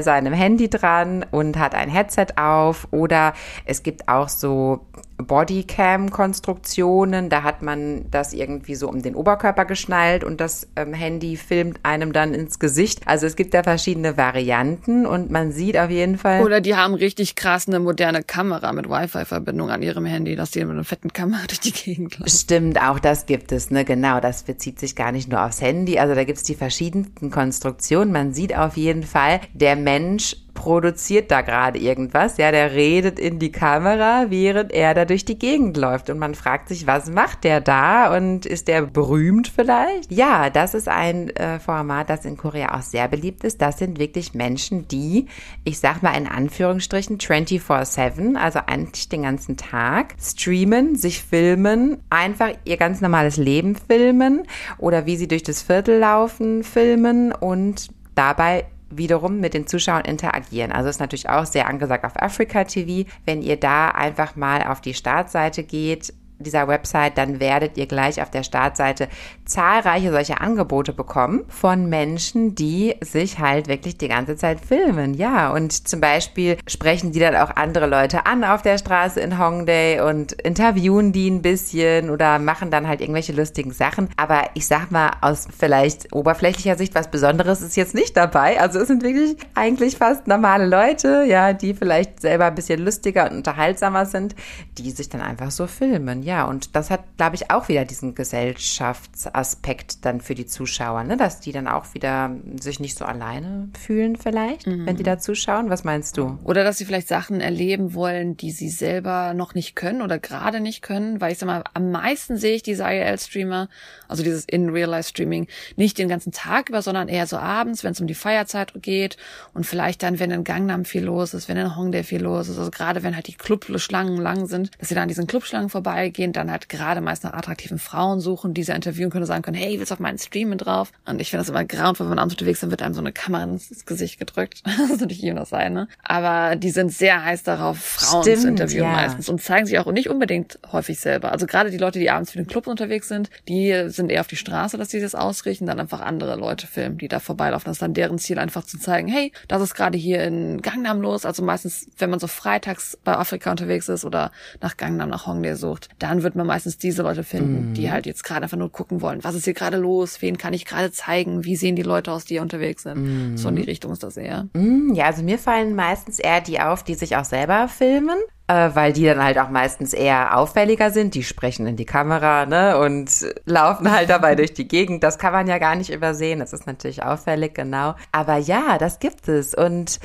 seinem 0.00 0.32
Handy 0.32 0.70
dran 0.70 1.26
und 1.30 1.58
hat 1.58 1.74
ein 1.74 1.90
Headset 1.90 2.26
auf 2.36 2.86
oder 2.92 3.32
es 3.64 3.82
gibt 3.82 4.08
auch 4.08 4.28
so 4.28 4.86
Bodycam-Konstruktionen. 5.18 7.30
Da 7.30 7.42
hat 7.42 7.62
man 7.62 8.04
das 8.10 8.32
irgendwie 8.32 8.74
so 8.74 8.88
um 8.88 9.02
den 9.02 9.14
Oberkörper 9.14 9.64
geschnallt 9.64 10.24
und 10.24 10.40
das 10.40 10.68
ähm, 10.76 10.94
Handy 10.94 11.36
filmt 11.36 11.80
einem 11.82 12.12
dann 12.12 12.34
ins 12.34 12.58
Gesicht. 12.58 13.06
Also 13.06 13.26
es 13.26 13.36
gibt 13.36 13.54
da 13.54 13.62
verschiedene 13.62 14.16
Varianten 14.16 15.06
und 15.06 15.30
man 15.30 15.52
sieht 15.52 15.78
auf 15.78 15.90
jeden 15.90 16.18
Fall. 16.18 16.42
Oder 16.42 16.60
die 16.60 16.76
haben 16.76 16.94
richtig 16.94 17.34
krass 17.34 17.68
eine 17.68 17.80
moderne 17.80 18.22
Kamera 18.22 18.72
mit 18.72 18.88
Wi-Fi-Verbindung 18.88 19.70
an 19.70 19.82
ihrem 19.82 20.04
Handy, 20.04 20.36
dass 20.36 20.50
die 20.50 20.64
mit 20.64 20.70
einer 20.70 20.84
fetten 20.84 21.12
Kamera 21.12 21.46
durch 21.46 21.60
die 21.60 21.72
Gegend 21.72 22.18
laufen. 22.18 22.30
Stimmt, 22.30 22.80
auch 22.80 22.98
das 22.98 23.26
gibt 23.26 23.52
es, 23.52 23.70
ne? 23.70 23.84
Genau, 23.84 24.20
das 24.20 24.42
bezieht 24.42 24.78
sich 24.78 24.96
gar 24.96 25.12
nicht 25.12 25.30
nur 25.30 25.44
aufs 25.44 25.60
Handy. 25.60 25.98
Also 25.98 26.14
da 26.14 26.24
gibt 26.24 26.38
es 26.38 26.44
die 26.44 26.54
verschiedensten 26.54 27.30
Konstruktionen. 27.30 28.12
Man 28.12 28.32
sieht 28.32 28.56
auf 28.56 28.76
jeden 28.76 29.02
Fall, 29.02 29.40
der 29.54 29.76
Mensch 29.76 30.36
produziert 30.56 31.30
da 31.30 31.42
gerade 31.42 31.78
irgendwas. 31.78 32.38
Ja, 32.38 32.50
der 32.50 32.72
redet 32.72 33.20
in 33.20 33.38
die 33.38 33.52
Kamera, 33.52 34.26
während 34.30 34.72
er 34.72 34.94
da 34.94 35.04
durch 35.04 35.24
die 35.24 35.38
Gegend 35.38 35.76
läuft. 35.76 36.10
Und 36.10 36.18
man 36.18 36.34
fragt 36.34 36.68
sich, 36.68 36.88
was 36.88 37.08
macht 37.08 37.44
der 37.44 37.60
da? 37.60 38.16
Und 38.16 38.46
ist 38.46 38.66
der 38.66 38.82
berühmt 38.82 39.52
vielleicht? 39.54 40.10
Ja, 40.10 40.50
das 40.50 40.74
ist 40.74 40.88
ein 40.88 41.30
äh, 41.36 41.60
Format, 41.60 42.10
das 42.10 42.24
in 42.24 42.36
Korea 42.36 42.74
auch 42.76 42.82
sehr 42.82 43.06
beliebt 43.06 43.44
ist. 43.44 43.62
Das 43.62 43.78
sind 43.78 44.00
wirklich 44.00 44.34
Menschen, 44.34 44.88
die, 44.88 45.26
ich 45.62 45.78
sag 45.78 46.02
mal 46.02 46.16
in 46.16 46.26
Anführungsstrichen, 46.26 47.18
24-7, 47.18 48.34
also 48.34 48.60
eigentlich 48.66 49.08
den 49.08 49.22
ganzen 49.22 49.56
Tag, 49.56 50.14
streamen, 50.20 50.96
sich 50.96 51.22
filmen, 51.22 51.98
einfach 52.10 52.50
ihr 52.64 52.78
ganz 52.78 53.00
normales 53.00 53.36
Leben 53.36 53.76
filmen 53.76 54.44
oder 54.78 55.06
wie 55.06 55.16
sie 55.16 55.28
durch 55.28 55.42
das 55.42 55.62
Viertel 55.62 55.98
laufen, 55.98 56.64
filmen 56.64 57.32
und 57.32 57.88
dabei 58.14 58.64
wiederum 58.90 59.40
mit 59.40 59.54
den 59.54 59.66
Zuschauern 59.66 60.04
interagieren. 60.04 60.72
Also 60.72 60.88
ist 60.88 61.00
natürlich 61.00 61.28
auch 61.28 61.46
sehr 61.46 61.66
angesagt 61.68 62.04
auf 62.04 62.20
Africa 62.20 62.64
TV. 62.64 63.08
Wenn 63.24 63.42
ihr 63.42 63.56
da 63.56 63.88
einfach 63.88 64.36
mal 64.36 64.62
auf 64.62 64.80
die 64.80 64.94
Startseite 64.94 65.62
geht, 65.62 66.12
dieser 66.38 66.68
Website, 66.68 67.16
dann 67.18 67.40
werdet 67.40 67.78
ihr 67.78 67.86
gleich 67.86 68.20
auf 68.20 68.30
der 68.30 68.42
Startseite 68.42 69.08
zahlreiche 69.44 70.10
solche 70.10 70.40
Angebote 70.40 70.92
bekommen 70.92 71.44
von 71.48 71.88
Menschen, 71.88 72.54
die 72.54 72.94
sich 73.00 73.38
halt 73.38 73.68
wirklich 73.68 73.96
die 73.96 74.08
ganze 74.08 74.36
Zeit 74.36 74.60
filmen. 74.60 75.14
Ja, 75.14 75.50
und 75.52 75.88
zum 75.88 76.00
Beispiel 76.00 76.58
sprechen 76.66 77.12
die 77.12 77.20
dann 77.20 77.36
auch 77.36 77.56
andere 77.56 77.86
Leute 77.86 78.26
an 78.26 78.44
auf 78.44 78.62
der 78.62 78.78
Straße 78.78 79.20
in 79.20 79.38
Hongdae 79.38 80.00
und 80.00 80.32
interviewen 80.32 81.12
die 81.12 81.30
ein 81.30 81.42
bisschen 81.42 82.10
oder 82.10 82.38
machen 82.38 82.70
dann 82.70 82.86
halt 82.86 83.00
irgendwelche 83.00 83.32
lustigen 83.32 83.72
Sachen. 83.72 84.08
Aber 84.16 84.50
ich 84.54 84.66
sag 84.66 84.90
mal, 84.90 85.12
aus 85.20 85.46
vielleicht 85.56 86.12
oberflächlicher 86.14 86.76
Sicht 86.76 86.94
was 86.94 87.10
Besonderes 87.10 87.62
ist 87.62 87.76
jetzt 87.76 87.94
nicht 87.94 88.16
dabei. 88.16 88.60
Also 88.60 88.80
es 88.80 88.88
sind 88.88 89.02
wirklich 89.02 89.36
eigentlich 89.54 89.96
fast 89.96 90.26
normale 90.26 90.66
Leute, 90.66 91.24
ja, 91.26 91.52
die 91.52 91.74
vielleicht 91.74 92.20
selber 92.20 92.46
ein 92.46 92.54
bisschen 92.54 92.84
lustiger 92.84 93.30
und 93.30 93.38
unterhaltsamer 93.38 94.06
sind, 94.06 94.34
die 94.78 94.90
sich 94.90 95.08
dann 95.08 95.20
einfach 95.20 95.50
so 95.50 95.66
filmen 95.66 96.25
ja, 96.26 96.44
und 96.44 96.74
das 96.74 96.90
hat, 96.90 97.04
glaube 97.16 97.36
ich, 97.36 97.52
auch 97.52 97.68
wieder 97.68 97.84
diesen 97.84 98.16
Gesellschaftsaspekt 98.16 100.04
dann 100.04 100.20
für 100.20 100.34
die 100.34 100.44
Zuschauer, 100.44 101.04
ne? 101.04 101.16
dass 101.16 101.38
die 101.38 101.52
dann 101.52 101.68
auch 101.68 101.94
wieder 101.94 102.34
sich 102.60 102.80
nicht 102.80 102.98
so 102.98 103.04
alleine 103.04 103.68
fühlen 103.78 104.16
vielleicht, 104.16 104.66
mhm. 104.66 104.86
wenn 104.86 104.96
die 104.96 105.04
da 105.04 105.20
zuschauen. 105.20 105.70
Was 105.70 105.84
meinst 105.84 106.16
du? 106.16 106.36
Oder 106.42 106.64
dass 106.64 106.78
sie 106.78 106.84
vielleicht 106.84 107.06
Sachen 107.06 107.40
erleben 107.40 107.94
wollen, 107.94 108.36
die 108.36 108.50
sie 108.50 108.70
selber 108.70 109.34
noch 109.34 109.54
nicht 109.54 109.76
können 109.76 110.02
oder 110.02 110.18
gerade 110.18 110.58
nicht 110.58 110.82
können, 110.82 111.20
weil 111.20 111.30
ich 111.30 111.38
sag 111.38 111.46
mal, 111.46 111.62
am 111.74 111.92
meisten 111.92 112.36
sehe 112.36 112.56
ich 112.56 112.64
diese 112.64 112.82
IRL-Streamer, 112.82 113.68
also 114.08 114.24
dieses 114.24 114.46
In-Real-Life-Streaming, 114.46 115.46
nicht 115.76 115.96
den 115.96 116.08
ganzen 116.08 116.32
Tag 116.32 116.70
über, 116.70 116.82
sondern 116.82 117.06
eher 117.06 117.28
so 117.28 117.36
abends, 117.36 117.84
wenn 117.84 117.92
es 117.92 118.00
um 118.00 118.08
die 118.08 118.14
Feierzeit 118.14 118.72
geht 118.82 119.16
und 119.54 119.64
vielleicht 119.64 120.02
dann, 120.02 120.18
wenn 120.18 120.32
in 120.32 120.42
Gangnam 120.42 120.86
viel 120.86 121.04
los 121.04 121.34
ist, 121.34 121.48
wenn 121.48 121.56
in 121.56 121.76
Hongdae 121.76 122.02
viel 122.02 122.22
los 122.22 122.48
ist, 122.48 122.58
also 122.58 122.72
gerade 122.72 123.04
wenn 123.04 123.14
halt 123.14 123.28
die 123.28 123.34
Clubschlangen 123.34 124.16
lang 124.16 124.48
sind, 124.48 124.72
dass 124.80 124.88
sie 124.88 124.96
dann 124.96 125.02
an 125.02 125.08
diesen 125.08 125.28
Clubschlangen 125.28 125.68
vorbeigehen 125.68 126.15
gehen, 126.16 126.32
dann 126.32 126.50
halt 126.50 126.68
gerade 126.68 127.00
meist 127.00 127.24
nach 127.24 127.34
attraktiven 127.34 127.78
Frauen 127.78 128.20
suchen, 128.20 128.54
die 128.54 128.64
sie 128.64 128.72
interviewen 128.72 129.10
können 129.10 129.22
und 129.22 129.28
sagen 129.28 129.42
können, 129.42 129.56
hey, 129.56 129.78
willst 129.78 129.90
du 129.90 129.94
auf 129.94 130.00
meinen 130.00 130.18
Stream 130.18 130.48
mit 130.48 130.64
drauf? 130.64 130.90
Und 131.04 131.20
ich 131.20 131.30
finde 131.30 131.42
das 131.42 131.48
immer 131.48 131.64
grauenvoll, 131.64 132.06
wenn 132.06 132.10
man 132.10 132.18
abends 132.18 132.34
unterwegs 132.34 132.62
ist, 132.62 132.70
wird 132.70 132.82
einem 132.82 132.94
so 132.94 133.00
eine 133.00 133.12
Kamera 133.12 133.44
ins 133.44 133.86
Gesicht 133.86 134.18
gedrückt. 134.18 134.62
das 134.64 134.90
ist 134.90 135.00
natürlich 135.00 135.22
jedem 135.22 135.36
das 135.36 135.50
sein, 135.50 135.72
ne? 135.72 135.88
Aber 136.02 136.56
die 136.56 136.70
sind 136.70 136.92
sehr 136.92 137.24
heiß 137.24 137.44
darauf, 137.44 137.78
Frauen 137.78 138.22
Stimmt, 138.22 138.40
zu 138.40 138.48
interviewen 138.48 138.84
ja. 138.84 138.92
meistens 138.92 139.28
und 139.28 139.42
zeigen 139.42 139.66
sich 139.66 139.78
auch 139.78 139.90
nicht 139.92 140.08
unbedingt 140.08 140.58
häufig 140.72 140.98
selber. 140.98 141.32
Also 141.32 141.46
gerade 141.46 141.70
die 141.70 141.78
Leute, 141.78 141.98
die 141.98 142.10
abends 142.10 142.32
für 142.32 142.38
den 142.38 142.46
Club 142.46 142.66
unterwegs 142.66 143.08
sind, 143.08 143.30
die 143.48 143.88
sind 143.88 144.10
eher 144.10 144.20
auf 144.20 144.26
die 144.26 144.36
Straße, 144.36 144.78
dass 144.78 144.90
sie 144.90 145.00
das 145.00 145.14
ausrichten, 145.14 145.66
dann 145.66 145.78
einfach 145.78 146.00
andere 146.00 146.36
Leute 146.36 146.66
filmen, 146.66 146.98
die 146.98 147.08
da 147.08 147.20
vorbeilaufen. 147.20 147.66
Das 147.66 147.76
ist 147.76 147.82
dann 147.82 147.94
deren 147.94 148.18
Ziel, 148.18 148.38
einfach 148.38 148.64
zu 148.64 148.78
zeigen, 148.78 149.08
hey, 149.08 149.32
das 149.48 149.62
ist 149.62 149.74
gerade 149.74 149.98
hier 149.98 150.24
in 150.24 150.62
Gangnam 150.62 151.00
los. 151.00 151.26
Also 151.26 151.42
meistens, 151.42 151.88
wenn 151.98 152.10
man 152.10 152.18
so 152.18 152.26
freitags 152.26 152.98
bei 153.04 153.14
Afrika 153.16 153.50
unterwegs 153.50 153.88
ist 153.88 154.04
oder 154.04 154.32
nach 154.60 154.76
Gangnam, 154.76 155.10
nach 155.10 155.26
Hongdae 155.26 155.54
sucht, 155.54 155.88
dann 156.08 156.22
wird 156.22 156.36
man 156.36 156.46
meistens 156.46 156.78
diese 156.78 157.02
Leute 157.02 157.24
finden, 157.24 157.72
mm. 157.72 157.74
die 157.74 157.90
halt 157.90 158.06
jetzt 158.06 158.24
gerade 158.24 158.42
einfach 158.42 158.56
nur 158.56 158.70
gucken 158.70 159.00
wollen, 159.00 159.24
was 159.24 159.34
ist 159.34 159.44
hier 159.44 159.54
gerade 159.54 159.76
los, 159.76 160.22
wen 160.22 160.38
kann 160.38 160.54
ich 160.54 160.64
gerade 160.64 160.90
zeigen, 160.90 161.44
wie 161.44 161.56
sehen 161.56 161.76
die 161.76 161.82
Leute 161.82 162.12
aus, 162.12 162.24
die 162.24 162.34
hier 162.34 162.42
unterwegs 162.42 162.84
sind. 162.84 163.34
Mm. 163.34 163.36
So 163.36 163.48
in 163.48 163.56
die 163.56 163.62
Richtung 163.62 163.92
ist 163.92 164.02
das 164.02 164.16
eher. 164.16 164.48
Mm, 164.54 164.92
ja, 164.94 165.06
also 165.06 165.22
mir 165.22 165.38
fallen 165.38 165.74
meistens 165.74 166.18
eher 166.18 166.40
die 166.40 166.60
auf, 166.60 166.82
die 166.82 166.94
sich 166.94 167.16
auch 167.16 167.24
selber 167.24 167.68
filmen. 167.68 168.18
Äh, 168.48 168.70
weil 168.74 168.92
die 168.92 169.04
dann 169.04 169.24
halt 169.24 169.38
auch 169.38 169.50
meistens 169.50 169.92
eher 169.92 170.38
auffälliger 170.38 170.92
sind. 170.92 171.16
Die 171.16 171.24
sprechen 171.24 171.66
in 171.66 171.74
die 171.74 171.84
Kamera, 171.84 172.46
ne, 172.46 172.78
und 172.78 173.10
laufen 173.44 173.90
halt 173.90 174.08
dabei 174.08 174.34
durch 174.36 174.54
die 174.54 174.68
Gegend. 174.68 175.02
Das 175.02 175.18
kann 175.18 175.32
man 175.32 175.48
ja 175.48 175.58
gar 175.58 175.74
nicht 175.74 175.92
übersehen. 175.92 176.38
Das 176.38 176.52
ist 176.52 176.64
natürlich 176.64 177.02
auffällig, 177.02 177.54
genau. 177.54 177.96
Aber 178.12 178.36
ja, 178.36 178.78
das 178.78 179.00
gibt 179.00 179.26
es. 179.26 179.52
Und 179.52 179.98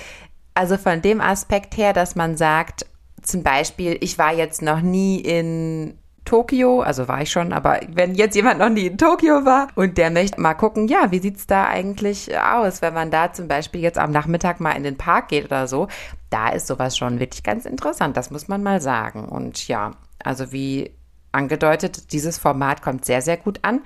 also 0.55 0.77
von 0.77 1.03
dem 1.03 1.21
Aspekt 1.21 1.77
her, 1.77 1.93
dass 1.93 2.15
man 2.15 2.35
sagt, 2.35 2.87
zum 3.21 3.43
Beispiel, 3.43 3.97
ich 4.01 4.17
war 4.17 4.33
jetzt 4.33 4.61
noch 4.61 4.81
nie 4.81 5.19
in 5.19 5.97
Tokio, 6.25 6.81
also 6.81 7.07
war 7.07 7.21
ich 7.21 7.31
schon, 7.31 7.51
aber 7.51 7.79
wenn 7.89 8.13
jetzt 8.13 8.35
jemand 8.35 8.59
noch 8.59 8.69
nie 8.69 8.85
in 8.85 8.97
Tokio 8.97 9.43
war 9.43 9.69
und 9.75 9.97
der 9.97 10.11
möchte 10.11 10.39
mal 10.39 10.53
gucken, 10.53 10.87
ja, 10.87 11.11
wie 11.11 11.19
sieht's 11.19 11.47
da 11.47 11.65
eigentlich 11.65 12.37
aus, 12.37 12.81
wenn 12.81 12.93
man 12.93 13.09
da 13.09 13.33
zum 13.33 13.47
Beispiel 13.47 13.81
jetzt 13.81 13.97
am 13.97 14.11
Nachmittag 14.11 14.59
mal 14.59 14.73
in 14.73 14.83
den 14.83 14.97
Park 14.97 15.29
geht 15.29 15.45
oder 15.45 15.67
so, 15.67 15.87
da 16.29 16.49
ist 16.49 16.67
sowas 16.67 16.97
schon 16.97 17.19
wirklich 17.19 17.43
ganz 17.43 17.65
interessant, 17.65 18.17
das 18.17 18.29
muss 18.29 18.47
man 18.47 18.61
mal 18.61 18.81
sagen. 18.81 19.25
Und 19.25 19.67
ja, 19.67 19.91
also 20.23 20.51
wie 20.51 20.91
angedeutet, 21.31 22.11
dieses 22.13 22.37
Format 22.37 22.81
kommt 22.81 23.05
sehr, 23.05 23.21
sehr 23.21 23.37
gut 23.37 23.59
an. 23.63 23.81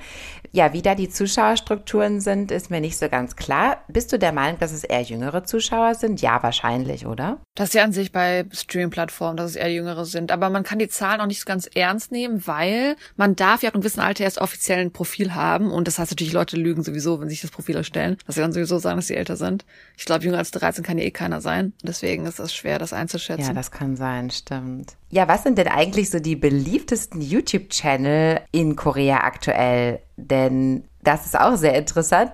Ja, 0.55 0.71
wie 0.71 0.81
da 0.81 0.95
die 0.95 1.09
Zuschauerstrukturen 1.09 2.21
sind, 2.21 2.49
ist 2.49 2.71
mir 2.71 2.79
nicht 2.79 2.97
so 2.97 3.09
ganz 3.09 3.35
klar. 3.35 3.83
Bist 3.89 4.13
du 4.13 4.17
der 4.17 4.31
Meinung, 4.31 4.57
dass 4.57 4.71
es 4.71 4.85
eher 4.85 5.01
jüngere 5.01 5.43
Zuschauer 5.43 5.95
sind? 5.95 6.21
Ja, 6.21 6.41
wahrscheinlich, 6.43 7.05
oder? 7.05 7.41
Das 7.55 7.69
ist 7.69 7.73
ja 7.73 7.83
an 7.83 7.91
sich 7.91 8.13
bei 8.13 8.45
Streaming-Plattformen, 8.53 9.35
dass 9.35 9.49
es 9.49 9.55
eher 9.57 9.73
jüngere 9.73 10.05
sind. 10.05 10.31
Aber 10.31 10.49
man 10.49 10.63
kann 10.63 10.79
die 10.79 10.87
Zahlen 10.87 11.19
auch 11.19 11.25
nicht 11.25 11.41
so 11.41 11.45
ganz 11.45 11.69
ernst 11.75 12.13
nehmen, 12.13 12.47
weil 12.47 12.95
man 13.17 13.35
darf 13.35 13.63
ja 13.63 13.67
ab 13.67 13.75
einem 13.75 13.81
gewissen 13.81 13.99
Alter 13.99 14.23
erst 14.23 14.37
offiziell 14.37 14.79
ein 14.79 14.93
Profil 14.93 15.35
haben. 15.35 15.71
Und 15.71 15.89
das 15.89 15.99
heißt 15.99 16.11
natürlich, 16.11 16.31
Leute 16.31 16.55
lügen 16.55 16.83
sowieso, 16.83 17.19
wenn 17.19 17.27
sie 17.27 17.35
sich 17.35 17.41
das 17.41 17.51
Profil 17.51 17.75
erstellen, 17.75 18.15
dass 18.25 18.35
sie 18.35 18.41
dann 18.41 18.53
sowieso 18.53 18.77
sagen, 18.79 18.95
dass 18.95 19.07
sie 19.07 19.17
älter 19.17 19.35
sind. 19.35 19.65
Ich 19.97 20.05
glaube, 20.05 20.23
jünger 20.23 20.37
als 20.37 20.51
13 20.51 20.85
kann 20.85 20.97
ja 20.97 21.03
eh 21.03 21.11
keiner 21.11 21.41
sein. 21.41 21.73
Deswegen 21.83 22.25
ist 22.25 22.39
es 22.39 22.53
schwer, 22.53 22.79
das 22.79 22.93
einzuschätzen. 22.93 23.47
Ja, 23.47 23.53
das 23.53 23.71
kann 23.71 23.97
sein, 23.97 24.31
stimmt. 24.31 24.93
Ja, 25.09 25.27
was 25.27 25.43
sind 25.43 25.57
denn 25.57 25.67
eigentlich 25.67 26.09
so 26.09 26.19
die 26.19 26.37
beliebtesten 26.37 27.21
YouTube-Channel 27.21 28.39
in 28.51 28.77
Korea 28.77 29.17
aktuell? 29.17 29.99
Denn 30.17 30.85
das 31.03 31.25
ist 31.25 31.39
auch 31.39 31.55
sehr 31.55 31.75
interessant, 31.75 32.31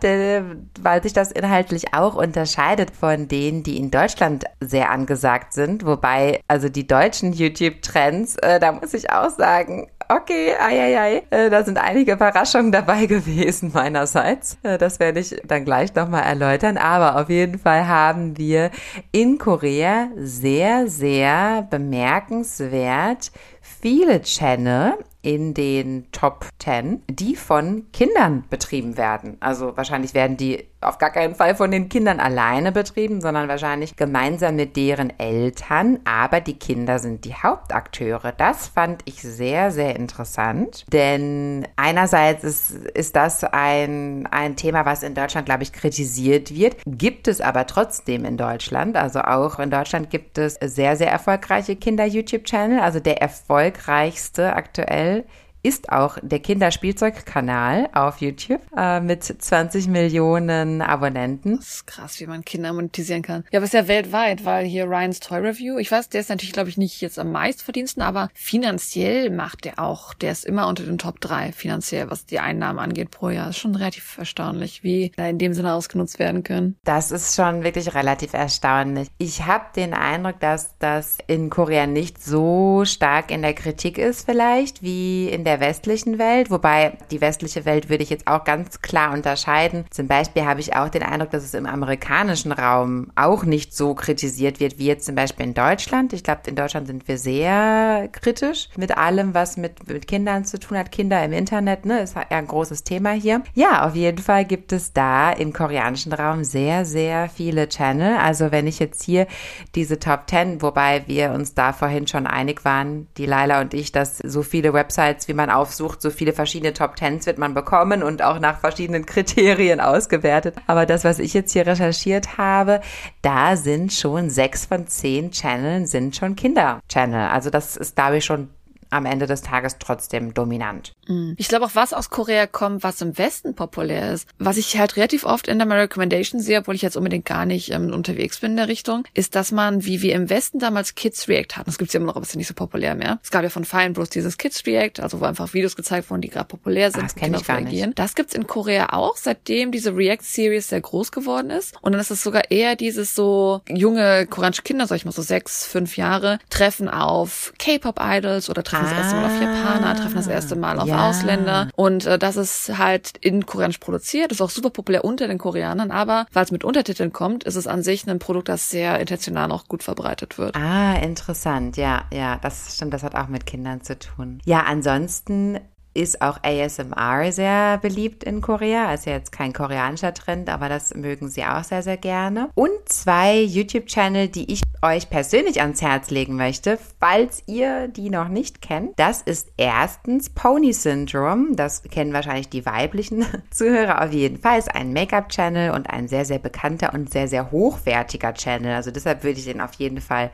weil 0.82 1.04
sich 1.04 1.14
das 1.14 1.32
inhaltlich 1.32 1.94
auch 1.94 2.16
unterscheidet 2.16 2.92
von 2.92 3.28
denen, 3.28 3.64
die 3.64 3.78
in 3.78 3.92
Deutschland 3.92 4.46
sehr 4.60 4.92
angesagt 4.92 5.54
sind. 5.54 5.86
Wobei, 5.86 6.42
also 6.48 6.70
die 6.70 6.88
deutschen 6.88 7.34
YouTube-Trends, 7.34 8.38
äh, 8.38 8.60
da 8.60 8.72
muss 8.72 8.94
ich 8.94 9.12
auch 9.12 9.30
sagen, 9.30 9.88
Okay, 10.14 10.54
ei, 10.60 10.78
ei, 10.78 11.00
ei. 11.00 11.24
Äh, 11.30 11.50
da 11.50 11.64
sind 11.64 11.78
einige 11.78 12.12
Überraschungen 12.12 12.74
dabei 12.74 13.06
gewesen 13.08 13.72
meinerseits. 13.74 14.58
Äh, 14.62 14.78
das 14.78 15.00
werde 15.00 15.22
ich 15.22 15.42
dann 15.48 15.64
gleich 15.64 15.96
nochmal 15.96 16.24
erläutern. 16.24 16.76
Aber 16.76 17.16
auf 17.16 17.30
jeden 17.30 17.58
Fall 17.58 17.88
haben 17.88 18.38
wir 18.38 18.72
in 19.14 19.38
Korea 19.38 20.10
sehr, 20.18 20.90
sehr 20.90 21.66
bemerkenswert 21.70 23.32
viele 23.62 24.22
Channel 24.22 24.96
in 25.22 25.54
den 25.54 26.12
Top 26.12 26.46
10, 26.60 27.04
die 27.10 27.36
von 27.36 27.86
Kindern 27.92 28.44
betrieben 28.50 28.98
werden. 28.98 29.38
Also 29.40 29.76
wahrscheinlich 29.78 30.14
werden 30.14 30.38
die 30.38 30.66
auf 30.82 30.98
gar 30.98 31.12
keinen 31.12 31.36
Fall 31.36 31.56
von 31.56 31.70
den 31.70 31.90
Kindern 31.90 32.20
alleine 32.20 32.72
betrieben, 32.72 33.22
sondern 33.22 33.48
wahrscheinlich 33.48 33.96
gemeinsam 33.96 34.56
mit 34.56 34.76
deren 34.76 35.18
Eltern. 35.20 36.00
Aber 36.06 36.42
die 36.42 36.58
Kinder 36.58 36.98
sind 36.98 37.24
die 37.24 37.36
Hauptakteure. 37.36 38.32
Das 38.32 38.68
fand 38.68 39.04
ich 39.06 39.22
sehr, 39.22 39.70
sehr 39.70 39.96
interessant. 39.96 40.86
Denn 40.92 41.68
einerseits 41.76 42.44
ist, 42.44 42.72
ist 42.72 43.16
das 43.16 43.44
ein, 43.44 44.28
ein 44.32 44.56
Thema, 44.56 44.86
was 44.86 45.04
in 45.04 45.14
Deutschland, 45.14 45.46
glaube 45.46 45.62
ich, 45.62 45.72
kritisiert 45.72 46.54
wird. 46.56 46.78
Gibt 46.88 47.28
es 47.28 47.42
aber 47.42 47.68
trotzdem 47.68 48.26
in 48.26 48.38
Deutschland. 48.38 48.96
Also 48.98 49.22
auch 49.22 49.60
in 49.60 49.70
Deutschland 49.70 50.10
gibt 50.10 50.40
es 50.40 50.56
sehr, 50.56 50.96
sehr 50.96 51.12
erfolgreiche 51.12 51.76
Kinder-YouTube-Channel. 51.76 52.80
Also 52.80 53.00
der 53.00 53.22
erfolgreichste 53.22 54.56
aktuell 54.56 55.11
weil 55.12 55.26
ist 55.64 55.92
auch 55.92 56.18
der 56.22 56.40
Kinderspielzeugkanal 56.40 57.90
auf 57.94 58.22
YouTube 58.22 58.62
äh, 58.76 59.00
mit 59.00 59.24
20 59.24 59.88
Millionen 59.88 60.82
Abonnenten. 60.82 61.58
Das 61.58 61.68
ist 61.68 61.88
krass, 61.88 62.20
wie 62.20 62.28
man 62.28 62.44
Kinder 62.44 62.74
monetisieren 62.74 63.22
kann. 63.22 63.44
Ja, 63.52 63.60
aber 63.60 63.66
ist 63.66 63.74
ja 63.74 63.88
weltweit, 63.88 64.46
weil 64.46 64.66
hier 64.66 64.86
Ryan's 64.86 65.20
Toy 65.20 65.40
Review, 65.40 65.78
ich 65.78 65.92
weiß, 65.92 66.10
der 66.10 66.22
ist 66.22 66.30
natürlich, 66.30 66.54
glaube 66.54 66.70
ich, 66.70 66.78
nicht 66.78 67.02
jetzt 67.02 67.20
am 67.20 67.32
meistverdiensten, 67.32 68.02
aber 68.02 68.30
finanziell 68.34 69.30
macht 69.30 69.66
der 69.66 69.80
auch, 69.80 70.14
der 70.14 70.32
ist 70.32 70.46
immer 70.46 70.68
unter 70.68 70.84
den 70.84 70.98
Top 70.98 71.20
3 71.22 71.52
finanziell, 71.52 72.10
was 72.10 72.26
die 72.26 72.40
Einnahmen 72.40 72.80
angeht 72.80 73.12
pro 73.12 73.30
Jahr. 73.30 73.48
Das 73.48 73.58
ist 73.58 73.62
schon 73.62 73.76
relativ 73.76 74.18
erstaunlich, 74.18 74.84
wie 74.84 75.12
da 75.16 75.28
in 75.28 75.38
dem 75.38 75.54
Sinne 75.54 75.74
ausgenutzt 75.74 76.20
werden 76.20 76.44
können. 76.44 76.78
Das 76.84 77.12
ist 77.12 77.36
schon 77.36 77.64
wirklich 77.64 77.94
relativ 77.94 78.34
erstaunlich. 78.34 79.10
Ich 79.18 79.46
habe 79.46 79.66
den 79.76 79.94
Eindruck, 79.94 80.40
dass 80.40 80.78
das 80.80 81.18
in 81.28 81.50
Korea 81.50 81.86
nicht 81.86 82.24
so 82.24 82.84
stark 82.86 83.32
in 83.32 83.42
der 83.42 83.54
Kritik 83.54 83.98
ist 83.98 84.26
vielleicht, 84.26 84.82
wie 84.82 85.30
in 85.30 85.44
der 85.44 85.51
der 85.52 85.60
westlichen 85.60 86.18
Welt, 86.18 86.50
wobei 86.50 86.98
die 87.12 87.20
westliche 87.20 87.66
Welt 87.66 87.90
würde 87.90 88.04
ich 88.04 88.10
jetzt 88.10 88.26
auch 88.26 88.46
ganz 88.46 88.82
klar 88.82 89.12
unterscheiden. 89.12 89.84
Zum 89.90 90.08
Beispiel 90.08 90.46
habe 90.46 90.62
ich 90.62 90.78
auch 90.78 90.88
den 90.88 91.04
Eindruck, 91.04 91.32
dass 91.32 91.44
es 91.44 91.54
im 91.54 91.66
amerikanischen 91.66 92.54
Raum 92.54 93.12
auch 93.16 93.44
nicht 93.44 93.76
so 93.76 93.94
kritisiert 93.94 94.62
wird 94.62 94.80
wie 94.80 94.86
jetzt 94.86 95.06
zum 95.06 95.16
Beispiel 95.16 95.48
in 95.48 95.54
Deutschland. 95.54 96.14
Ich 96.14 96.24
glaube, 96.24 96.42
in 96.48 96.56
Deutschland 96.56 96.88
sind 96.88 97.06
wir 97.10 97.18
sehr 97.18 98.08
kritisch 98.14 98.70
mit 98.78 98.98
allem, 98.98 99.34
was 99.34 99.58
mit, 99.58 99.90
mit 99.90 100.08
Kindern 100.08 100.46
zu 100.46 100.58
tun 100.58 100.78
hat. 100.78 100.90
Kinder 100.90 101.22
im 101.22 101.34
Internet, 101.34 101.86
ne, 101.86 102.00
ist 102.00 102.16
ja 102.16 102.24
ein 102.30 102.48
großes 102.48 102.86
Thema 102.86 103.12
hier. 103.12 103.42
Ja, 103.54 103.86
auf 103.86 103.96
jeden 103.96 104.20
Fall 104.20 104.46
gibt 104.46 104.72
es 104.72 104.94
da 104.94 105.34
im 105.34 105.52
koreanischen 105.52 106.14
Raum 106.14 106.46
sehr, 106.46 106.86
sehr 106.86 107.28
viele 107.28 107.68
Channel. 107.68 108.16
Also 108.20 108.54
wenn 108.54 108.68
ich 108.68 108.80
jetzt 108.80 109.04
hier 109.04 109.28
diese 109.76 110.00
Top 110.00 110.30
10, 110.30 110.62
wobei 110.62 111.04
wir 111.08 111.32
uns 111.32 111.56
da 111.56 111.74
vorhin 111.74 112.08
schon 112.08 112.26
einig 112.26 112.64
waren, 112.64 113.10
die 113.18 113.26
Laila 113.26 113.60
und 113.60 113.74
ich, 113.74 113.92
dass 113.92 114.20
so 114.20 114.44
viele 114.44 114.74
Websites, 114.74 115.28
wie 115.28 115.41
man 115.42 115.50
aufsucht, 115.50 116.02
so 116.02 116.10
viele 116.10 116.34
verschiedene 116.34 116.74
Top 116.74 116.96
Tens 116.96 117.26
wird 117.26 117.38
man 117.38 117.54
bekommen 117.54 118.04
und 118.04 118.22
auch 118.22 118.40
nach 118.40 118.60
verschiedenen 118.60 119.06
Kriterien 119.06 119.80
ausgewertet. 119.80 120.56
Aber 120.68 120.86
das, 120.86 121.04
was 121.04 121.20
ich 121.20 121.34
jetzt 121.34 121.52
hier 121.52 121.66
recherchiert 121.66 122.38
habe, 122.38 122.82
da 123.22 123.56
sind 123.58 123.92
schon 123.92 124.30
sechs 124.30 124.66
von 124.66 124.88
zehn 124.88 125.32
Channeln 125.32 125.88
sind 125.88 126.16
schon 126.16 126.36
Kinder-Channel. 126.36 127.30
Also 127.30 127.50
das 127.50 127.76
ist, 127.76 127.96
glaube 127.96 128.18
ich, 128.18 128.26
schon 128.26 128.50
am 128.92 129.06
Ende 129.06 129.26
des 129.26 129.42
Tages 129.42 129.78
trotzdem 129.80 130.34
dominant. 130.34 130.94
Mm. 131.08 131.34
Ich 131.38 131.48
glaube 131.48 131.66
auch, 131.66 131.76
was 131.76 131.94
aus 131.94 132.10
Korea 132.10 132.46
kommt, 132.46 132.84
was 132.84 133.02
im 133.02 133.18
Westen 133.18 133.56
populär 133.56 134.14
ist, 134.14 134.28
was 134.38 134.58
ich 134.58 134.78
halt 134.78 134.98
relativ 134.98 135.26
oft 135.26 135.48
in 135.48 135.58
der 135.58 135.68
My 135.68 135.76
Recommendation 135.76 136.40
sehe, 136.42 136.60
obwohl 136.60 136.76
ich 136.76 136.82
jetzt 136.82 136.98
unbedingt 136.98 137.26
gar 137.26 137.46
nicht 137.46 137.72
ähm, 137.72 137.94
unterwegs 137.94 138.40
bin 138.40 138.52
in 138.52 138.58
der 138.58 138.68
Richtung, 138.68 139.06
ist, 139.14 139.36
dass 139.36 139.52
man, 139.52 139.86
wie 139.86 140.02
wir 140.02 140.14
im 140.14 140.30
Westen 140.30 140.60
damals 140.60 140.96
Kids 140.96 141.28
React 141.28 141.56
hatten, 141.56 141.66
das 141.66 141.78
gibt's 141.78 141.94
ja 141.94 142.00
immer 142.00 142.08
noch, 142.08 142.16
aber 142.16 142.24
es 142.24 142.30
ist 142.30 142.36
nicht 142.36 142.48
so 142.48 142.54
populär 142.54 142.96
mehr. 142.96 143.20
Es 143.24 143.32
gab 143.32 143.44
ja 143.44 143.50
von 143.50 143.66
Fine 143.66 143.92
Bros 143.92 144.10
dieses 144.10 144.38
Kids 144.38 144.66
React, 144.66 145.02
also 145.02 145.22
wo 145.22 145.26
einfach 145.26 145.54
Videos 145.54 145.76
gezeigt 145.76 146.10
wurden, 146.10 146.22
die 146.22 146.30
gerade 146.30 146.48
populär 146.48 146.92
sind. 146.92 147.02
Ah, 147.02 147.04
das 147.04 147.16
kenne 147.16 147.38
ich 147.38 147.48
gar 147.48 147.58
reagieren. 147.58 147.90
nicht. 147.90 148.00
Das 148.00 148.16
gibt's 148.16 148.34
in 148.34 148.46
Korea 148.46 148.94
auch, 148.94 149.16
seitdem 149.16 149.72
diese 149.72 149.96
React-Series 149.96 150.70
sehr 150.70 150.82
groß 150.82 151.12
geworden 151.12 151.50
ist. 151.50 151.74
Und 151.82 151.94
dann 151.94 152.02
ist 152.02 152.12
es 152.12 152.22
sogar 152.22 152.52
eher 152.52 152.76
dieses 152.76 153.16
so 153.16 153.62
junge 153.70 154.28
koreanische 154.28 154.64
Kinder, 154.64 154.88
sag 154.88 154.98
ich 154.98 155.06
mal 155.06 155.12
so 155.12 155.22
sechs, 155.22 155.66
fünf 155.66 155.98
Jahre, 155.98 156.40
treffen 156.50 156.90
auf 156.90 157.54
K-Pop-Idols 157.58 158.50
oder 158.50 158.64
treffen 158.64 158.81
ah. 158.82 158.90
das 158.90 158.94
erste 158.94 159.16
Mal 159.16 159.26
auf 159.26 159.42
Japaner, 159.42 159.96
treffen 159.96 160.16
das 160.16 160.28
erste 160.28 160.56
Mal 160.56 160.80
auf 160.80 160.88
ja. 160.88 161.10
Ausländer. 161.10 161.70
Und 161.76 162.06
äh, 162.06 162.18
das 162.18 162.36
ist 162.36 162.78
halt 162.78 163.18
in 163.22 163.46
Koreanisch 163.46 163.78
produziert, 163.78 164.32
ist 164.32 164.42
auch 164.42 164.50
super 164.50 164.70
populär 164.70 165.06
unter 165.06 165.28
den 165.28 165.38
Koreanern, 165.38 165.92
aber 165.92 166.26
weil 166.34 166.44
es 166.44 166.52
mit 166.52 166.64
Untertiteln 166.64 167.14
kommt, 167.14 167.44
ist 167.44 167.56
es 167.56 167.68
an 167.68 167.84
sich 167.84 168.08
ein 168.08 168.20
Produkt, 168.20 168.50
das 168.50 168.70
sehr 168.70 169.00
intentional 169.00 169.52
auch 169.52 169.68
gut 169.68 169.84
verbreitet 169.84 170.38
wird. 170.38 170.56
Ah, 170.56 170.96
interessant. 170.96 171.78
Ja, 171.78 172.04
ja, 172.14 172.38
das 172.42 172.76
stimmt, 172.76 172.94
das 172.94 173.04
hat 173.04 173.16
auch 173.16 173.28
mit 173.28 173.46
Kindern 173.46 173.82
zu 173.82 173.98
tun. 173.98 174.40
Ja, 174.46 174.64
ansonsten 174.64 175.60
ist 175.94 176.22
auch 176.22 176.40
ASMR 176.44 177.32
sehr 177.32 177.78
beliebt 177.78 178.24
in 178.24 178.42
Korea. 178.42 178.88
Also 178.88 179.10
jetzt 179.10 179.32
kein 179.32 179.54
koreanischer 179.54 180.14
Trend, 180.14 180.50
aber 180.50 180.70
das 180.70 180.94
mögen 180.94 181.30
sie 181.30 181.44
auch 181.44 181.64
sehr, 181.64 181.84
sehr 181.84 181.98
gerne. 181.98 182.50
Und 182.56 182.72
zwei 182.86 183.42
YouTube-Channel, 183.42 184.30
die 184.30 184.52
ich 184.52 184.62
euch 184.82 185.10
persönlich 185.10 185.62
ans 185.62 185.82
Herz 185.82 186.10
legen 186.10 186.36
möchte, 186.36 186.80
falls 187.00 187.44
ihr 187.46 187.88
die 187.88 188.10
noch 188.10 188.30
nicht 188.30 188.62
kennt. 188.62 188.98
Das 188.98 189.22
ist 189.22 189.52
erstens 189.58 190.30
Pony 190.30 190.74
Syndrome. 190.74 191.56
Das 191.56 191.84
kennen 191.84 192.14
wahrscheinlich 192.14 192.50
die 192.50 192.66
weiblichen 192.66 193.26
Zuhörer 193.52 194.04
auf 194.04 194.12
jeden 194.12 194.38
Fall. 194.38 194.60
Ist 194.60 194.74
ein 194.74 194.94
Make-up-Channel 194.94 195.72
und 195.72 195.90
ein 195.90 196.08
sehr, 196.08 196.26
sehr 196.26 196.40
bekannter 196.40 196.94
und 196.94 197.12
sehr, 197.12 197.28
sehr 197.28 197.52
hochwertiger 197.52 198.34
Channel. 198.34 198.74
Also 198.74 198.92
deshalb 198.92 199.24
würde 199.24 199.40
ich 199.40 199.46
den 199.46 199.62
auf 199.62 199.74
jeden 199.74 200.02
Fall 200.02 200.32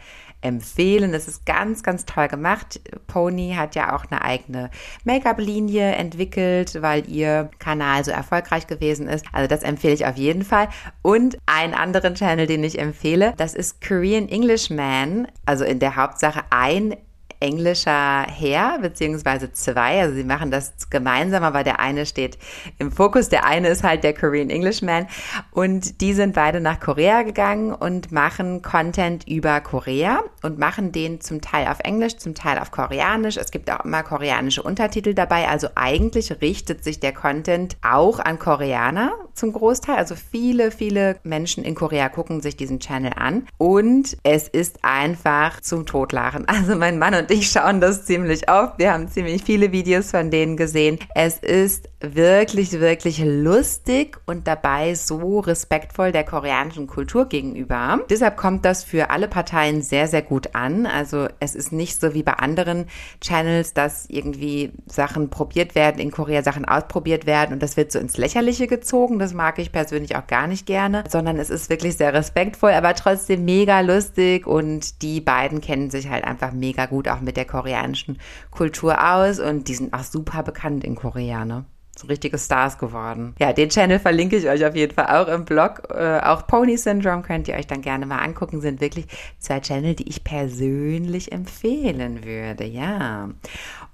empfehlen. 0.48 1.14
Es 1.14 1.28
ist 1.28 1.46
ganz, 1.46 1.84
ganz 1.84 2.06
toll 2.06 2.28
gemacht. 2.28 2.80
Pony 3.08 3.54
hat 3.56 3.76
ja 3.76 3.96
auch 3.96 4.06
eine 4.10 4.24
eigene 4.24 4.70
Make-up-Linie 5.04 5.94
entwickelt, 5.96 6.82
weil 6.82 7.08
ihr 7.10 7.50
Kanal 7.60 8.04
so 8.04 8.12
erfolgreich 8.12 8.68
gewesen 8.68 9.08
ist. 9.08 9.26
Also 9.32 9.48
das 9.48 9.64
empfehle 9.64 9.94
ich 9.94 10.06
auf 10.06 10.18
jeden 10.18 10.44
Fall. 10.44 10.70
Und 11.02 11.38
einen 11.46 11.74
anderen 11.74 12.16
Channel, 12.16 12.48
den 12.48 12.64
ich 12.64 12.80
empfehle, 12.80 13.34
das 13.38 13.54
ist 13.54 13.82
Korean 13.86 14.28
Englishman. 14.30 15.28
Also 15.46 15.64
in 15.64 15.80
der 15.80 15.96
Hauptsache 15.96 16.42
ein 16.50 16.96
englischer 17.39 18.23
Herr, 18.23 18.80
beziehungsweise 18.80 19.52
zwei. 19.52 20.02
Also 20.02 20.15
sie 20.15 20.23
machen 20.23 20.52
das 20.52 20.89
gemeinsam, 20.89 21.43
aber 21.43 21.63
der 21.63 21.80
eine 21.80 22.06
steht 22.06 22.38
im 22.80 22.91
Fokus. 22.91 23.30
Der 23.30 23.45
eine 23.45 23.69
ist 23.69 23.84
halt 23.84 24.04
der 24.04 24.13
Korean 24.13 24.50
Englishman. 24.50 25.08
Und 25.52 26.02
die 26.02 26.13
sind 26.13 26.34
beide 26.34 26.60
nach 26.60 26.80
Korea 26.80 27.23
gegangen 27.23 27.73
und 27.73 28.12
machen 28.12 28.62
Content 28.62 29.28
über 29.28 29.62
Korea 29.62 30.23
und 30.41 30.58
machen 30.60 30.91
den 30.91 31.21
zum 31.21 31.41
Teil 31.41 31.67
auf 31.67 31.80
Englisch, 31.84 32.17
zum 32.17 32.36
Teil 32.36 32.60
auf 32.60 32.71
Koreanisch. 32.71 33.38
Es 33.38 33.52
gibt 33.52 33.69
auch 33.71 33.86
immer 33.86 34.04
koreanische 34.04 34.63
Untertitel 34.63 35.13
dabei. 35.13 35.47
Also 35.47 35.67
eigentlich 35.76 36.41
richtet 36.41 36.84
sich 36.84 37.00
der 37.00 37.13
Content 37.13 37.78
auch 37.82 38.19
an 38.19 38.39
Koreaner 38.39 39.13
zum 39.34 39.54
Großteil. 39.54 39.95
Also 39.95 40.15
viele, 40.15 40.71
viele 40.71 41.17
Menschen 41.23 41.63
in 41.63 41.76
Korea 41.76 42.10
gucken 42.10 42.41
sich 42.41 42.58
diesen 42.58 42.80
Channel 42.80 43.13
an. 43.15 43.47
Und 43.58 44.17
es 44.23 44.47
ist 44.47 44.80
einfach 44.84 45.62
zum 45.62 45.86
Totlachen. 45.86 46.45
Also 46.58 46.76
mein 46.76 46.97
Mann 46.97 47.13
und 47.13 47.27
und 47.28 47.38
ich 47.38 47.50
schauen 47.50 47.82
das 47.82 48.06
ziemlich 48.06 48.50
oft. 48.50 48.80
Wir 48.80 48.94
haben 48.94 49.10
ziemlich 49.10 49.44
viele 49.44 49.72
Videos 49.72 50.12
von 50.12 50.32
denen 50.32 50.56
gesehen. 50.56 50.98
Es 51.13 51.40
ist 51.40 51.90
wirklich, 52.00 52.80
wirklich 52.80 53.22
lustig 53.24 54.18
und 54.28 54.48
dabei 54.48 54.94
so 54.94 55.40
respektvoll 55.40 56.12
der 56.12 56.24
koreanischen 56.24 56.88
Kultur 56.88 57.26
gegenüber. 57.28 58.00
Deshalb 58.10 58.38
kommt 58.38 58.66
das 58.66 58.84
für 58.84 59.10
alle 59.10 59.28
Parteien 59.28 59.82
sehr, 59.82 60.08
sehr 60.08 60.22
gut 60.22 60.56
an. 60.56 60.86
Also 60.86 61.28
es 61.40 61.56
ist 61.56 61.72
nicht 61.72 62.00
so 62.00 62.13
wie 62.13 62.24
bei 62.24 62.34
anderen 62.34 62.86
Channels, 63.20 63.74
dass 63.74 64.06
irgendwie 64.10 64.72
Sachen 64.86 65.30
probiert 65.30 65.76
werden, 65.76 66.00
in 66.00 66.12
Korea 66.12 66.44
Sachen 66.44 66.66
ausprobiert 66.66 67.26
werden 67.26 67.54
und 67.54 67.63
das 67.63 67.78
wird 67.78 67.92
so 67.92 68.00
ins 68.00 68.18
Lächerliche 68.18 68.68
gezogen. 68.68 69.20
Das 69.20 69.34
mag 69.34 69.60
ich 69.60 69.72
persönlich 69.72 70.16
auch 70.16 70.28
gar 70.28 70.48
nicht 70.48 70.66
gerne, 70.66 71.04
sondern 71.10 71.38
es 71.38 71.50
ist 71.50 71.70
wirklich 71.70 71.98
sehr 71.98 72.13
respektvoll, 72.13 72.72
aber 72.72 72.94
trotzdem 72.94 73.44
mega 73.44 73.82
lustig 73.82 74.46
und 74.46 75.02
die 75.02 75.20
beiden 75.20 75.62
kennen 75.62 75.90
sich 75.90 76.10
halt 76.10 76.24
einfach 76.24 76.52
mega 76.52 76.86
gut 76.86 77.08
auch 77.08 77.16
mit 77.21 77.38
der 77.38 77.45
koreanischen 77.45 78.19
Kultur 78.51 79.13
aus 79.13 79.39
und 79.39 79.67
die 79.67 79.75
sind 79.75 79.93
auch 79.93 80.03
super 80.03 80.43
bekannt 80.43 80.84
in 80.84 80.95
Korea, 80.95 81.45
ne? 81.45 81.65
so 81.99 82.08
richtige 82.08 82.38
Stars 82.38 82.77
geworden. 82.77 83.36
Ja, 83.39 83.53
den 83.53 83.69
Channel 83.69 83.99
verlinke 83.99 84.38
ich 84.38 84.47
euch 84.47 84.65
auf 84.65 84.75
jeden 84.75 84.93
Fall 84.93 85.08
auch 85.08 85.27
im 85.27 85.45
Blog. 85.45 85.84
Äh, 85.89 86.19
auch 86.19 86.47
Pony 86.47 86.77
Syndrome 86.77 87.23
könnt 87.23 87.47
ihr 87.47 87.56
euch 87.56 87.67
dann 87.67 87.82
gerne 87.82 88.06
mal 88.06 88.19
angucken. 88.19 88.62
Sind 88.62 88.82
wirklich 88.82 89.08
zwei 89.39 89.60
Channel, 89.60 89.95
die 89.95 90.08
ich 90.08 90.23
persönlich 90.23 91.32
empfehlen 91.32 92.23
würde. 92.23 92.65
Ja. 92.65 93.30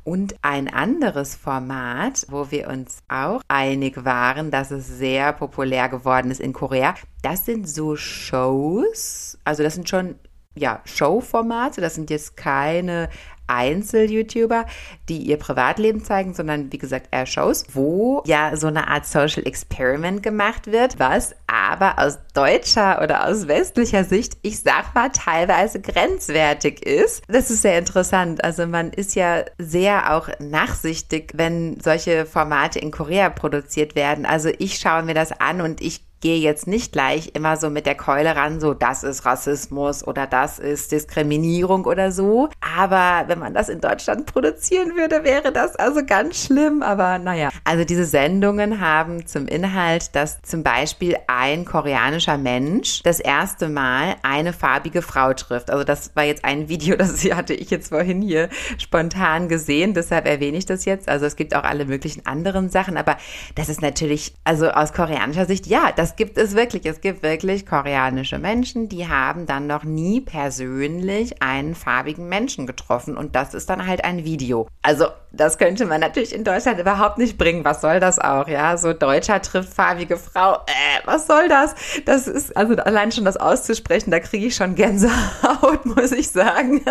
Und 0.04 0.36
ein 0.42 0.68
anderes 0.68 1.36
Format, 1.36 2.26
wo 2.30 2.52
wir 2.52 2.68
uns 2.68 3.00
auch 3.08 3.42
einig 3.48 4.04
waren, 4.04 4.52
dass 4.52 4.72
es 4.72 4.88
sehr 4.88 5.32
populär 5.32 5.88
geworden 5.88 6.30
ist 6.30 6.42
in 6.42 6.52
Korea, 6.52 6.96
das 7.22 7.46
sind 7.46 7.70
so 7.70 7.96
Shows. 7.96 9.38
Also 9.46 9.64
das 9.64 9.76
sind 9.76 9.88
schon 9.88 10.16
ja, 10.56 10.82
Show-Formate. 10.86 11.82
Das 11.82 11.96
sind 11.96 12.10
jetzt 12.10 12.38
keine 12.38 13.10
Einzel-YouTuber, 13.48 14.66
die 15.10 15.18
ihr 15.18 15.38
Privatleben 15.38 16.04
zeigen, 16.04 16.34
sondern 16.34 16.72
wie 16.72 16.78
gesagt 16.78 17.08
eher 17.12 17.26
Shows, 17.26 17.66
wo 17.74 18.24
ja 18.26 18.56
so 18.56 18.68
eine 18.68 18.88
Art 18.88 19.06
Social 19.06 19.46
Experiment 19.46 20.24
gemacht 20.24 20.68
wird, 20.68 20.98
was 21.00 21.36
aber 21.48 22.00
aus 22.00 22.20
deutscher 22.34 23.02
oder 23.02 23.28
aus 23.28 23.48
westlicher 23.48 24.06
Sicht, 24.06 24.38
ich 24.42 24.62
sag 24.62 24.96
mal, 24.96 25.10
teilweise 25.10 25.82
grenzwertig 25.82 26.86
ist. 26.86 27.24
Das 27.28 27.52
ist 27.52 27.62
sehr 27.62 27.78
interessant. 27.78 28.44
Also 28.44 28.66
man 28.66 28.92
ist 28.92 29.16
ja 29.16 29.44
sehr 29.58 30.16
auch 30.16 30.30
nachsichtig, 30.40 31.34
wenn 31.36 31.80
solche 31.82 32.26
Formate 32.26 32.80
in 32.80 32.92
Korea 32.92 33.30
produziert 33.30 33.96
werden. 33.96 34.26
Also 34.26 34.50
ich 34.58 34.80
schaue 34.80 35.04
mir 35.04 35.14
das 35.14 35.32
an 35.34 35.62
und 35.62 35.82
ich 35.82 36.02
gehe 36.24 36.38
jetzt 36.40 36.68
nicht 36.68 36.94
gleich 36.94 37.32
immer 37.34 37.58
so 37.58 37.70
mit 37.70 37.86
der 37.86 37.96
Keule 37.96 38.34
ran, 38.38 38.62
so 38.62 38.74
das 38.74 39.04
ist 39.04 39.26
Rassismus 39.26 40.08
oder 40.08 40.26
das 40.26 40.58
ist 40.58 40.94
Diskriminierung 40.94 41.84
oder 41.84 42.14
so. 42.14 42.48
Aber 42.62 43.28
wenn 43.28 43.40
man 43.40 43.54
das 43.54 43.68
in 43.68 43.82
Deutschland 43.82 44.26
produzieren 44.26 44.96
würde, 44.96 45.26
wäre 45.26 45.52
das 45.52 45.76
also 45.76 46.00
ganz 46.06 46.46
schlimm. 46.46 46.82
Aber 46.82 47.20
naja, 47.20 47.50
also 47.66 47.84
diese 47.84 48.06
Sendungen 48.06 48.80
haben 48.80 49.28
zum 49.28 49.48
Inhalt, 49.48 50.16
dass 50.16 50.42
zum 50.44 50.64
Beispiel 50.64 51.18
ein 51.28 51.66
koreanischer 51.66 52.38
Mensch 52.38 53.04
das 53.04 53.20
erste 53.20 53.68
Mal 53.68 54.16
eine 54.24 54.54
farbige 54.54 55.02
Frau 55.02 55.34
trifft. 55.34 55.70
Also 55.70 55.84
das 55.84 56.16
war 56.16 56.24
jetzt 56.24 56.46
ein 56.46 56.70
Video, 56.70 56.96
das 56.98 57.22
hatte 57.34 57.54
ich 57.54 57.70
jetzt 57.70 57.90
vorhin 57.90 58.22
hier 58.22 58.48
spontan 58.78 59.50
gesehen. 59.50 59.94
Deshalb 59.94 60.26
erwähne 60.26 60.56
ich 60.56 60.66
das 60.66 60.86
jetzt. 60.86 61.10
Also 61.10 61.26
es 61.26 61.36
gibt 61.36 61.54
auch 61.54 61.64
alle 61.64 61.84
möglichen 61.84 62.26
anderen 62.26 62.70
Sachen. 62.70 62.96
Aber 62.96 63.18
das 63.56 63.68
ist 63.68 63.82
natürlich, 63.82 64.34
also 64.46 64.70
aus 64.70 64.94
koreanischer 64.94 65.46
Sicht, 65.46 65.68
ja, 65.68 65.92
das 65.94 66.13
gibt 66.16 66.38
es 66.38 66.56
wirklich. 66.56 66.86
Es 66.86 67.02
gibt 67.02 67.24
wirklich 67.24 67.66
koreanische 67.66 68.40
Menschen, 68.40 68.90
die 68.90 69.08
haben 69.08 69.46
dann 69.46 69.68
noch 69.68 69.84
nie 69.84 70.22
persönlich 70.22 71.42
einen 71.42 71.76
farbigen 71.76 72.30
Menschen 72.30 72.68
getroffen 72.68 73.18
und 73.18 73.36
das 73.36 73.54
ist 73.54 73.70
dann 73.70 73.88
halt 73.88 74.04
ein 74.04 74.24
Video. 74.24 74.68
Also 74.82 75.08
das 75.36 75.58
könnte 75.58 75.86
man 75.86 76.00
natürlich 76.00 76.34
in 76.34 76.44
Deutschland 76.44 76.80
überhaupt 76.80 77.18
nicht 77.18 77.40
bringen. 77.40 77.66
Was 77.66 77.82
soll 77.82 78.00
das 78.00 78.20
auch? 78.20 78.48
Ja, 78.48 78.78
so 78.78 78.94
Deutscher 78.94 79.42
trifft 79.42 79.74
farbige 79.74 80.16
Frau. 80.16 80.54
Äh, 80.54 81.06
was 81.06 81.26
soll 81.26 81.50
das? 81.50 81.74
Das 82.06 82.28
ist 82.28 82.56
also 82.56 82.76
allein 82.76 83.12
schon 83.12 83.26
das 83.26 83.38
auszusprechen, 83.38 84.12
da 84.12 84.20
kriege 84.20 84.46
ich 84.46 84.56
schon 84.56 84.76
Gänsehaut, 84.76 85.86
muss 85.86 86.12
ich 86.12 86.30
sagen, 86.30 86.82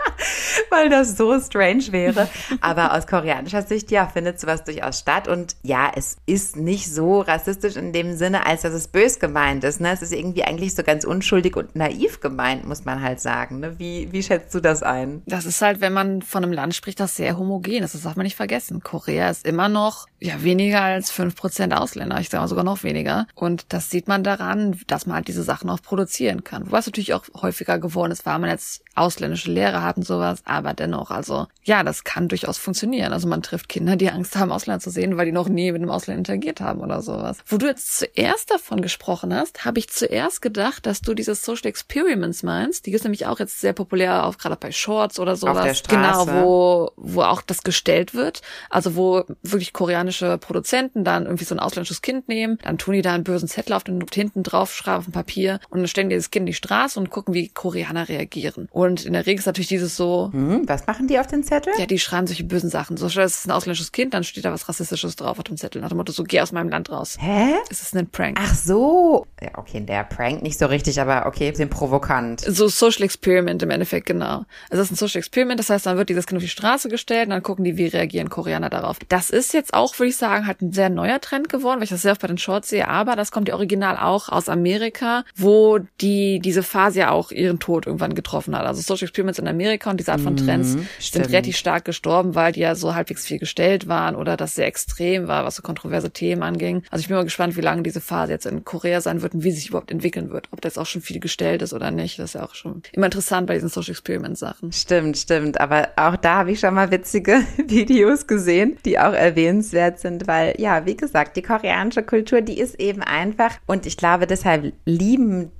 weil 0.70 0.88
das 0.88 1.16
so 1.16 1.38
strange 1.40 1.92
wäre. 1.92 2.28
Aber 2.60 2.94
aus 2.94 3.06
koreanischer 3.06 3.62
Sicht 3.62 3.92
ja 3.92 4.06
findet 4.06 4.40
sowas 4.40 4.64
durchaus 4.64 4.98
statt 4.98 5.28
und 5.28 5.54
ja, 5.62 5.92
es 5.94 6.16
ist 6.26 6.56
nicht 6.56 6.92
so 6.92 7.20
rassistisch 7.20 7.76
in 7.76 7.92
dem 7.92 8.16
Sinne, 8.16 8.44
als 8.48 8.62
dass 8.62 8.72
es 8.72 8.88
bös 8.88 9.18
gemeint 9.18 9.62
ist. 9.62 9.80
Ne? 9.80 9.92
Es 9.92 10.00
ist 10.00 10.12
irgendwie 10.12 10.42
eigentlich 10.42 10.74
so 10.74 10.82
ganz 10.82 11.04
unschuldig 11.04 11.54
und 11.54 11.76
naiv 11.76 12.20
gemeint, 12.20 12.66
muss 12.66 12.86
man 12.86 13.02
halt 13.02 13.20
sagen. 13.20 13.60
Ne? 13.60 13.78
Wie, 13.78 14.08
wie 14.10 14.22
schätzt 14.22 14.54
du 14.54 14.60
das 14.60 14.82
ein? 14.82 15.22
Das 15.26 15.44
ist 15.44 15.60
halt, 15.60 15.82
wenn 15.82 15.92
man 15.92 16.22
von 16.22 16.42
einem 16.42 16.54
Land 16.54 16.74
spricht, 16.74 16.98
das 16.98 17.16
sehr 17.16 17.36
homogen 17.36 17.82
ist. 17.82 17.94
Das 17.94 18.02
darf 18.02 18.16
man 18.16 18.24
nicht 18.24 18.36
vergessen. 18.36 18.82
Korea 18.82 19.28
ist 19.28 19.46
immer 19.46 19.68
noch 19.68 20.06
ja 20.18 20.42
weniger 20.42 20.80
als 20.80 21.10
fünf 21.10 21.36
Prozent 21.36 21.74
Ausländer. 21.74 22.18
Ich 22.20 22.30
sage 22.30 22.48
sogar 22.48 22.64
noch 22.64 22.82
weniger. 22.84 23.26
Und 23.34 23.66
das 23.72 23.90
sieht 23.90 24.08
man 24.08 24.24
daran, 24.24 24.80
dass 24.86 25.04
man 25.04 25.16
halt 25.16 25.28
diese 25.28 25.42
Sachen 25.42 25.68
auch 25.68 25.82
produzieren 25.82 26.42
kann. 26.42 26.62
Es 26.72 26.86
natürlich 26.86 27.12
auch 27.12 27.24
häufiger 27.42 27.78
geworden 27.78 28.12
ist, 28.12 28.24
weil 28.24 28.38
man 28.38 28.50
jetzt 28.50 28.82
ausländische 28.94 29.52
Lehrer 29.52 29.82
hat 29.82 29.98
und 29.98 30.06
sowas. 30.06 30.42
Aber 30.44 30.72
dennoch, 30.72 31.10
also 31.10 31.46
ja, 31.64 31.82
das 31.82 32.04
kann 32.04 32.28
durchaus 32.28 32.56
funktionieren. 32.56 33.12
Also 33.12 33.28
man 33.28 33.42
trifft 33.42 33.68
Kinder, 33.68 33.96
die 33.96 34.10
Angst 34.10 34.36
haben, 34.36 34.52
Ausländer 34.52 34.80
zu 34.80 34.90
sehen, 34.90 35.16
weil 35.16 35.26
die 35.26 35.32
noch 35.32 35.48
nie 35.48 35.70
mit 35.70 35.82
einem 35.82 35.90
Ausländer 35.90 36.18
interagiert 36.18 36.60
haben 36.60 36.80
oder 36.80 37.02
sowas. 37.02 37.38
Wo 37.46 37.58
du 37.58 37.66
jetzt 37.66 37.98
zuerst 37.98 38.37
zuerst 38.38 38.50
davon 38.50 38.82
gesprochen 38.82 39.34
hast, 39.34 39.64
habe 39.64 39.78
ich 39.78 39.88
zuerst 39.88 40.42
gedacht, 40.42 40.86
dass 40.86 41.00
du 41.00 41.14
diese 41.14 41.34
Social 41.34 41.66
Experiments 41.66 42.42
meinst. 42.42 42.86
Die 42.86 42.92
ist 42.92 43.04
nämlich 43.04 43.26
auch 43.26 43.38
jetzt 43.38 43.60
sehr 43.60 43.72
populär, 43.72 44.26
auch 44.26 44.38
gerade 44.38 44.56
bei 44.56 44.70
Shorts 44.70 45.18
oder 45.18 45.36
sowas. 45.36 45.58
Auf 45.58 45.64
der 45.64 45.74
Straße. 45.74 46.26
Genau, 46.26 46.42
wo, 46.42 46.90
wo 46.96 47.22
auch 47.22 47.42
das 47.42 47.62
gestellt 47.62 48.14
wird. 48.14 48.42
Also 48.70 48.96
wo 48.96 49.24
wirklich 49.42 49.72
koreanische 49.72 50.38
Produzenten 50.38 51.04
dann 51.04 51.24
irgendwie 51.24 51.44
so 51.44 51.54
ein 51.54 51.58
ausländisches 51.58 52.02
Kind 52.02 52.28
nehmen, 52.28 52.58
dann 52.62 52.78
tun 52.78 52.94
die 52.94 53.02
da 53.02 53.14
einen 53.14 53.24
bösen 53.24 53.48
Zettel 53.48 53.72
auf 53.72 53.84
den 53.84 54.04
hinten 54.12 54.42
drauf, 54.42 54.74
schreiben 54.74 54.98
auf 54.98 55.08
ein 55.08 55.12
Papier 55.12 55.60
und 55.70 55.80
dann 55.80 55.88
stellen 55.88 56.10
die 56.10 56.16
das 56.16 56.30
Kind 56.30 56.42
in 56.42 56.46
die 56.46 56.54
Straße 56.54 56.98
und 56.98 57.10
gucken, 57.10 57.34
wie 57.34 57.48
Koreaner 57.48 58.08
reagieren. 58.08 58.68
Und 58.70 59.04
in 59.04 59.12
der 59.12 59.26
Regel 59.26 59.40
ist 59.40 59.46
natürlich 59.46 59.68
dieses 59.68 59.96
so. 59.96 60.30
Hm, 60.32 60.68
was 60.68 60.86
machen 60.86 61.08
die 61.08 61.18
auf 61.18 61.26
den 61.26 61.42
Zettel? 61.42 61.72
Ja, 61.78 61.86
die 61.86 61.98
schreiben 61.98 62.26
solche 62.26 62.44
bösen 62.44 62.70
Sachen. 62.70 62.96
So, 62.96 63.08
das 63.08 63.38
ist 63.38 63.46
ein 63.46 63.50
ausländisches 63.50 63.92
Kind, 63.92 64.14
dann 64.14 64.24
steht 64.24 64.44
da 64.44 64.52
was 64.52 64.68
Rassistisches 64.68 65.16
drauf 65.16 65.38
auf 65.38 65.44
dem 65.44 65.56
Zettel. 65.56 65.82
Nach 65.82 65.88
dem 65.88 65.98
Motto, 65.98 66.12
so, 66.12 66.24
geh 66.24 66.40
aus 66.40 66.52
meinem 66.52 66.68
Land 66.68 66.90
raus. 66.90 67.16
Hä? 67.20 67.54
Es 67.70 67.82
ist 67.82 67.96
ein 67.96 68.08
Prank. 68.18 68.36
Ach 68.40 68.52
so. 68.52 69.26
Ja, 69.40 69.50
okay, 69.58 69.80
der 69.80 70.02
Prank 70.02 70.42
nicht 70.42 70.58
so 70.58 70.66
richtig, 70.66 71.00
aber 71.00 71.26
okay, 71.26 71.48
bisschen 71.52 71.70
provokant. 71.70 72.40
So 72.40 72.66
Social 72.66 73.04
Experiment 73.04 73.62
im 73.62 73.70
Endeffekt, 73.70 74.06
genau. 74.06 74.44
Also 74.70 74.82
das 74.82 74.86
ist 74.86 74.90
ein 74.90 74.96
Social 74.96 75.20
Experiment, 75.20 75.60
das 75.60 75.70
heißt, 75.70 75.86
dann 75.86 75.96
wird 75.96 76.08
dieses 76.08 76.26
Kind 76.26 76.36
auf 76.36 76.42
die 76.42 76.48
Straße 76.48 76.88
gestellt 76.88 77.26
und 77.26 77.30
dann 77.30 77.44
gucken 77.44 77.64
die, 77.64 77.76
wie 77.76 77.86
reagieren 77.86 78.28
Koreaner 78.28 78.70
darauf. 78.70 78.98
Das 79.08 79.30
ist 79.30 79.54
jetzt 79.54 79.72
auch, 79.72 79.96
würde 80.00 80.08
ich 80.08 80.16
sagen, 80.16 80.48
halt 80.48 80.62
ein 80.62 80.72
sehr 80.72 80.90
neuer 80.90 81.20
Trend 81.20 81.48
geworden, 81.48 81.76
weil 81.76 81.84
ich 81.84 81.90
das 81.90 82.02
sehr 82.02 82.10
oft 82.10 82.20
bei 82.20 82.26
den 82.26 82.38
Shorts 82.38 82.70
sehe, 82.70 82.88
aber 82.88 83.14
das 83.14 83.30
kommt 83.30 83.46
ja 83.46 83.54
original 83.54 83.96
auch 83.96 84.28
aus 84.28 84.48
Amerika, 84.48 85.24
wo 85.36 85.78
die 86.00 86.40
diese 86.40 86.64
Phase 86.64 86.98
ja 86.98 87.10
auch 87.12 87.30
ihren 87.30 87.60
Tod 87.60 87.86
irgendwann 87.86 88.16
getroffen 88.16 88.56
hat. 88.58 88.66
Also 88.66 88.82
Social 88.82 89.04
Experiments 89.04 89.38
in 89.38 89.46
Amerika 89.46 89.92
und 89.92 90.00
diese 90.00 90.10
Art 90.10 90.20
von 90.20 90.36
Trends 90.36 90.74
mhm, 90.74 90.88
sind 90.98 91.28
relativ 91.28 91.56
stark 91.56 91.84
gestorben, 91.84 92.34
weil 92.34 92.50
die 92.50 92.60
ja 92.60 92.74
so 92.74 92.96
halbwegs 92.96 93.24
viel 93.24 93.38
gestellt 93.38 93.86
waren 93.86 94.16
oder 94.16 94.36
das 94.36 94.56
sehr 94.56 94.66
extrem 94.66 95.28
war, 95.28 95.44
was 95.44 95.54
so 95.54 95.62
kontroverse 95.62 96.10
Themen 96.10 96.42
anging. 96.42 96.82
Also 96.90 97.02
ich 97.02 97.06
bin 97.06 97.16
mal 97.16 97.22
gespannt, 97.22 97.56
wie 97.56 97.60
lange 97.60 97.84
diese 97.84 98.00
Phase 98.08 98.32
jetzt 98.32 98.46
in 98.46 98.64
Korea 98.64 99.00
sein 99.00 99.22
wird 99.22 99.34
und 99.34 99.44
wie 99.44 99.50
sich 99.50 99.68
überhaupt 99.68 99.90
entwickeln 99.90 100.30
wird. 100.30 100.48
Ob 100.50 100.60
das 100.60 100.78
auch 100.78 100.86
schon 100.86 101.02
viel 101.02 101.20
gestellt 101.20 101.62
ist 101.62 101.72
oder 101.72 101.90
nicht. 101.90 102.18
Das 102.18 102.30
ist 102.30 102.34
ja 102.34 102.44
auch 102.44 102.54
schon 102.54 102.82
immer 102.92 103.06
interessant 103.06 103.46
bei 103.46 103.54
diesen 103.54 103.68
Social 103.68 103.92
Experiment 103.92 104.38
Sachen. 104.38 104.72
Stimmt, 104.72 105.18
stimmt. 105.18 105.60
Aber 105.60 105.88
auch 105.96 106.16
da 106.16 106.38
habe 106.38 106.52
ich 106.52 106.60
schon 106.60 106.74
mal 106.74 106.90
witzige 106.90 107.42
Videos 107.66 108.26
gesehen, 108.26 108.78
die 108.84 108.98
auch 108.98 109.12
erwähnenswert 109.12 110.00
sind, 110.00 110.26
weil 110.26 110.54
ja, 110.58 110.86
wie 110.86 110.96
gesagt, 110.96 111.36
die 111.36 111.42
koreanische 111.42 112.02
Kultur, 112.02 112.40
die 112.40 112.58
ist 112.58 112.80
eben 112.80 113.02
einfach 113.02 113.52
und 113.66 113.86
ich 113.86 113.96
glaube, 113.96 114.26
deshalb 114.26 114.72
lieben 114.84 115.52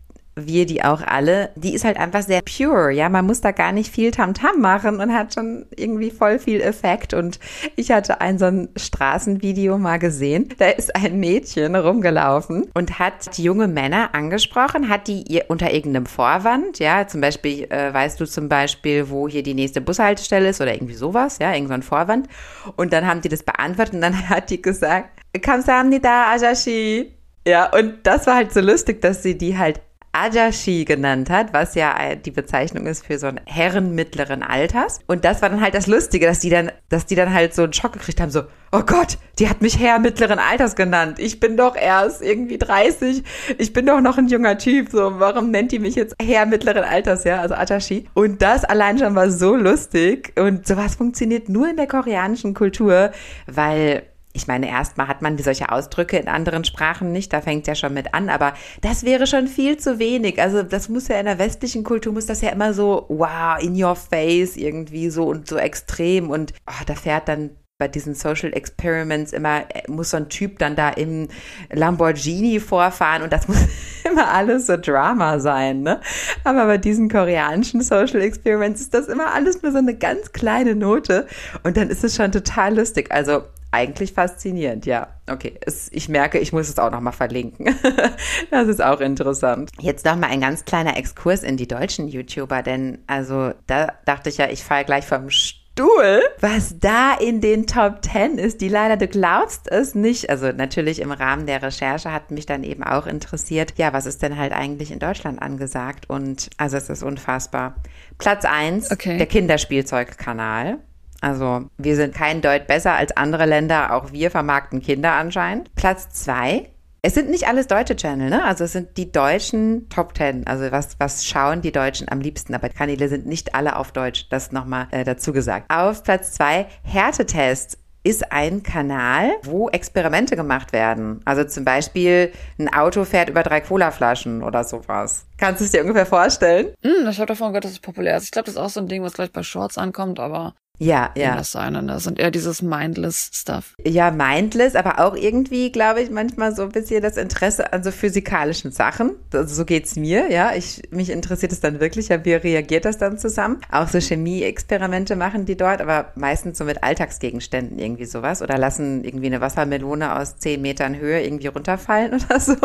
wir 0.46 0.66
die 0.66 0.84
auch 0.84 1.02
alle, 1.02 1.50
die 1.56 1.74
ist 1.74 1.84
halt 1.84 1.96
einfach 1.96 2.22
sehr 2.22 2.42
pure. 2.42 2.92
Ja, 2.92 3.08
man 3.08 3.26
muss 3.26 3.40
da 3.40 3.52
gar 3.52 3.72
nicht 3.72 3.92
viel 3.92 4.10
Tamtam 4.10 4.56
-Tam 4.56 4.60
machen 4.60 5.00
und 5.00 5.12
hat 5.12 5.34
schon 5.34 5.66
irgendwie 5.76 6.10
voll 6.10 6.38
viel 6.38 6.60
Effekt. 6.60 7.14
Und 7.14 7.38
ich 7.76 7.90
hatte 7.90 8.20
ein 8.20 8.38
so 8.38 8.46
ein 8.46 8.68
Straßenvideo 8.76 9.78
mal 9.78 9.98
gesehen. 9.98 10.48
Da 10.58 10.68
ist 10.68 10.94
ein 10.94 11.18
Mädchen 11.20 11.74
rumgelaufen 11.74 12.70
und 12.74 12.98
hat 12.98 13.38
junge 13.38 13.68
Männer 13.68 14.14
angesprochen, 14.14 14.88
hat 14.88 15.08
die 15.08 15.22
ihr 15.28 15.46
unter 15.48 15.72
irgendeinem 15.72 16.06
Vorwand, 16.06 16.78
ja, 16.78 17.06
zum 17.06 17.20
Beispiel, 17.20 17.64
äh, 17.70 17.92
weißt 17.92 18.20
du 18.20 18.26
zum 18.26 18.48
Beispiel, 18.48 19.10
wo 19.10 19.28
hier 19.28 19.42
die 19.42 19.54
nächste 19.54 19.80
Bushaltestelle 19.80 20.48
ist 20.48 20.60
oder 20.60 20.74
irgendwie 20.74 20.94
sowas, 20.94 21.38
ja, 21.38 21.52
irgendein 21.52 21.82
so 21.82 21.88
Vorwand. 21.88 22.28
Und 22.76 22.92
dann 22.92 23.06
haben 23.06 23.20
die 23.20 23.28
das 23.28 23.42
beantwortet 23.42 23.94
und 23.94 24.00
dann 24.00 24.28
hat 24.28 24.50
die 24.50 24.62
gesagt, 24.62 25.20
Kamsahamnida 25.40 26.32
Ajashi. 26.32 27.14
Ja, 27.46 27.72
und 27.72 28.06
das 28.06 28.26
war 28.26 28.36
halt 28.36 28.52
so 28.52 28.60
lustig, 28.60 29.00
dass 29.00 29.22
sie 29.22 29.38
die 29.38 29.56
halt 29.56 29.80
Ajashi 30.12 30.84
genannt 30.84 31.30
hat, 31.30 31.52
was 31.52 31.74
ja 31.74 32.14
die 32.14 32.30
Bezeichnung 32.30 32.86
ist 32.86 33.06
für 33.06 33.18
so 33.18 33.26
einen 33.26 33.40
Herren 33.46 33.94
mittleren 33.94 34.42
Alters. 34.42 35.00
Und 35.06 35.24
das 35.24 35.42
war 35.42 35.50
dann 35.50 35.60
halt 35.60 35.74
das 35.74 35.86
Lustige, 35.86 36.26
dass 36.26 36.40
die 36.40 36.50
dann, 36.50 36.72
dass 36.88 37.06
die 37.06 37.14
dann 37.14 37.32
halt 37.32 37.54
so 37.54 37.62
einen 37.62 37.72
Schock 37.72 37.92
gekriegt 37.92 38.20
haben, 38.20 38.30
so, 38.30 38.42
oh 38.72 38.82
Gott, 38.82 39.18
die 39.38 39.48
hat 39.48 39.62
mich 39.62 39.78
Herr 39.78 39.98
mittleren 39.98 40.38
Alters 40.38 40.76
genannt. 40.76 41.18
Ich 41.18 41.40
bin 41.40 41.56
doch 41.56 41.76
erst 41.76 42.22
irgendwie 42.22 42.58
30. 42.58 43.22
Ich 43.58 43.72
bin 43.72 43.86
doch 43.86 44.00
noch 44.00 44.18
ein 44.18 44.28
junger 44.28 44.58
Typ. 44.58 44.90
So, 44.90 45.20
warum 45.20 45.50
nennt 45.50 45.72
die 45.72 45.78
mich 45.78 45.94
jetzt 45.94 46.14
Herr 46.20 46.46
mittleren 46.46 46.84
Alters, 46.84 47.24
ja? 47.24 47.40
Also 47.40 47.54
Ajashi. 47.54 48.06
Und 48.14 48.42
das 48.42 48.64
allein 48.64 48.98
schon 48.98 49.14
war 49.14 49.30
so 49.30 49.56
lustig. 49.56 50.32
Und 50.38 50.66
sowas 50.66 50.96
funktioniert 50.96 51.48
nur 51.48 51.68
in 51.68 51.76
der 51.76 51.86
koreanischen 51.86 52.54
Kultur, 52.54 53.12
weil 53.46 54.02
ich 54.38 54.46
meine, 54.46 54.68
erstmal 54.68 55.08
hat 55.08 55.20
man 55.20 55.36
solche 55.38 55.70
Ausdrücke 55.70 56.16
in 56.16 56.28
anderen 56.28 56.64
Sprachen 56.64 57.12
nicht, 57.12 57.32
da 57.32 57.40
fängt 57.40 57.66
ja 57.66 57.74
schon 57.74 57.92
mit 57.92 58.14
an, 58.14 58.28
aber 58.28 58.54
das 58.80 59.02
wäre 59.02 59.26
schon 59.26 59.48
viel 59.48 59.76
zu 59.76 59.98
wenig. 59.98 60.40
Also 60.40 60.62
das 60.62 60.88
muss 60.88 61.08
ja 61.08 61.18
in 61.18 61.26
der 61.26 61.38
westlichen 61.38 61.82
Kultur, 61.82 62.12
muss 62.12 62.26
das 62.26 62.40
ja 62.40 62.50
immer 62.50 62.72
so, 62.72 63.04
wow, 63.08 63.60
in 63.60 63.82
your 63.82 63.96
face 63.96 64.56
irgendwie 64.56 65.10
so 65.10 65.24
und 65.26 65.48
so 65.48 65.56
extrem 65.56 66.30
und 66.30 66.54
oh, 66.68 66.84
da 66.86 66.94
fährt 66.94 67.28
dann 67.28 67.50
bei 67.78 67.88
diesen 67.88 68.14
Social 68.14 68.52
Experiments 68.52 69.32
immer, 69.32 69.60
äh, 69.72 69.88
muss 69.88 70.10
so 70.10 70.16
ein 70.16 70.28
Typ 70.28 70.58
dann 70.58 70.74
da 70.74 70.90
im 70.90 71.28
Lamborghini 71.70 72.58
vorfahren 72.60 73.22
und 73.22 73.32
das 73.32 73.46
muss 73.48 73.64
immer 74.08 74.28
alles 74.28 74.66
so 74.66 74.76
Drama 74.76 75.38
sein, 75.38 75.82
ne? 75.82 76.00
Aber 76.44 76.66
bei 76.66 76.78
diesen 76.78 77.08
koreanischen 77.08 77.80
Social 77.80 78.20
Experiments 78.20 78.80
ist 78.80 78.94
das 78.94 79.08
immer 79.08 79.32
alles 79.32 79.62
nur 79.62 79.72
so 79.72 79.78
eine 79.78 79.94
ganz 79.94 80.32
kleine 80.32 80.74
Note 80.74 81.26
und 81.62 81.76
dann 81.76 81.88
ist 81.88 82.02
es 82.02 82.16
schon 82.16 82.32
total 82.32 82.76
lustig. 82.76 83.12
Also 83.12 83.42
eigentlich 83.70 84.12
faszinierend, 84.12 84.86
ja. 84.86 85.08
Okay, 85.30 85.58
es, 85.64 85.90
ich 85.92 86.08
merke, 86.08 86.38
ich 86.38 86.52
muss 86.52 86.68
es 86.68 86.78
auch 86.78 86.90
nochmal 86.90 87.12
verlinken. 87.12 87.74
das 88.50 88.68
ist 88.68 88.82
auch 88.82 89.00
interessant. 89.00 89.70
Jetzt 89.80 90.06
noch 90.06 90.16
mal 90.16 90.28
ein 90.30 90.40
ganz 90.40 90.64
kleiner 90.64 90.96
Exkurs 90.96 91.42
in 91.42 91.56
die 91.56 91.68
deutschen 91.68 92.08
YouTuber, 92.08 92.62
denn 92.62 92.98
also 93.06 93.52
da 93.66 93.92
dachte 94.06 94.30
ich 94.30 94.38
ja, 94.38 94.48
ich 94.48 94.64
fahre 94.64 94.84
gleich 94.84 95.06
vom 95.06 95.28
Stuhl, 95.28 96.22
was 96.40 96.78
da 96.80 97.14
in 97.14 97.40
den 97.40 97.66
Top 97.66 98.02
10 98.02 98.38
ist, 98.38 98.62
die 98.62 98.68
leider, 98.68 98.96
du 98.96 99.06
glaubst 99.06 99.70
es 99.70 99.94
nicht. 99.94 100.30
Also 100.30 100.50
natürlich 100.50 101.00
im 101.00 101.12
Rahmen 101.12 101.46
der 101.46 101.62
Recherche 101.62 102.10
hat 102.10 102.30
mich 102.30 102.46
dann 102.46 102.64
eben 102.64 102.82
auch 102.82 103.06
interessiert, 103.06 103.74
ja, 103.76 103.92
was 103.92 104.06
ist 104.06 104.22
denn 104.22 104.38
halt 104.38 104.52
eigentlich 104.52 104.90
in 104.90 104.98
Deutschland 104.98 105.40
angesagt? 105.42 106.08
Und 106.08 106.50
also 106.56 106.78
es 106.78 106.88
ist 106.88 107.02
unfassbar. 107.02 107.76
Platz 108.16 108.44
1, 108.44 108.90
Okay. 108.90 109.18
der 109.18 109.26
Kinderspielzeugkanal. 109.26 110.78
Also 111.20 111.66
wir 111.76 111.96
sind 111.96 112.14
kein 112.14 112.40
Deut 112.40 112.66
besser 112.66 112.94
als 112.94 113.16
andere 113.16 113.46
Länder, 113.46 113.94
auch 113.94 114.12
wir 114.12 114.30
vermarkten 114.30 114.80
Kinder 114.80 115.12
anscheinend. 115.12 115.74
Platz 115.74 116.10
2, 116.10 116.68
es 117.00 117.14
sind 117.14 117.30
nicht 117.30 117.46
alles 117.46 117.68
deutsche 117.68 117.96
Channel, 117.96 118.28
ne? 118.28 118.44
Also 118.44 118.64
es 118.64 118.72
sind 118.72 118.96
die 118.96 119.12
deutschen 119.12 119.88
Top 119.88 120.14
Ten. 120.14 120.46
Also 120.46 120.70
was, 120.72 120.96
was 120.98 121.24
schauen 121.24 121.62
die 121.62 121.70
Deutschen 121.70 122.08
am 122.10 122.20
liebsten? 122.20 122.54
Aber 122.54 122.68
Kanäle 122.68 123.08
sind 123.08 123.26
nicht 123.26 123.54
alle 123.54 123.76
auf 123.76 123.92
Deutsch. 123.92 124.26
Das 124.30 124.50
nochmal 124.50 124.88
äh, 124.90 125.04
dazu 125.04 125.32
gesagt. 125.32 125.66
Auf 125.72 126.02
Platz 126.02 126.32
zwei 126.32 126.66
Härtetest 126.82 127.78
ist 128.02 128.32
ein 128.32 128.62
Kanal, 128.62 129.30
wo 129.42 129.68
Experimente 129.68 130.34
gemacht 130.34 130.72
werden. 130.72 131.20
Also 131.24 131.44
zum 131.44 131.64
Beispiel 131.64 132.32
ein 132.58 132.72
Auto 132.72 133.04
fährt 133.04 133.28
über 133.28 133.42
drei 133.42 133.60
Colaflaschen 133.60 134.42
oder 134.42 134.64
sowas. 134.64 135.26
Kannst 135.36 135.60
du 135.60 135.66
es 135.66 135.70
dir 135.70 135.82
ungefähr 135.82 136.06
vorstellen? 136.06 136.72
Hm, 136.82 137.08
ich 137.08 137.18
habe 137.18 137.26
davon 137.26 137.48
gehört, 137.48 137.64
dass 137.64 137.72
es 137.72 137.80
populär 137.80 138.16
ist. 138.16 138.24
Ich 138.24 138.30
glaube, 138.30 138.46
das 138.46 138.54
ist 138.54 138.60
auch 138.60 138.70
so 138.70 138.80
ein 138.80 138.88
Ding, 138.88 139.02
was 139.02 139.12
gleich 139.12 139.32
bei 139.32 139.42
Shorts 139.42 139.78
ankommt, 139.78 140.20
aber 140.20 140.54
Ja, 140.78 141.10
ja. 141.16 141.22
ja. 141.22 141.36
das 141.36 141.52
sein. 141.52 141.76
Und 141.76 141.88
das 141.88 142.04
sind 142.04 142.18
eher 142.18 142.30
dieses 142.30 142.62
mindless 142.62 143.30
Stuff. 143.32 143.74
Ja, 143.84 144.10
mindless, 144.10 144.74
aber 144.74 145.00
auch 145.00 145.16
irgendwie, 145.16 145.70
glaube 145.70 146.00
ich, 146.00 146.10
manchmal 146.10 146.54
so 146.54 146.62
ein 146.62 146.70
bisschen 146.70 147.02
das 147.02 147.16
Interesse 147.16 147.72
an 147.72 147.82
so 147.82 147.90
physikalischen 147.90 148.70
Sachen. 148.70 149.12
Also 149.32 149.54
so 149.54 149.64
geht's 149.64 149.96
mir, 149.96 150.30
ja. 150.30 150.54
Ich, 150.54 150.82
mich 150.90 151.10
interessiert 151.10 151.52
es 151.52 151.60
dann 151.60 151.80
wirklich, 151.80 152.08
ja, 152.08 152.24
wie 152.24 152.34
reagiert 152.34 152.84
das 152.84 152.98
dann 152.98 153.18
zusammen? 153.18 153.58
Auch 153.70 153.88
so 153.88 154.00
Chemie-Experimente 154.00 155.16
machen 155.16 155.44
die 155.44 155.56
dort, 155.56 155.80
aber 155.80 156.12
meistens 156.14 156.58
so 156.58 156.64
mit 156.64 156.82
Alltagsgegenständen 156.82 157.78
irgendwie 157.78 158.06
sowas 158.06 158.42
oder 158.42 158.56
lassen 158.56 159.04
irgendwie 159.04 159.26
eine 159.26 159.40
Wassermelone 159.40 160.16
aus 160.16 160.38
zehn 160.38 160.62
Metern 160.62 160.96
Höhe 160.96 161.22
irgendwie 161.22 161.48
runterfallen 161.48 162.14
oder 162.30 162.40
so. 162.40 162.56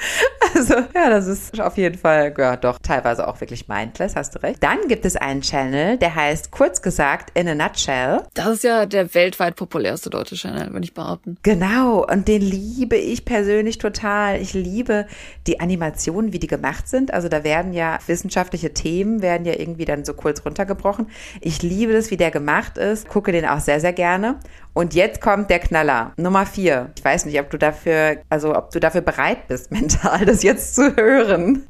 Also, 0.52 0.74
ja, 0.74 1.08
das 1.08 1.28
ist 1.28 1.60
auf 1.60 1.76
jeden 1.76 1.96
Fall, 1.96 2.34
ja, 2.36 2.56
doch, 2.56 2.78
teilweise 2.82 3.28
auch 3.28 3.40
wirklich 3.40 3.68
mindless, 3.68 4.16
hast 4.16 4.34
du 4.34 4.42
recht. 4.42 4.60
Dann 4.62 4.88
gibt 4.88 5.04
es 5.04 5.14
einen 5.14 5.42
Channel, 5.42 5.96
der 5.96 6.14
heißt, 6.14 6.50
kurz 6.50 6.82
gesagt, 6.82 7.30
in 7.38 7.46
a 7.48 7.54
nutshell, 7.54 8.22
Das 8.34 8.48
ist 8.48 8.64
ja 8.64 8.84
der 8.84 9.14
weltweit 9.14 9.54
populärste 9.54 10.10
deutsche 10.10 10.34
Channel, 10.34 10.72
würde 10.72 10.84
ich 10.84 10.92
behaupten. 10.92 11.36
Genau, 11.44 12.04
und 12.04 12.26
den 12.26 12.42
liebe 12.42 12.96
ich 12.96 13.24
persönlich 13.24 13.78
total. 13.78 14.40
Ich 14.40 14.52
liebe 14.52 15.06
die 15.46 15.60
Animationen, 15.60 16.32
wie 16.32 16.40
die 16.40 16.46
gemacht 16.48 16.88
sind. 16.88 17.14
Also 17.14 17.28
da 17.28 17.44
werden 17.44 17.72
ja 17.72 17.98
wissenschaftliche 18.06 18.74
Themen, 18.74 19.22
werden 19.22 19.46
ja 19.46 19.54
irgendwie 19.56 19.84
dann 19.84 20.04
so 20.04 20.14
kurz 20.14 20.44
runtergebrochen. 20.44 21.08
Ich 21.40 21.62
liebe 21.62 21.92
das, 21.92 22.10
wie 22.10 22.16
der 22.16 22.30
gemacht 22.30 22.76
ist, 22.76 23.08
gucke 23.08 23.30
den 23.32 23.46
auch 23.46 23.60
sehr, 23.60 23.80
sehr 23.80 23.92
gerne. 23.92 24.40
Und 24.72 24.94
jetzt 24.94 25.20
kommt 25.20 25.50
der 25.50 25.58
Knaller, 25.58 26.12
Nummer 26.16 26.46
vier. 26.46 26.90
Ich 26.96 27.04
weiß 27.04 27.26
nicht, 27.26 27.40
ob 27.40 27.50
du 27.50 27.58
dafür, 27.58 28.18
also 28.28 28.56
ob 28.56 28.70
du 28.70 28.78
dafür 28.80 29.00
bereit 29.00 29.48
bist, 29.48 29.70
mental 29.90 30.24
das 30.24 30.42
jetzt 30.42 30.74
zu 30.74 30.96
hören, 30.96 31.66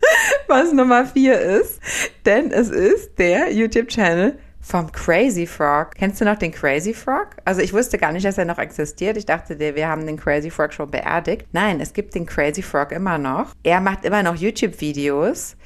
was 0.49 0.73
Nummer 0.73 1.07
vier 1.07 1.39
ist. 1.41 1.81
Denn 2.27 2.51
es 2.51 2.69
ist 2.69 3.19
der 3.19 3.53
YouTube-Channel 3.53 4.39
vom 4.61 4.93
Crazy 4.93 5.47
Frog. 5.47 5.95
Kennst 5.97 6.21
du 6.21 6.25
noch 6.25 6.37
den 6.37 6.53
Crazy 6.53 6.93
Frog? 6.93 7.29
Also 7.45 7.63
ich 7.63 7.73
wusste 7.73 7.99
gar 7.99 8.13
nicht, 8.13 8.27
dass 8.27 8.39
er 8.39 8.45
noch 8.45 8.59
existiert. 8.59 9.17
Ich 9.17 9.27
dachte, 9.27 9.59
wir 9.59 9.89
haben 9.89 10.07
den 10.07 10.19
Crazy 10.19 10.51
Frog 10.51 10.73
schon 10.73 10.91
beerdigt. 10.91 11.47
Nein, 11.53 11.81
es 11.81 11.93
gibt 11.93 12.15
den 12.15 12.27
Crazy 12.27 12.63
Frog 12.63 12.93
immer 12.93 13.19
noch. 13.19 13.55
Er 13.63 13.81
macht 13.81 14.05
immer 14.05 14.23
noch 14.23 14.37
YouTube-Videos 14.37 15.57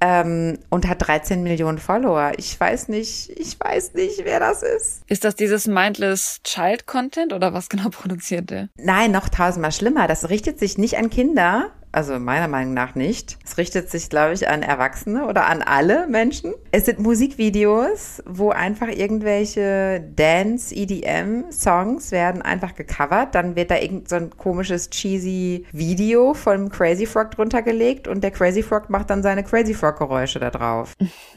ähm, 0.00 0.58
und 0.70 0.86
hat 0.86 1.06
13 1.06 1.42
Millionen 1.42 1.78
Follower. 1.78 2.32
Ich 2.36 2.58
weiß 2.58 2.88
nicht, 2.88 3.30
ich 3.30 3.58
weiß 3.58 3.94
nicht, 3.94 4.24
wer 4.24 4.38
das 4.38 4.62
ist. 4.62 5.02
Ist 5.08 5.24
das 5.24 5.34
dieses 5.34 5.66
mindless 5.66 6.40
Child 6.44 6.86
Content 6.86 7.32
oder 7.32 7.52
was 7.52 7.68
genau 7.68 7.88
produziert 7.90 8.50
der? 8.50 8.68
Nein, 8.76 9.10
noch 9.10 9.28
tausendmal 9.28 9.72
schlimmer. 9.72 10.06
Das 10.06 10.30
richtet 10.30 10.60
sich 10.60 10.78
nicht 10.78 10.96
an 10.96 11.10
Kinder. 11.10 11.72
Also 11.94 12.18
meiner 12.18 12.48
Meinung 12.48 12.74
nach 12.74 12.96
nicht. 12.96 13.38
Es 13.44 13.56
richtet 13.56 13.88
sich, 13.88 14.10
glaube 14.10 14.34
ich, 14.34 14.48
an 14.48 14.64
Erwachsene 14.64 15.28
oder 15.28 15.46
an 15.46 15.62
alle 15.62 16.08
Menschen. 16.08 16.52
Es 16.72 16.86
sind 16.86 16.98
Musikvideos, 16.98 18.20
wo 18.26 18.50
einfach 18.50 18.88
irgendwelche 18.88 20.04
Dance, 20.16 20.74
EDM 20.74 21.52
Songs 21.52 22.10
werden 22.10 22.42
einfach 22.42 22.74
gecovert. 22.74 23.36
Dann 23.36 23.54
wird 23.54 23.70
da 23.70 23.78
irgend 23.78 24.08
so 24.08 24.16
ein 24.16 24.36
komisches 24.36 24.90
cheesy 24.90 25.66
Video 25.70 26.34
von 26.34 26.68
Crazy 26.68 27.06
Frog 27.06 27.30
drunter 27.30 27.62
gelegt 27.62 28.08
und 28.08 28.24
der 28.24 28.32
Crazy 28.32 28.64
Frog 28.64 28.90
macht 28.90 29.10
dann 29.10 29.22
seine 29.22 29.44
Crazy 29.44 29.72
Frog 29.72 29.98
Geräusche 29.98 30.40
da 30.40 30.50
drauf. 30.50 30.94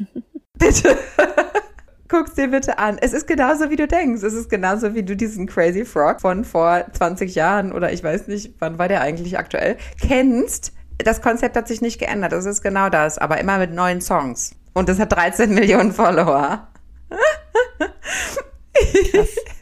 Bitte. 0.58 0.98
Guck's 2.10 2.36
dir 2.36 2.48
bitte 2.48 2.78
an. 2.78 2.98
Es 3.02 3.12
ist 3.12 3.28
genauso, 3.28 3.70
wie 3.70 3.76
du 3.76 3.88
denkst. 3.88 4.24
Es 4.24 4.34
ist 4.34 4.50
genauso, 4.50 4.96
wie 4.96 5.04
du 5.04 5.16
diesen 5.16 5.46
Crazy 5.46 5.84
Frog 5.84 6.22
von 6.22 6.46
vor 6.46 6.86
20 6.94 7.36
Jahren 7.36 7.74
oder 7.74 7.92
ich 7.92 8.04
weiß 8.04 8.28
nicht, 8.28 8.54
wann 8.60 8.80
war 8.80 8.88
der 8.88 9.02
eigentlich 9.02 9.38
aktuell, 9.38 9.78
kennst. 10.02 10.72
Das 11.00 11.22
Konzept 11.22 11.58
hat 11.58 11.68
sich 11.68 11.82
nicht 11.82 12.00
geändert. 12.00 12.34
Es 12.34 12.46
ist 12.46 12.62
genau 12.62 12.90
das, 12.90 13.18
aber 13.18 13.40
immer 13.40 13.58
mit 13.58 13.74
neuen 13.74 14.02
Songs. 14.02 14.52
Und 14.74 14.90
es 14.90 15.00
hat 15.00 15.12
13 15.12 15.54
Millionen 15.54 15.92
Follower. 15.92 16.68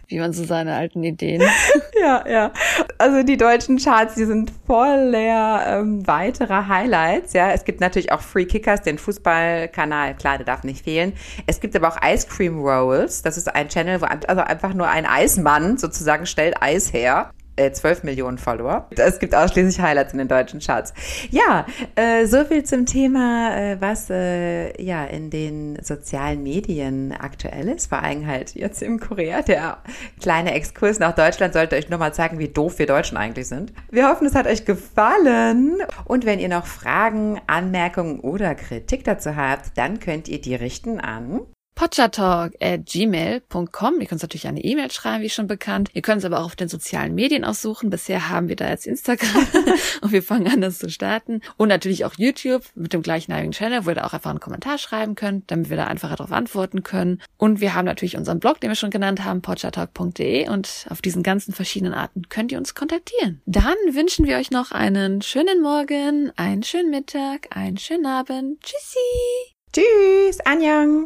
Wie 0.08 0.20
man 0.20 0.34
so 0.34 0.46
seine 0.46 0.76
alten 0.76 1.04
Ideen. 1.04 1.41
Ja, 1.98 2.24
ja. 2.28 2.52
Also 2.98 3.24
die 3.24 3.36
deutschen 3.36 3.78
Charts, 3.78 4.16
die 4.16 4.24
sind 4.24 4.54
voller 4.66 5.66
ähm, 5.68 6.08
weiterer 6.08 6.70
Highlights. 6.70 7.34
Ja, 7.34 7.52
es 7.52 7.66
gibt 7.66 7.82
natürlich 7.82 8.12
auch 8.12 8.22
Free 8.22 8.46
Kickers, 8.46 8.84
den 8.84 8.98
Fußballkanal. 8.98 10.16
Klar, 10.16 10.38
der 10.38 10.46
darf 10.46 10.64
nicht 10.64 10.86
fehlen. 10.86 11.14
Es 11.46 11.60
gibt 11.60 11.76
aber 11.76 11.89
auch 11.89 11.98
Ice 12.02 12.28
Cream 12.28 12.60
Rolls. 12.62 13.22
Das 13.22 13.38
ist 13.38 13.54
ein 13.54 13.68
Channel, 13.68 14.02
wo 14.02 14.06
also 14.06 14.41
einfach 14.41 14.74
nur 14.74 14.88
ein 14.88 15.06
Eismann 15.06 15.78
sozusagen 15.78 16.26
stellt 16.26 16.62
Eis 16.62 16.93
her. 16.93 17.32
Äh, 17.58 17.72
12 17.72 18.03
Millionen 18.03 18.38
Follower. 18.38 18.88
Es 18.97 19.20
gibt 19.20 19.34
ausschließlich 19.34 19.80
Highlights 19.80 20.12
in 20.12 20.20
den 20.20 20.28
deutschen 20.28 20.60
Charts. 20.60 20.93
Ja, 21.32 21.66
äh, 21.95 22.26
so 22.26 22.43
viel 22.43 22.64
zum 22.64 22.86
Thema, 22.86 23.56
äh, 23.56 23.78
was 23.80 24.10
äh, 24.10 24.82
ja 24.82 25.06
in 25.06 25.30
den 25.30 25.78
sozialen 25.82 26.43
Medien 26.43 27.14
aktuell 27.14 27.70
ist. 27.70 27.88
Vor 27.88 28.03
allem 28.03 28.28
halt 28.28 28.56
jetzt 28.56 28.84
im 28.84 28.99
Korea. 28.99 29.41
Der 29.41 29.78
kleine 30.22 30.53
Exkurs 30.53 30.99
nach 30.99 31.16
Deutschland 31.16 31.53
sollte 31.53 31.78
euch 31.78 31.89
nur 31.89 31.99
mal 31.99 32.14
zeigen, 32.14 32.39
wie 32.39 32.49
doof 32.49 32.78
wir 32.78 32.88
Deutschen 32.88 33.18
eigentlich 33.18 33.47
sind. 33.47 33.72
Wir 33.89 34.10
hoffen, 34.10 34.28
es 34.28 34.36
hat 34.36 34.47
euch 34.47 34.66
gefallen. 34.66 35.78
Und 36.03 36.26
wenn 36.26 36.39
ihr 36.39 36.49
noch 36.49 36.66
Fragen, 36.66 37.39
Anmerkungen 37.47 38.20
oder 38.20 38.53
Kritik 38.56 39.06
dazu 39.06 39.38
habt, 39.38 39.78
dann 39.78 39.99
könnt 39.99 40.28
ihr 40.28 40.41
die 40.41 40.56
richten 40.56 40.99
an 40.99 41.41
Potchatalk 41.76 42.53
at 42.61 42.86
gmail.com. 42.86 43.99
Ihr 43.99 44.07
könnt 44.07 44.21
natürlich 44.21 44.47
eine 44.47 44.63
E-Mail 44.63 44.91
schreiben, 44.91 45.23
wie 45.23 45.30
schon 45.30 45.47
bekannt. 45.47 45.89
Ihr 45.93 46.01
könnt 46.01 46.19
es 46.19 46.26
aber 46.26 46.39
auch 46.39 46.45
auf 46.45 46.55
den 46.55 46.69
sozialen 46.69 47.13
Medien 47.13 47.43
aussuchen. 47.43 47.89
Bisher 47.89 48.30
haben 48.30 48.47
wir 48.47 48.55
da 48.55 48.69
jetzt 48.69 48.88
Instagram 48.88 49.45
und 50.01 50.11
wir 50.11 50.23
fangen 50.23 50.47
an, 50.47 50.61
das 50.61 50.80
zu 50.80 50.89
starten. 50.89 51.41
Und 51.57 51.67
natürlich 51.67 52.05
auch 52.05 52.13
YouTube 52.17 52.63
mit 52.76 52.93
dem 52.93 53.01
gleichnamigen 53.01 53.51
Channel, 53.51 53.86
wo 53.86 53.89
ihr 53.89 53.95
da 53.95 54.05
auch 54.05 54.13
einfach 54.13 54.30
einen 54.30 54.39
Kommentar 54.39 54.78
schreiben 54.78 55.15
könnt, 55.15 55.51
damit 55.51 55.69
wir 55.69 55.78
da 55.78 55.86
einfacher 55.88 56.15
darauf 56.15 56.32
antworten 56.32 56.84
können. 56.84 57.21
Und 57.38 57.59
wir 57.59 57.76
haben 57.76 57.86
natürlich 57.86 58.17
unseren 58.17 58.39
Blog, 58.39 58.61
den 58.61 58.69
wir 58.69 58.76
schon 58.76 58.89
genannt 58.89 59.23
haben, 59.26 59.41
potchatalk.de 59.41 60.49
und 60.49 60.88
auf 60.89 61.01
diesen 61.01 61.23
ganzen 61.23 61.53
verschiedenen 61.53 61.93
Arten 61.93 62.30
könnt 62.30 62.53
ihr 62.53 62.57
uns 62.57 62.73
kontaktieren. 62.73 63.41
Dann 63.45 63.76
wünschen 63.91 64.26
wir 64.26 64.38
euch 64.38 64.49
noch 64.49 64.71
einen 64.71 65.21
schönen 65.21 65.61
Morgen, 65.61 66.32
einen 66.38 66.63
schönen 66.63 66.89
Mittag, 66.89 67.55
einen 67.55 67.78
schönen 67.78 68.05
Abend. 68.05 68.61
Tschüssi! 68.61 69.55
Tschüss, 69.73 70.39
Anjang! 70.45 71.03